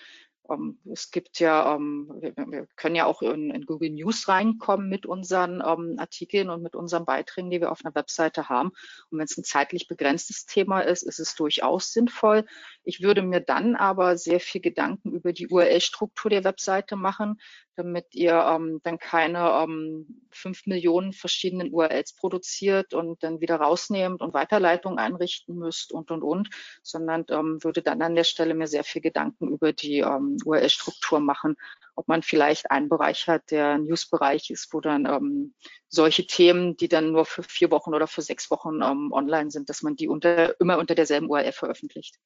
Um, 0.46 0.78
ähm, 0.86 0.92
es 0.92 1.10
gibt 1.10 1.40
ja, 1.40 1.74
um, 1.74 2.12
ähm, 2.22 2.22
wir, 2.22 2.52
wir, 2.52 2.68
können 2.76 2.96
ja 2.96 3.06
auch 3.06 3.22
in, 3.22 3.50
in, 3.50 3.66
Google 3.66 3.92
News 3.92 4.28
reinkommen 4.28 4.90
mit 4.90 5.06
unseren 5.06 5.62
um, 5.62 5.92
ähm, 5.92 6.00
Artikeln 6.00 6.50
und 6.50 6.62
mit 6.62 6.76
unseren 6.76 7.06
Beiträgen, 7.06 7.50
die 7.50 7.62
wir 7.62 7.72
auf 7.72 7.84
einer 7.84 7.96
Webseite 7.96 8.50
haben. 8.50 8.72
Und 9.10 9.20
wenn 9.20 9.26
es 9.26 9.38
ein 9.38 9.46
zeitlich 9.46 9.88
begrenztes 9.88 10.46
Thema 10.46 10.82
ist, 10.82 11.04
ist 11.04 11.20
es 11.20 11.36
durchaus 11.36 11.94
sinnvoll. 11.94 12.46
Ich 12.84 13.02
würde 13.02 13.22
mir 13.22 13.40
dann 13.40 13.76
aber 13.78 14.18
sehr 14.18 14.42
viel 14.42 14.60
Gedanken 14.60 15.14
über 15.14 15.32
die 15.32 15.48
URL-Struktur 15.48 16.30
der 16.30 16.44
Webseite 16.44 16.98
machen, 16.98 17.40
damit 17.76 18.14
ihr 18.14 18.34
ähm, 18.34 18.80
dann 18.84 19.00
keine 19.00 19.64
ähm, 19.64 20.22
fünf 20.32 20.66
Millionen 20.66 21.14
verschiedenen 21.14 21.74
URLs 21.74 22.16
produziert 22.16 22.94
und 22.94 23.24
dann 23.24 23.42
wieder 23.42 23.56
rausnehmt 23.58 24.22
und 24.22 24.34
Weiterleitungen 24.34 25.00
einrichten 25.00 25.56
müsst 25.56 25.92
und 25.92 26.12
und 26.12 26.24
und, 26.24 26.50
sondern 26.82 27.26
ähm, 27.30 27.64
würde 27.64 27.82
dann 27.82 28.02
an 28.02 28.16
der 28.16 28.24
Stelle 28.24 28.54
mir 28.54 28.68
sehr 28.68 28.84
viel 28.84 29.02
Gedanken 29.02 29.48
über 29.50 29.74
die 29.74 30.00
ähm, 30.00 30.38
URL-Struktur 30.46 31.20
machen, 31.20 31.56
ob 31.96 32.08
man 32.08 32.22
vielleicht 32.22 32.72
einen 32.72 32.90
Bereich 32.90 33.28
hat, 33.28 33.52
der 33.52 33.78
News-Bereich 33.78 34.50
ist, 34.50 34.74
wo 34.74 34.82
dann 34.82 35.06
ähm, 35.06 35.54
solche 35.88 36.28
Themen, 36.28 36.78
die 36.78 36.88
dann 36.88 37.12
nur 37.12 37.26
für 37.26 37.44
vier 37.44 37.72
Wochen 37.72 37.94
oder 37.94 38.08
für 38.08 38.22
sechs 38.22 38.50
Wochen 38.52 38.82
ähm, 38.82 39.12
online 39.12 39.52
sind, 39.52 39.70
dass 39.70 39.82
man 39.82 39.96
die 39.96 40.08
unter, 40.08 40.60
immer 40.60 40.78
unter 40.78 40.96
derselben 40.96 41.30
URL 41.30 41.52
veröffentlicht. 41.52 42.18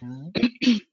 Mhm. 0.00 0.32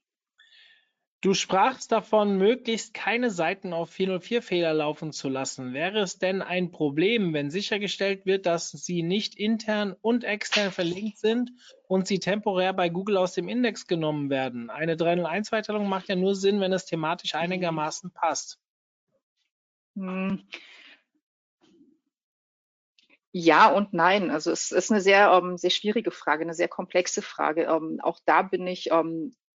Du 1.20 1.34
sprachst 1.34 1.90
davon, 1.90 2.38
möglichst 2.38 2.94
keine 2.94 3.30
Seiten 3.30 3.72
auf 3.72 3.90
404-Fehler 3.90 4.72
laufen 4.72 5.10
zu 5.10 5.28
lassen. 5.28 5.72
Wäre 5.74 5.98
es 5.98 6.18
denn 6.18 6.42
ein 6.42 6.70
Problem, 6.70 7.34
wenn 7.34 7.50
sichergestellt 7.50 8.24
wird, 8.24 8.46
dass 8.46 8.70
sie 8.70 9.02
nicht 9.02 9.34
intern 9.34 9.96
und 10.00 10.22
extern 10.22 10.70
verlinkt 10.70 11.18
sind 11.18 11.50
und 11.88 12.06
sie 12.06 12.20
temporär 12.20 12.72
bei 12.72 12.88
Google 12.88 13.16
aus 13.16 13.32
dem 13.32 13.48
Index 13.48 13.88
genommen 13.88 14.30
werden? 14.30 14.70
Eine 14.70 14.94
301-Weiterleitung 14.94 15.88
macht 15.88 16.08
ja 16.08 16.14
nur 16.14 16.36
Sinn, 16.36 16.60
wenn 16.60 16.72
es 16.72 16.84
thematisch 16.84 17.34
einigermaßen 17.34 18.12
passt. 18.12 18.60
Hm. 19.96 20.44
Ja 23.32 23.72
und 23.72 23.92
nein. 23.92 24.30
Also 24.30 24.52
es 24.52 24.70
ist 24.70 24.92
eine 24.92 25.00
sehr, 25.00 25.32
ähm, 25.32 25.56
sehr 25.56 25.70
schwierige 25.70 26.12
Frage, 26.12 26.42
eine 26.42 26.54
sehr 26.54 26.68
komplexe 26.68 27.22
Frage. 27.22 27.64
Ähm, 27.64 27.98
auch 28.04 28.20
da 28.24 28.42
bin 28.42 28.68
ich 28.68 28.90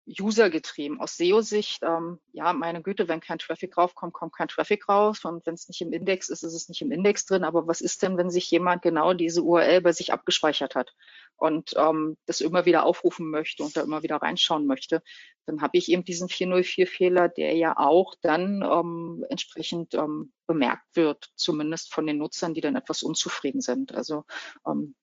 ähm, 0.08 0.24
usergetrieben. 0.24 1.00
Aus 1.00 1.16
SEO-Sicht, 1.16 1.82
ähm, 1.82 2.18
ja, 2.32 2.52
meine 2.52 2.82
Güte, 2.82 3.08
wenn 3.08 3.20
kein 3.20 3.38
Traffic 3.38 3.76
raufkommt, 3.76 4.12
kommt 4.12 4.34
kein 4.34 4.48
Traffic 4.48 4.88
raus. 4.88 5.24
Und 5.24 5.44
wenn 5.46 5.54
es 5.54 5.68
nicht 5.68 5.80
im 5.80 5.92
Index 5.92 6.28
ist, 6.28 6.42
ist 6.42 6.54
es 6.54 6.68
nicht 6.68 6.82
im 6.82 6.90
Index 6.90 7.26
drin. 7.26 7.44
Aber 7.44 7.66
was 7.66 7.80
ist 7.80 8.02
denn, 8.02 8.16
wenn 8.16 8.30
sich 8.30 8.50
jemand 8.50 8.82
genau 8.82 9.14
diese 9.14 9.42
URL 9.42 9.80
bei 9.80 9.92
sich 9.92 10.12
abgespeichert 10.12 10.74
hat 10.74 10.92
und 11.36 11.74
ähm, 11.76 12.16
das 12.26 12.40
immer 12.40 12.64
wieder 12.64 12.84
aufrufen 12.84 13.30
möchte 13.30 13.62
und 13.62 13.76
da 13.76 13.82
immer 13.82 14.02
wieder 14.02 14.16
reinschauen 14.16 14.66
möchte? 14.66 15.02
Dann 15.46 15.62
habe 15.62 15.78
ich 15.78 15.90
eben 15.90 16.04
diesen 16.04 16.28
404-Fehler, 16.28 17.28
der 17.28 17.54
ja 17.54 17.76
auch 17.76 18.14
dann 18.20 18.62
ähm, 18.62 19.24
entsprechend 19.30 19.94
ähm, 19.94 20.32
bemerkt 20.46 20.84
wird, 20.94 21.30
zumindest 21.36 21.92
von 21.92 22.06
den 22.06 22.18
Nutzern, 22.18 22.54
die 22.54 22.60
dann 22.60 22.76
etwas 22.76 23.02
unzufrieden 23.02 23.60
sind. 23.60 23.94
Also 23.94 24.24
ähm, 24.66 24.94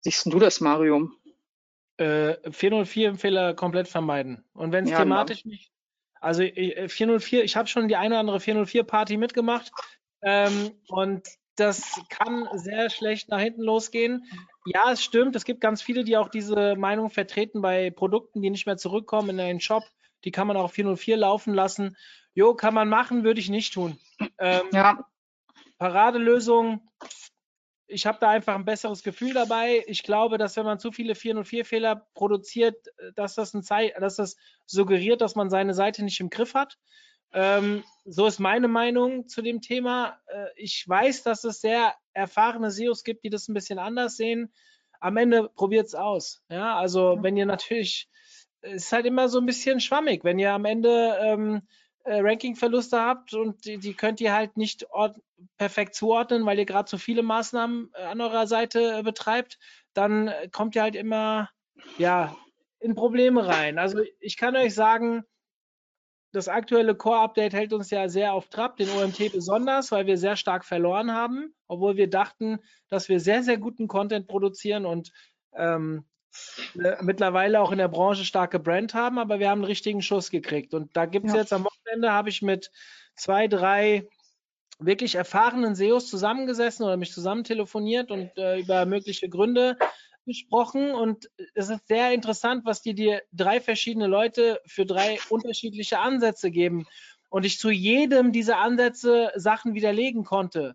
siehst 0.00 0.26
du 0.26 0.38
das, 0.38 0.60
Mario? 0.60 1.10
Äh, 1.96 2.36
404-Fehler 2.48 3.54
komplett 3.54 3.88
vermeiden. 3.88 4.44
Und 4.52 4.72
wenn 4.72 4.84
es 4.84 4.90
ja, 4.90 4.98
thematisch 4.98 5.42
genau. 5.42 5.52
nicht. 5.52 5.70
Also 6.20 6.42
404, 6.42 7.40
äh, 7.40 7.44
ich 7.44 7.56
habe 7.56 7.68
schon 7.68 7.88
die 7.88 7.96
eine 7.96 8.14
oder 8.14 8.20
andere 8.20 8.38
404-Party 8.38 9.16
mitgemacht. 9.16 9.70
Ähm, 10.22 10.72
und 10.88 11.28
das 11.56 12.00
kann 12.08 12.48
sehr 12.54 12.90
schlecht 12.90 13.28
nach 13.28 13.40
hinten 13.40 13.62
losgehen. 13.62 14.24
Ja, 14.66 14.90
es 14.90 15.04
stimmt. 15.04 15.36
Es 15.36 15.44
gibt 15.44 15.60
ganz 15.60 15.82
viele, 15.82 16.02
die 16.02 16.16
auch 16.16 16.28
diese 16.28 16.74
Meinung 16.76 17.10
vertreten 17.10 17.60
bei 17.60 17.90
Produkten, 17.90 18.42
die 18.42 18.50
nicht 18.50 18.66
mehr 18.66 18.76
zurückkommen 18.76 19.30
in 19.30 19.36
den 19.36 19.60
Shop. 19.60 19.84
Die 20.24 20.30
kann 20.30 20.46
man 20.46 20.56
auch 20.56 20.70
404 20.70 21.16
laufen 21.16 21.54
lassen. 21.54 21.96
Jo, 22.34 22.54
kann 22.54 22.74
man 22.74 22.88
machen, 22.88 23.22
würde 23.22 23.40
ich 23.40 23.50
nicht 23.50 23.74
tun. 23.74 23.98
Ähm, 24.38 24.62
Ja, 24.72 25.06
Paradelösung. 25.78 26.88
Ich 27.86 28.06
habe 28.06 28.18
da 28.20 28.30
einfach 28.30 28.54
ein 28.54 28.64
besseres 28.64 29.02
Gefühl 29.02 29.34
dabei. 29.34 29.84
Ich 29.86 30.02
glaube, 30.02 30.38
dass 30.38 30.56
wenn 30.56 30.64
man 30.64 30.78
zu 30.78 30.90
viele 30.90 31.14
404-Fehler 31.14 32.06
produziert, 32.14 32.76
äh, 32.98 33.12
dass 33.14 33.34
das, 33.34 33.54
ein 33.54 33.62
Zei 33.62 33.92
dass 33.98 34.16
das 34.16 34.36
suggeriert, 34.66 35.20
dass 35.20 35.34
man 35.34 35.50
seine 35.50 35.74
Seite 35.74 36.04
nicht 36.04 36.20
im 36.20 36.30
Griff 36.30 36.54
hat. 36.54 36.78
Ähm, 37.32 37.82
so 38.04 38.26
ist 38.26 38.38
meine 38.38 38.68
Meinung 38.68 39.28
zu 39.28 39.42
dem 39.42 39.60
Thema. 39.60 40.20
Äh, 40.26 40.46
ich 40.56 40.84
weiß, 40.86 41.24
dass 41.24 41.42
es 41.44 41.60
sehr 41.60 41.94
erfahrene 42.12 42.70
SEOs 42.70 43.02
gibt, 43.02 43.24
die 43.24 43.30
das 43.30 43.48
ein 43.48 43.54
bisschen 43.54 43.78
anders 43.78 44.16
sehen. 44.16 44.52
Am 45.00 45.16
Ende 45.16 45.48
probiert 45.48 45.86
es 45.86 45.94
aus. 45.94 46.42
Ja, 46.48 46.76
also 46.76 47.18
wenn 47.20 47.36
ihr 47.36 47.44
natürlich, 47.46 48.08
es 48.60 48.84
ist 48.84 48.92
halt 48.92 49.06
immer 49.06 49.28
so 49.28 49.40
ein 49.40 49.46
bisschen 49.46 49.80
schwammig, 49.80 50.22
wenn 50.22 50.38
ihr 50.38 50.52
am 50.52 50.64
Ende 50.64 51.18
ähm, 51.20 51.62
äh, 52.04 52.20
Ranking-Verluste 52.20 53.00
habt 53.00 53.34
und 53.34 53.64
die, 53.64 53.78
die 53.78 53.94
könnt 53.94 54.20
ihr 54.20 54.32
halt 54.32 54.56
nicht 54.56 54.86
perfekt 55.56 55.94
zuordnen, 55.94 56.46
weil 56.46 56.58
ihr 56.58 56.66
gerade 56.66 56.88
zu 56.88 56.98
viele 56.98 57.22
Maßnahmen 57.22 57.90
äh, 57.94 58.02
an 58.02 58.20
eurer 58.20 58.46
Seite 58.46 58.98
äh, 58.98 59.02
betreibt, 59.02 59.58
dann 59.94 60.28
äh, 60.28 60.48
kommt 60.50 60.74
ihr 60.76 60.82
halt 60.82 60.96
immer 60.96 61.50
ja 61.98 62.36
in 62.80 62.94
Probleme 62.94 63.46
rein. 63.46 63.78
Also 63.78 64.00
ich 64.20 64.36
kann 64.36 64.56
euch 64.56 64.74
sagen, 64.74 65.24
das 66.32 66.48
aktuelle 66.48 66.94
Core-Update 66.94 67.54
hält 67.54 67.72
uns 67.72 67.90
ja 67.90 68.08
sehr 68.08 68.34
auf 68.34 68.48
Trab, 68.48 68.76
den 68.76 68.90
OMT 68.90 69.32
besonders, 69.32 69.92
weil 69.92 70.06
wir 70.06 70.18
sehr 70.18 70.36
stark 70.36 70.64
verloren 70.64 71.12
haben, 71.12 71.54
obwohl 71.68 71.96
wir 71.96 72.10
dachten, 72.10 72.58
dass 72.88 73.08
wir 73.08 73.20
sehr, 73.20 73.42
sehr 73.42 73.56
guten 73.56 73.88
Content 73.88 74.26
produzieren 74.26 74.84
und 74.84 75.12
ähm, 75.54 76.04
äh, 76.82 76.96
mittlerweile 77.02 77.60
auch 77.60 77.70
in 77.70 77.78
der 77.78 77.88
Branche 77.88 78.24
starke 78.24 78.58
Brand 78.58 78.94
haben, 78.94 79.18
aber 79.18 79.38
wir 79.38 79.48
haben 79.48 79.60
einen 79.60 79.66
richtigen 79.66 80.02
Schuss 80.02 80.30
gekriegt. 80.30 80.74
Und 80.74 80.96
da 80.96 81.06
gibt 81.06 81.26
es 81.26 81.32
Ja. 81.32 81.40
jetzt 81.40 81.52
am 81.52 81.68
Wochenende, 81.94 82.12
habe 82.12 82.28
ich 82.28 82.42
mit 82.42 82.70
zwei, 83.14 83.46
drei 83.46 84.08
wirklich 84.80 85.14
erfahrenen 85.14 85.76
SEOs 85.76 86.08
zusammengesessen 86.10 86.84
oder 86.84 86.96
mich 86.96 87.12
zusammen 87.12 87.44
telefoniert 87.44 88.10
und 88.10 88.36
äh, 88.36 88.58
über 88.58 88.84
mögliche 88.86 89.28
Gründe 89.28 89.76
gesprochen. 90.26 90.92
Und 90.92 91.30
es 91.54 91.70
ist 91.70 91.86
sehr 91.86 92.12
interessant, 92.12 92.64
was 92.64 92.82
die 92.82 92.94
dir 92.94 93.22
drei 93.32 93.60
verschiedene 93.60 94.08
Leute 94.08 94.60
für 94.66 94.84
drei 94.84 95.18
unterschiedliche 95.28 96.00
Ansätze 96.00 96.50
geben. 96.50 96.86
Und 97.30 97.46
ich 97.46 97.58
zu 97.60 97.70
jedem 97.70 98.32
dieser 98.32 98.58
Ansätze 98.58 99.30
Sachen 99.36 99.74
widerlegen 99.74 100.24
konnte. 100.24 100.74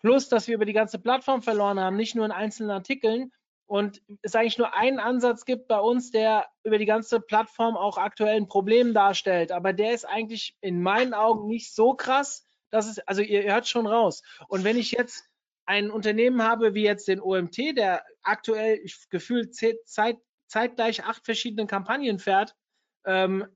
Plus, 0.00 0.28
dass 0.28 0.46
wir 0.46 0.54
über 0.54 0.66
die 0.66 0.72
ganze 0.72 1.00
Plattform 1.00 1.42
verloren 1.42 1.80
haben, 1.80 1.96
nicht 1.96 2.14
nur 2.14 2.24
in 2.24 2.30
einzelnen 2.30 2.70
Artikeln. 2.70 3.32
Und 3.68 4.02
es 4.22 4.34
eigentlich 4.34 4.56
nur 4.56 4.74
einen 4.74 4.98
Ansatz 4.98 5.44
gibt 5.44 5.68
bei 5.68 5.78
uns, 5.78 6.10
der 6.10 6.46
über 6.64 6.78
die 6.78 6.86
ganze 6.86 7.20
Plattform 7.20 7.76
auch 7.76 7.98
aktuell 7.98 8.36
ein 8.36 8.48
Problem 8.48 8.94
darstellt. 8.94 9.52
Aber 9.52 9.74
der 9.74 9.92
ist 9.92 10.06
eigentlich 10.06 10.56
in 10.62 10.82
meinen 10.82 11.12
Augen 11.12 11.46
nicht 11.48 11.74
so 11.74 11.92
krass, 11.92 12.44
dass 12.70 12.86
es, 12.88 12.98
also 13.00 13.20
ihr 13.20 13.42
hört 13.42 13.68
schon 13.68 13.86
raus. 13.86 14.22
Und 14.48 14.64
wenn 14.64 14.78
ich 14.78 14.92
jetzt 14.92 15.28
ein 15.66 15.90
Unternehmen 15.90 16.42
habe 16.42 16.72
wie 16.74 16.82
jetzt 16.82 17.08
den 17.08 17.20
OMT, 17.20 17.76
der 17.76 18.02
aktuell 18.22 18.80
gefühlt 19.10 19.54
ze- 19.54 19.78
zeit, 19.84 20.16
zeitgleich 20.46 21.04
acht 21.04 21.26
verschiedene 21.26 21.66
Kampagnen 21.66 22.18
fährt, 22.18 22.56
ähm, 23.04 23.46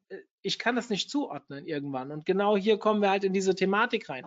ich 0.43 0.59
kann 0.59 0.77
das 0.77 0.91
nicht 0.91 1.09
zuordnen 1.09 1.67
irgendwann. 1.67 2.11
Und 2.11 2.27
genau 2.27 2.55
hier 2.59 2.79
kommen 2.79 3.01
wir 3.01 3.09
halt 3.09 3.25
in 3.25 3.33
diese 3.33 3.55
Thematik 3.55 4.11
rein. 4.11 4.27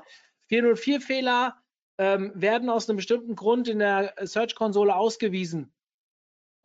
404-Fehler 0.50 1.58
ähm, 2.00 2.32
werden 2.34 2.72
aus 2.72 2.90
einem 2.90 2.98
bestimmten 2.98 3.36
Grund 3.36 3.68
in 3.68 3.78
der 3.80 4.16
Search-Konsole 4.20 4.96
ausgewiesen. 4.96 5.72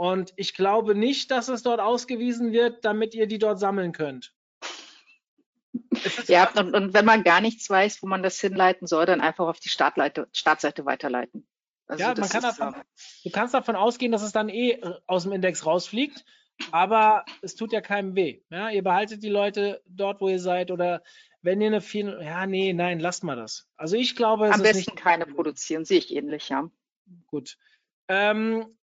Und 0.01 0.33
ich 0.37 0.55
glaube 0.55 0.95
nicht, 0.95 1.31
dass 1.31 1.49
es 1.49 1.63
dort 1.63 1.79
ausgewiesen 1.79 2.53
wird, 2.53 2.87
damit 2.87 3.15
ihr 3.15 3.27
die 3.27 3.39
dort 3.39 3.59
sammeln 3.59 3.93
könnt. 3.93 4.33
Ja 6.27 6.51
und, 6.53 6.75
und 6.75 6.95
wenn 6.95 7.05
man 7.05 7.23
gar 7.23 7.43
nichts 7.43 7.69
weiß, 7.69 8.03
wo 8.03 8.07
man 8.07 8.23
das 8.23 8.41
hinleiten 8.41 8.87
soll, 8.87 9.05
dann 9.05 9.21
einfach 9.21 9.47
auf 9.47 9.61
die 9.61 9.69
Startleite, 9.69 10.27
Startseite 10.33 10.87
weiterleiten. 10.87 11.47
Also 11.87 12.03
ja, 12.03 12.15
man 12.17 12.31
kann 12.31 12.45
ist, 12.45 12.59
davon, 12.59 12.81
äh, 12.81 12.85
du 13.25 13.31
kannst 13.31 13.53
davon 13.53 13.77
ausgehen, 13.77 14.11
dass 14.11 14.23
es 14.23 14.33
dann 14.33 14.49
eh 14.49 14.71
äh, 14.71 14.95
aus 15.07 15.25
dem 15.25 15.33
Index 15.33 15.67
rausfliegt, 15.67 16.25
aber 16.71 17.27
es 17.43 17.55
tut 17.55 17.71
ja 17.75 17.83
keinem 17.83 18.15
weh. 18.15 18.41
Ja, 18.49 18.71
ihr 18.71 18.83
behaltet 18.83 19.23
die 19.23 19.29
Leute 19.29 19.83
dort, 19.85 20.23
wo 20.23 20.31
ihr 20.31 20.41
seid 20.41 20.71
oder 20.71 21.03
wenn 21.43 21.61
ihr 21.61 21.67
eine 21.67 21.83
viel, 21.83 22.19
ja, 22.23 22.47
nee, 22.47 22.73
nein, 22.73 23.01
lasst 23.01 23.23
mal 23.23 23.37
das. 23.37 23.69
Also 23.77 23.97
ich 23.97 24.17
glaube, 24.17 24.47
es 24.47 24.55
am 24.55 24.63
besten 24.63 24.95
keine 24.95 25.27
produzieren, 25.27 25.85
sehe 25.85 25.99
ich 25.99 26.11
ähnlich, 26.11 26.49
ja. 26.49 26.71
gut. 27.27 27.59
Ähm, 28.09 28.79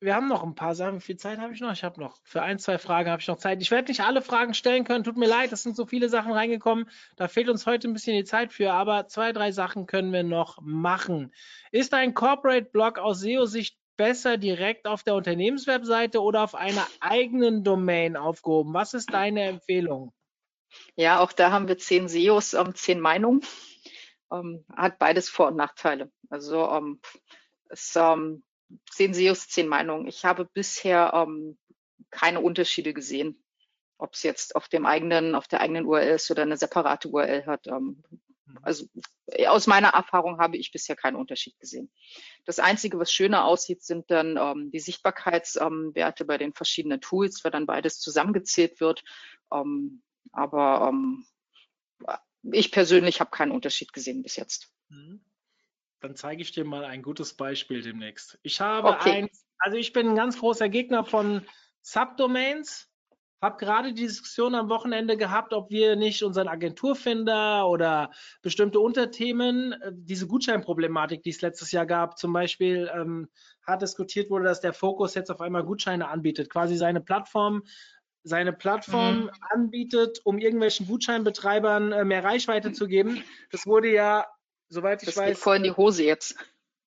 wir 0.00 0.14
haben 0.14 0.28
noch 0.28 0.42
ein 0.42 0.54
paar 0.54 0.74
Sachen. 0.74 0.96
Wie 0.96 1.04
viel 1.04 1.16
Zeit 1.18 1.38
habe 1.38 1.52
ich 1.52 1.60
noch? 1.60 1.72
Ich 1.72 1.84
habe 1.84 2.00
noch 2.00 2.18
für 2.24 2.42
ein, 2.42 2.58
zwei 2.58 2.78
Fragen 2.78 3.10
habe 3.10 3.20
ich 3.20 3.28
noch 3.28 3.36
Zeit. 3.36 3.60
Ich 3.60 3.70
werde 3.70 3.88
nicht 3.88 4.00
alle 4.00 4.22
Fragen 4.22 4.54
stellen 4.54 4.84
können. 4.84 5.04
Tut 5.04 5.18
mir 5.18 5.28
leid, 5.28 5.52
es 5.52 5.62
sind 5.62 5.76
so 5.76 5.84
viele 5.84 6.08
Sachen 6.08 6.32
reingekommen. 6.32 6.88
Da 7.16 7.28
fehlt 7.28 7.50
uns 7.50 7.66
heute 7.66 7.88
ein 7.88 7.92
bisschen 7.92 8.16
die 8.16 8.24
Zeit 8.24 8.52
für, 8.52 8.72
aber 8.72 9.08
zwei, 9.08 9.32
drei 9.32 9.52
Sachen 9.52 9.86
können 9.86 10.12
wir 10.12 10.22
noch 10.22 10.58
machen. 10.62 11.34
Ist 11.70 11.92
ein 11.92 12.14
Corporate 12.14 12.70
Blog 12.70 12.98
aus 12.98 13.20
SEO-Sicht 13.20 13.76
besser 13.96 14.38
direkt 14.38 14.86
auf 14.86 15.02
der 15.02 15.14
Unternehmenswebseite 15.14 16.22
oder 16.22 16.42
auf 16.44 16.54
einer 16.54 16.86
eigenen 17.00 17.62
Domain 17.62 18.16
aufgehoben? 18.16 18.72
Was 18.72 18.94
ist 18.94 19.12
deine 19.12 19.42
Empfehlung? 19.42 20.14
Ja, 20.96 21.20
auch 21.20 21.32
da 21.32 21.50
haben 21.50 21.68
wir 21.68 21.76
zehn 21.76 22.08
SEOs, 22.08 22.54
ähm, 22.54 22.74
zehn 22.74 23.00
Meinungen. 23.00 23.42
Ähm, 24.32 24.64
hat 24.74 24.98
beides 24.98 25.28
Vor- 25.28 25.48
und 25.48 25.56
Nachteile. 25.56 26.10
Also 26.30 26.70
ähm, 26.70 27.00
es 27.68 27.94
ähm, 27.96 28.42
zehn 28.90 29.14
SEOs, 29.14 29.48
zehn 29.48 29.68
Meinungen. 29.68 30.06
Ich 30.06 30.24
habe 30.24 30.44
bisher 30.44 31.12
ähm, 31.14 31.58
keine 32.10 32.40
Unterschiede 32.40 32.94
gesehen, 32.94 33.42
ob 33.98 34.14
es 34.14 34.22
jetzt 34.22 34.56
auf 34.56 34.68
dem 34.68 34.86
eigenen, 34.86 35.34
auf 35.34 35.48
der 35.48 35.60
eigenen 35.60 35.86
URL 35.86 36.14
ist 36.14 36.30
oder 36.30 36.42
eine 36.42 36.56
separate 36.56 37.08
URL 37.08 37.46
hat. 37.46 37.66
Ähm, 37.66 38.02
also 38.62 38.86
äh, 39.26 39.46
aus 39.46 39.66
meiner 39.66 39.88
Erfahrung 39.88 40.38
habe 40.38 40.56
ich 40.56 40.72
bisher 40.72 40.96
keinen 40.96 41.16
Unterschied 41.16 41.58
gesehen. 41.58 41.90
Das 42.44 42.58
Einzige, 42.58 42.98
was 42.98 43.12
schöner 43.12 43.44
aussieht, 43.44 43.82
sind 43.82 44.10
dann 44.10 44.36
ähm, 44.36 44.70
die 44.70 44.80
Sichtbarkeitswerte 44.80 46.24
bei 46.24 46.38
den 46.38 46.52
verschiedenen 46.52 47.00
Tools, 47.00 47.44
weil 47.44 47.52
dann 47.52 47.66
beides 47.66 48.00
zusammengezählt 48.00 48.80
wird. 48.80 49.04
Ähm, 49.52 50.02
aber 50.32 50.88
ähm, 50.90 51.26
ich 52.42 52.72
persönlich 52.72 53.20
habe 53.20 53.30
keinen 53.30 53.52
Unterschied 53.52 53.92
gesehen 53.92 54.22
bis 54.22 54.36
jetzt. 54.36 54.72
Mhm. 54.88 55.24
Dann 56.00 56.16
zeige 56.16 56.42
ich 56.42 56.52
dir 56.52 56.64
mal 56.64 56.84
ein 56.84 57.02
gutes 57.02 57.34
Beispiel 57.34 57.82
demnächst. 57.82 58.38
Ich 58.42 58.60
habe 58.60 58.88
Okay. 58.88 59.22
ein, 59.22 59.28
also 59.58 59.76
ich 59.76 59.92
bin 59.92 60.08
ein 60.08 60.16
ganz 60.16 60.38
großer 60.38 60.68
Gegner 60.68 61.04
von 61.04 61.46
Subdomains. 61.82 62.88
Habe 63.42 63.56
gerade 63.56 63.94
die 63.94 64.02
Diskussion 64.02 64.54
am 64.54 64.68
Wochenende 64.68 65.16
gehabt, 65.16 65.54
ob 65.54 65.70
wir 65.70 65.96
nicht 65.96 66.22
unseren 66.22 66.46
Agenturfinder 66.48 67.66
oder 67.68 68.10
bestimmte 68.42 68.80
Unterthemen, 68.80 69.72
äh, 69.72 69.92
diese 69.94 70.26
Gutscheinproblematik, 70.26 71.22
die 71.22 71.30
es 71.30 71.40
letztes 71.40 71.72
Jahr 71.72 71.86
gab, 71.86 72.18
zum 72.18 72.34
Beispiel 72.34 72.90
ähm, 72.94 73.28
hart 73.66 73.80
diskutiert 73.80 74.28
wurde, 74.30 74.44
dass 74.44 74.60
der 74.60 74.74
Fokus 74.74 75.14
jetzt 75.14 75.30
auf 75.30 75.40
einmal 75.40 75.64
Gutscheine 75.64 76.08
anbietet, 76.08 76.50
quasi 76.50 76.76
seine 76.76 77.00
Plattform 77.00 77.62
seine 78.22 78.52
Plattform 78.52 79.30
Mhm. 79.30 79.30
anbietet, 79.40 80.20
um 80.24 80.38
irgendwelchen 80.38 80.86
Gutscheinbetreibern 80.86 81.92
äh, 81.92 82.04
mehr 82.04 82.22
Reichweite 82.22 82.70
zu 82.72 82.86
geben. 82.86 83.22
Das 83.50 83.64
wurde 83.66 83.90
ja, 83.90 84.26
soweit 84.70 85.02
ich 85.02 85.08
Das 85.08 85.16
weiß, 85.16 85.28
geht 85.28 85.38
voll 85.38 85.56
in 85.56 85.64
die 85.64 85.72
Hose 85.72 86.04
jetzt. 86.04 86.36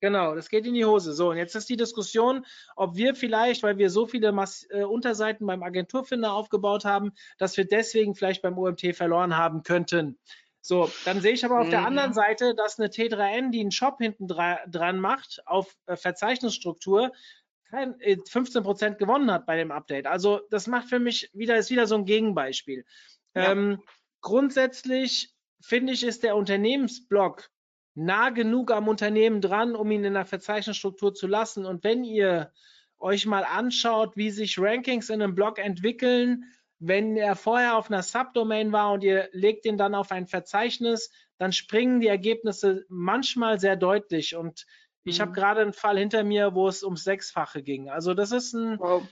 Genau, 0.01 0.35
das 0.35 0.49
geht 0.49 0.65
in 0.65 0.73
die 0.73 0.83
Hose. 0.83 1.13
So, 1.13 1.29
und 1.29 1.37
jetzt 1.37 1.55
ist 1.55 1.69
die 1.69 1.77
Diskussion, 1.77 2.45
ob 2.75 2.95
wir 2.97 3.15
vielleicht, 3.15 3.63
weil 3.63 3.77
wir 3.77 3.89
so 3.89 4.05
viele 4.05 4.33
Mas 4.33 4.67
äh, 4.69 4.83
Unterseiten 4.83 5.47
beim 5.47 5.63
Agenturfinder 5.63 6.33
aufgebaut 6.33 6.83
haben, 6.83 7.13
dass 7.37 7.55
wir 7.55 7.65
deswegen 7.65 8.13
vielleicht 8.13 8.41
beim 8.41 8.57
OMT 8.57 8.95
verloren 8.97 9.37
haben 9.37 9.63
könnten. 9.63 10.19
So, 10.59 10.91
dann 11.05 11.21
sehe 11.21 11.33
ich 11.33 11.45
aber 11.45 11.59
auf 11.61 11.69
der 11.69 11.81
Mhm. 11.81 11.87
anderen 11.87 12.13
Seite, 12.13 12.53
dass 12.55 12.79
eine 12.79 12.89
T3N, 12.89 13.51
die 13.51 13.61
einen 13.61 13.71
Shop 13.71 13.97
hinten 13.99 14.27
dra 14.27 14.59
dran 14.67 14.99
macht, 14.99 15.41
auf 15.45 15.73
äh, 15.85 15.95
Verzeichnisstruktur, 15.95 17.11
kein, 17.69 17.99
äh, 18.01 18.17
15% 18.29 18.97
gewonnen 18.97 19.31
hat 19.31 19.45
bei 19.45 19.55
dem 19.55 19.71
Update. 19.71 20.05
Also 20.07 20.41
das 20.49 20.67
macht 20.67 20.89
für 20.89 20.99
mich 20.99 21.29
wieder, 21.33 21.57
ist 21.57 21.69
wieder 21.69 21.87
so 21.87 21.95
ein 21.95 22.05
Gegenbeispiel. 22.05 22.85
Ja. 23.35 23.51
Ähm, 23.51 23.81
grundsätzlich 24.21 25.33
finde 25.61 25.93
ich, 25.93 26.03
ist 26.03 26.23
der 26.23 26.35
Unternehmensblock 26.35 27.49
nah 27.95 28.29
genug 28.29 28.71
am 28.71 28.87
Unternehmen 28.87 29.41
dran, 29.41 29.75
um 29.75 29.91
ihn 29.91 30.03
in 30.03 30.13
der 30.13 30.25
Verzeichnisstruktur 30.25 31.13
zu 31.13 31.27
lassen. 31.27 31.65
Und 31.65 31.83
wenn 31.83 32.03
ihr 32.03 32.51
euch 32.99 33.25
mal 33.25 33.43
anschaut, 33.43 34.15
wie 34.17 34.31
sich 34.31 34.57
Rankings 34.59 35.09
in 35.09 35.21
einem 35.21 35.35
Blog 35.35 35.59
entwickeln, 35.59 36.45
wenn 36.79 37.15
er 37.15 37.35
vorher 37.35 37.77
auf 37.77 37.89
einer 37.89 38.03
Subdomain 38.03 38.71
war 38.71 38.91
und 38.93 39.03
ihr 39.03 39.29
legt 39.31 39.65
ihn 39.65 39.77
dann 39.77 39.95
auf 39.95 40.11
ein 40.11 40.27
Verzeichnis, 40.27 41.11
dann 41.37 41.51
springen 41.51 41.99
die 41.99 42.07
Ergebnisse 42.07 42.85
manchmal 42.89 43.59
sehr 43.59 43.75
deutlich. 43.75 44.35
Und 44.35 44.65
ich 45.03 45.17
Mhm. 45.17 45.21
habe 45.21 45.31
gerade 45.33 45.61
einen 45.61 45.73
Fall 45.73 45.97
hinter 45.97 46.23
mir, 46.23 46.55
wo 46.55 46.67
es 46.67 46.83
ums 46.83 47.03
Sechsfache 47.03 47.61
ging. 47.63 47.89
Also 47.89 48.13
das 48.13 48.31
ist 48.31 48.53
ein, 48.53 48.79
Wow. 48.79 49.03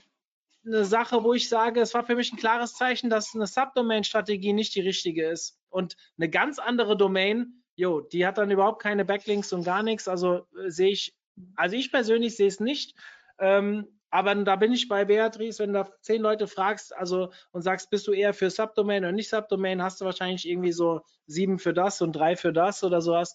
eine 0.66 0.84
Sache, 0.84 1.22
wo 1.24 1.34
ich 1.34 1.48
sage, 1.48 1.80
es 1.80 1.94
war 1.94 2.04
für 2.04 2.14
mich 2.16 2.32
ein 2.32 2.38
klares 2.38 2.74
Zeichen, 2.74 3.10
dass 3.10 3.34
eine 3.34 3.46
Subdomain-Strategie 3.46 4.52
nicht 4.52 4.74
die 4.74 4.80
richtige 4.80 5.28
ist 5.28 5.58
und 5.70 5.96
eine 6.18 6.28
ganz 6.30 6.58
andere 6.58 6.96
Domain 6.96 7.61
jo, 7.76 8.00
die 8.00 8.26
hat 8.26 8.38
dann 8.38 8.50
überhaupt 8.50 8.82
keine 8.82 9.04
Backlinks 9.04 9.52
und 9.52 9.64
gar 9.64 9.82
nichts. 9.82 10.08
Also 10.08 10.46
äh, 10.56 10.70
sehe 10.70 10.90
ich, 10.90 11.14
also 11.56 11.76
ich 11.76 11.90
persönlich 11.90 12.36
sehe 12.36 12.48
es 12.48 12.60
nicht. 12.60 12.94
Ähm, 13.38 13.86
aber 14.10 14.34
da 14.34 14.56
bin 14.56 14.72
ich 14.72 14.88
bei 14.88 15.06
Beatrice, 15.06 15.60
wenn 15.60 15.72
du 15.72 15.90
zehn 16.02 16.20
Leute 16.20 16.46
fragst, 16.46 16.94
also 16.94 17.32
und 17.50 17.62
sagst, 17.62 17.88
bist 17.88 18.06
du 18.06 18.12
eher 18.12 18.34
für 18.34 18.50
Subdomain 18.50 19.02
oder 19.02 19.12
nicht 19.12 19.30
Subdomain, 19.30 19.82
hast 19.82 20.00
du 20.00 20.04
wahrscheinlich 20.04 20.46
irgendwie 20.46 20.72
so 20.72 21.00
sieben 21.26 21.58
für 21.58 21.72
das 21.72 22.02
und 22.02 22.12
drei 22.12 22.36
für 22.36 22.52
das 22.52 22.84
oder 22.84 23.00
sowas. 23.00 23.34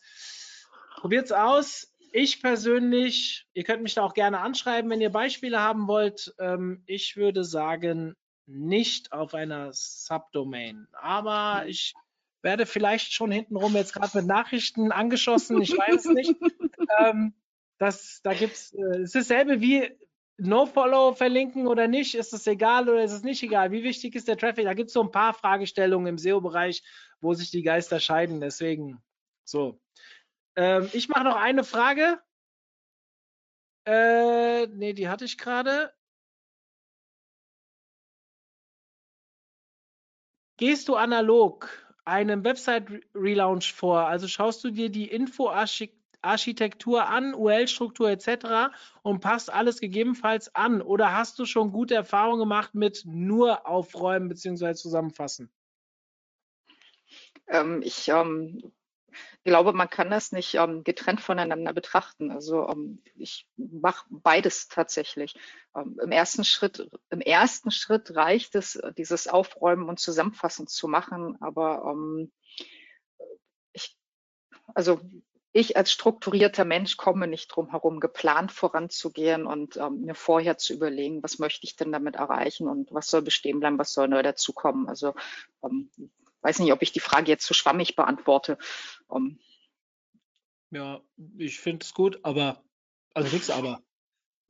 Probiert's 0.98 1.32
aus. 1.32 1.92
Ich 2.12 2.42
persönlich, 2.42 3.48
ihr 3.54 3.64
könnt 3.64 3.82
mich 3.82 3.96
da 3.96 4.04
auch 4.04 4.14
gerne 4.14 4.40
anschreiben, 4.40 4.90
wenn 4.92 5.02
ihr 5.02 5.12
Beispiele 5.12 5.60
haben 5.60 5.88
wollt. 5.88 6.34
Ähm, 6.38 6.84
ich 6.86 7.18
würde 7.18 7.44
sagen, 7.44 8.16
nicht 8.46 9.12
auf 9.12 9.34
einer 9.34 9.72
Subdomain. 9.74 10.88
Aber 10.94 11.66
ich 11.68 11.96
werde 12.42 12.66
vielleicht 12.66 13.14
schon 13.14 13.32
hintenrum 13.32 13.76
jetzt 13.76 13.94
gerade 13.94 14.18
mit 14.18 14.28
Nachrichten 14.28 14.92
angeschossen. 14.92 15.62
Ich 15.62 15.72
weiß 15.72 16.06
es 16.06 16.14
nicht. 16.14 16.36
ähm, 17.00 17.34
das, 17.78 18.22
da 18.24 18.34
gibt's, 18.34 18.74
äh, 18.74 19.02
es 19.02 19.16
ist 19.16 19.30
dasselbe 19.30 19.62
wie 19.62 19.90
No-Follow 20.38 21.14
verlinken 21.14 21.68
oder 21.68 21.88
nicht? 21.88 22.14
Ist 22.16 22.34
es 22.34 22.46
egal 22.46 22.90
oder 22.90 23.04
ist 23.04 23.12
es 23.12 23.24
nicht 23.24 23.42
egal? 23.42 23.72
Wie 23.72 23.84
wichtig 23.84 24.16
ist 24.16 24.28
der 24.28 24.38
Traffic? 24.38 24.66
Da 24.66 24.76
gibt 24.76 24.90
es 24.90 24.94
so 24.94 25.02
ein 25.02 25.12
paar 25.12 25.34
Fragestellungen 25.34 26.08
im 26.08 26.18
SEO-Bereich, 26.18 26.84
wo 27.22 27.34
sich 27.34 27.50
die 27.50 27.64
Geister 27.64 28.00
scheiden. 28.00 28.40
Deswegen 28.40 29.02
so. 29.44 29.82
Ähm, 30.56 30.90
ich 30.94 31.10
mache 31.10 31.24
noch 31.24 31.36
eine 31.36 31.64
Frage. 31.64 32.22
Äh, 33.86 34.68
nee, 34.68 34.94
die 34.94 35.10
hatte 35.10 35.26
ich 35.26 35.38
gerade. 35.38 35.92
Gehst 40.58 40.88
du 40.88 40.96
analog 40.96 41.87
einem 42.08 42.44
Website-Relaunch 42.44 43.74
vor? 43.74 44.08
Also 44.08 44.28
schaust 44.28 44.64
du 44.64 44.72
dir 44.72 44.90
die 44.90 45.08
Info-Architektur 45.10 45.96
Architektur 46.24 47.08
an, 47.08 47.36
UL-Struktur 47.36 48.10
etc. 48.10 48.74
und 49.04 49.22
passt 49.22 49.54
alles 49.54 49.80
gegebenenfalls 49.80 50.54
an? 50.56 50.82
Oder 50.82 51.16
hast 51.16 51.38
du 51.40 51.46
schon 51.46 51.72
gute 51.72 51.94
Erfahrungen 51.94 52.40
gemacht 52.40 52.74
mit 52.74 53.04
nur 53.06 53.68
aufräumen 53.68 54.28
bzw. 54.28 54.74
zusammenfassen? 54.74 55.52
Ähm, 57.48 57.84
ich 59.44 59.50
glaube, 59.50 59.74
man 59.74 59.90
kann 59.90 60.10
das 60.10 60.32
nicht 60.32 60.56
ähm, 60.56 60.84
getrennt 60.84 61.22
voneinander 61.22 61.74
betrachten. 61.74 62.32
Also 62.32 62.68
ähm, 62.68 63.02
ich 63.16 63.48
mache 63.56 64.06
beides 64.10 64.68
tatsächlich. 64.68 65.36
Ähm, 65.76 66.00
Im 66.02 66.12
ersten 66.12 66.44
Schritt, 66.44 66.90
im 67.10 67.22
ersten 67.22 67.72
Schritt 67.72 68.16
reicht 68.16 68.56
es, 68.56 68.80
dieses 68.98 69.28
Aufräumen 69.28 69.90
und 69.90 70.00
Zusammenfassen 70.00 70.68
zu 70.68 70.88
machen, 70.88 71.38
aber 71.42 71.84
ähm, 71.92 72.32
ich, 73.74 73.98
also 74.74 75.00
ich 75.54 75.76
als 75.76 75.92
strukturierter 75.92 76.66
Mensch 76.66 76.98
komme 76.98 77.28
nicht 77.28 77.48
drum 77.48 77.72
herum, 77.72 78.00
geplant 78.00 78.52
voranzugehen 78.52 79.48
und 79.48 79.78
ähm, 79.78 80.02
mir 80.02 80.14
vorher 80.14 80.58
zu 80.58 80.74
überlegen, 80.74 81.24
was 81.24 81.40
möchte 81.40 81.66
ich 81.66 81.76
denn 81.76 81.92
damit 81.92 82.16
erreichen 82.16 82.68
und 82.68 82.94
was 82.94 83.08
soll 83.08 83.24
bestehen 83.24 83.60
bleiben, 83.60 83.80
was 83.80 83.94
soll 83.94 84.08
neu 84.08 84.22
dazukommen. 84.22 84.88
Also 84.88 85.16
ähm, 85.64 85.90
weiß 86.48 86.60
nicht, 86.60 86.72
ob 86.72 86.82
ich 86.82 86.94
die 86.94 87.02
Frage 87.02 87.30
jetzt 87.30 87.46
zu 87.46 87.54
so 87.54 87.58
schwammig 87.58 87.96
beantworte. 87.96 88.58
Um, 89.08 89.26
ähm, 89.28 89.40
ja, 90.72 91.02
ich 91.38 91.60
finde 91.60 91.84
es 91.84 91.94
gut, 91.94 92.20
aber 92.24 92.64
also 93.14 93.34
nichts 93.34 93.50
aber. 93.50 93.82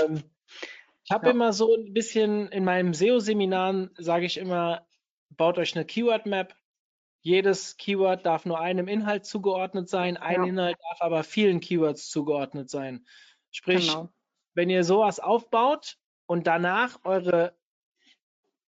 ähm, 0.00 0.22
ich 1.04 1.10
habe 1.12 1.26
ja. 1.26 1.32
immer 1.32 1.52
so 1.52 1.72
ein 1.74 1.92
bisschen 1.92 2.48
in 2.48 2.64
meinem 2.64 2.94
SEO-Seminaren 2.94 3.90
sage 3.96 4.26
ich 4.26 4.38
immer, 4.38 4.86
baut 5.30 5.58
euch 5.58 5.76
eine 5.76 5.84
Keyword-Map, 5.84 6.56
jedes 7.20 7.76
Keyword 7.76 8.26
darf 8.26 8.44
nur 8.44 8.58
einem 8.58 8.88
Inhalt 8.88 9.24
zugeordnet 9.24 9.88
sein, 9.88 10.16
ein 10.16 10.42
ja. 10.42 10.48
Inhalt 10.48 10.78
darf 10.90 11.00
aber 11.00 11.22
vielen 11.22 11.60
Keywords 11.60 12.10
zugeordnet 12.10 12.70
sein. 12.70 13.06
Sprich, 13.52 13.88
genau. 13.88 14.08
wenn 14.54 14.68
ihr 14.68 14.82
sowas 14.82 15.20
aufbaut 15.20 15.96
und 16.26 16.48
danach 16.48 16.98
eure 17.04 17.56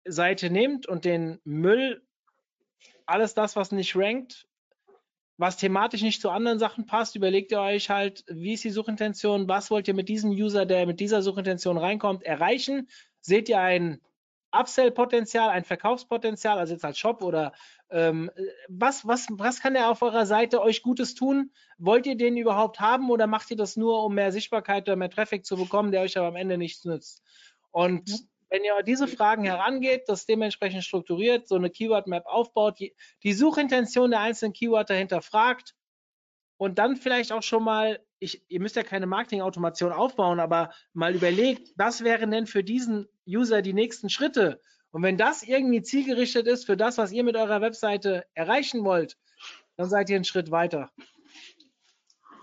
Seite 0.04 0.50
nehmt 0.50 0.86
und 0.86 1.04
den 1.04 1.40
Müll, 1.44 2.05
alles 3.07 3.34
das, 3.34 3.57
was 3.57 3.72
nicht 3.72 3.96
rankt, 3.96 4.46
was 5.38 5.57
thematisch 5.57 6.02
nicht 6.02 6.20
zu 6.20 6.30
anderen 6.30 6.59
Sachen 6.59 6.86
passt, 6.86 7.14
überlegt 7.14 7.52
ihr 7.52 7.61
euch 7.61 7.90
halt, 7.90 8.24
wie 8.28 8.54
ist 8.54 8.64
die 8.64 8.70
Suchintention, 8.70 9.48
was 9.48 9.70
wollt 9.70 9.86
ihr 9.88 9.94
mit 9.94 10.09
diesem 10.09 10.30
User, 10.30 10.64
der 10.66 10.86
mit 10.86 11.00
dieser 11.00 11.22
Suchintention 11.22 11.76
reinkommt, 11.76 12.22
erreichen? 12.22 12.88
Seht 13.20 13.48
ihr 13.48 13.61
ein 13.61 14.00
Upsell-Potenzial, 14.52 15.50
ein 15.50 15.64
Verkaufspotenzial, 15.64 16.59
also 16.59 16.72
jetzt 16.72 16.84
als 16.84 16.98
Shop 16.98 17.22
oder 17.22 17.52
ähm, 17.90 18.30
was, 18.68 19.07
was, 19.07 19.26
was 19.30 19.61
kann 19.61 19.74
er 19.74 19.90
auf 19.90 20.00
eurer 20.02 20.24
Seite 20.24 20.62
euch 20.62 20.82
Gutes 20.82 21.14
tun? 21.14 21.52
Wollt 21.78 22.07
ihr 22.07 22.16
den 22.16 22.36
überhaupt 22.36 22.80
haben 22.80 23.11
oder 23.11 23.26
macht 23.26 23.50
ihr 23.50 23.57
das 23.57 23.76
nur, 23.76 24.02
um 24.04 24.14
mehr 24.14 24.32
Sichtbarkeit 24.32 24.84
oder 24.88 24.96
mehr 24.96 25.11
Traffic 25.11 25.44
zu 25.44 25.57
bekommen, 25.57 25.92
der 25.92 26.00
euch 26.00 26.16
aber 26.16 26.28
am 26.28 26.36
Ende 26.36 26.57
nichts 26.59 26.84
nützt? 26.84 27.22
Und. 27.70 28.11
Wenn 28.49 28.64
ihr 28.64 28.82
diese 28.82 29.09
Fragen 29.09 29.44
herangeht, 29.44 30.05
das 30.09 30.26
dementsprechend 30.26 30.84
strukturiert, 30.84 31.49
so 31.49 31.57
eine 31.57 31.70
Keyword-Map 31.70 32.26
aufbaut, 32.26 32.78
die 32.78 33.32
Suchintention 33.32 34.11
der 34.11 34.20
einzelnen 34.20 34.53
Keyword 34.53 34.90
dahinter 34.90 35.22
fragt 35.22 35.74
und 36.57 36.78
dann 36.78 36.97
vielleicht 36.97 37.32
auch 37.32 37.42
schon 37.42 37.64
mal, 37.64 38.01
ich, 38.18 38.42
ihr 38.49 38.61
müsst 38.61 38.76
ja 38.76 38.82
keine 38.82 39.07
Marketing-Automation 39.07 39.92
aufbauen, 39.92 40.40
aber 40.40 40.70
mal 40.92 41.14
überlegt, 41.14 41.72
was 41.76 42.05
wären 42.05 42.30
denn 42.30 42.47
für 42.47 42.64
diesen 42.64 43.09
User 43.26 43.62
die 43.62 43.74
nächsten 43.74 44.09
Schritte? 44.09 44.61
Und 44.90 45.03
wenn 45.03 45.18
das 45.18 45.42
irgendwie 45.42 45.82
zielgerichtet 45.82 46.47
ist 46.47 46.64
für 46.64 46.76
das, 46.76 46.97
was 46.97 47.12
ihr 47.12 47.24
mit 47.24 47.36
eurer 47.36 47.61
Webseite 47.61 48.24
erreichen 48.34 48.84
wollt, 48.84 49.18
dann 49.76 49.88
seid 49.88 50.09
ihr 50.09 50.16
einen 50.16 50.24
Schritt 50.24 50.51
weiter. 50.51 50.90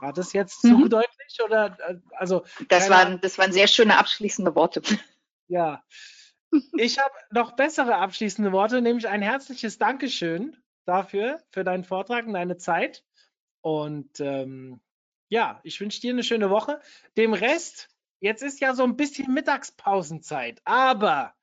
War 0.01 0.13
das 0.13 0.33
jetzt 0.33 0.63
mhm. 0.63 0.81
zu 0.81 0.89
deutlich 0.89 1.39
oder 1.43 1.77
äh, 1.87 1.95
also? 2.17 2.43
Das 2.67 2.89
waren, 2.89 3.21
das 3.21 3.37
waren 3.37 3.53
sehr 3.53 3.67
schöne 3.67 3.97
abschließende 3.97 4.53
Worte. 4.53 4.81
Ja. 5.47 5.83
Ich 6.77 6.99
habe 6.99 7.13
noch 7.31 7.55
bessere 7.55 7.95
abschließende 7.95 8.51
Worte, 8.51 8.81
nämlich 8.81 9.07
ein 9.07 9.21
herzliches 9.23 9.79
Dankeschön 9.79 10.55
dafür, 10.85 11.41
für 11.49 11.63
deinen 11.63 11.83
Vortrag 11.83 12.27
und 12.27 12.33
deine 12.33 12.57
Zeit. 12.57 13.03
Und 13.61 14.19
ähm, 14.19 14.81
ja, 15.29 15.59
ich 15.63 15.79
wünsche 15.81 16.01
dir 16.01 16.13
eine 16.13 16.23
schöne 16.23 16.49
Woche. 16.49 16.79
Dem 17.17 17.33
Rest, 17.33 17.89
jetzt 18.19 18.43
ist 18.43 18.59
ja 18.59 18.75
so 18.75 18.83
ein 18.83 18.95
bisschen 18.95 19.33
Mittagspausenzeit, 19.33 20.61
aber 20.63 21.33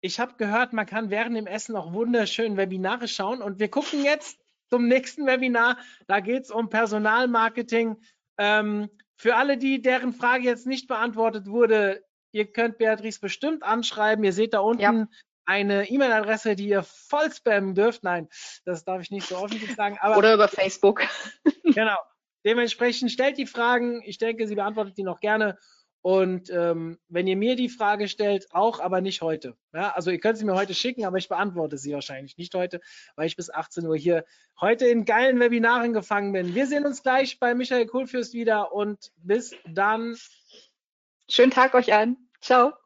ich 0.00 0.20
habe 0.20 0.34
gehört, 0.36 0.72
man 0.72 0.86
kann 0.86 1.10
während 1.10 1.36
dem 1.36 1.46
Essen 1.46 1.76
auch 1.76 1.92
wunderschön 1.92 2.56
Webinare 2.56 3.08
schauen 3.08 3.42
und 3.42 3.58
wir 3.58 3.68
gucken 3.68 4.04
jetzt 4.04 4.38
zum 4.68 4.86
nächsten 4.86 5.26
Webinar. 5.26 5.78
Da 6.06 6.20
geht 6.20 6.44
es 6.44 6.50
um 6.50 6.68
Personalmarketing. 6.68 7.96
Ähm, 8.38 8.90
für 9.16 9.36
alle, 9.36 9.56
die 9.56 9.80
deren 9.80 10.12
Frage 10.12 10.44
jetzt 10.44 10.66
nicht 10.66 10.88
beantwortet 10.88 11.46
wurde, 11.46 12.04
ihr 12.36 12.46
könnt 12.46 12.78
Beatrice 12.78 13.18
bestimmt 13.18 13.62
anschreiben. 13.62 14.24
Ihr 14.24 14.32
seht 14.32 14.52
da 14.52 14.60
unten 14.60 14.82
ja. 14.82 15.08
eine 15.46 15.88
E-Mail-Adresse, 15.88 16.54
die 16.54 16.68
ihr 16.68 16.82
voll 16.82 17.32
spammen 17.32 17.74
dürft. 17.74 18.04
Nein, 18.04 18.28
das 18.64 18.84
darf 18.84 19.00
ich 19.00 19.10
nicht 19.10 19.26
so 19.26 19.42
öffentlich 19.42 19.74
sagen. 19.74 19.98
Oder 20.16 20.34
über 20.34 20.48
Facebook. 20.48 21.02
genau. 21.64 21.96
Dementsprechend 22.44 23.10
stellt 23.10 23.38
die 23.38 23.46
Fragen. 23.46 24.02
Ich 24.04 24.18
denke, 24.18 24.46
sie 24.46 24.54
beantwortet 24.54 24.98
die 24.98 25.02
noch 25.02 25.20
gerne. 25.20 25.58
Und 26.02 26.50
ähm, 26.50 27.00
wenn 27.08 27.26
ihr 27.26 27.36
mir 27.36 27.56
die 27.56 27.68
Frage 27.68 28.06
stellt, 28.06 28.46
auch, 28.52 28.78
aber 28.78 29.00
nicht 29.00 29.22
heute. 29.22 29.56
Ja, 29.74 29.90
also 29.90 30.12
ihr 30.12 30.20
könnt 30.20 30.38
sie 30.38 30.44
mir 30.44 30.54
heute 30.54 30.72
schicken, 30.72 31.04
aber 31.04 31.16
ich 31.16 31.28
beantworte 31.28 31.78
sie 31.78 31.94
wahrscheinlich 31.94 32.36
nicht 32.36 32.54
heute, 32.54 32.80
weil 33.16 33.26
ich 33.26 33.34
bis 33.34 33.50
18 33.50 33.84
Uhr 33.84 33.96
hier 33.96 34.24
heute 34.60 34.86
in 34.86 35.04
geilen 35.04 35.40
Webinaren 35.40 35.92
gefangen 35.92 36.32
bin. 36.32 36.54
Wir 36.54 36.68
sehen 36.68 36.86
uns 36.86 37.02
gleich 37.02 37.40
bei 37.40 37.56
Michael 37.56 37.86
Kohlfürst 37.86 38.34
wieder 38.34 38.72
und 38.72 39.10
bis 39.16 39.56
dann. 39.68 40.16
Schönen 41.28 41.50
Tag 41.50 41.74
euch 41.74 41.92
allen. 41.92 42.25
Ciao. 42.40 42.85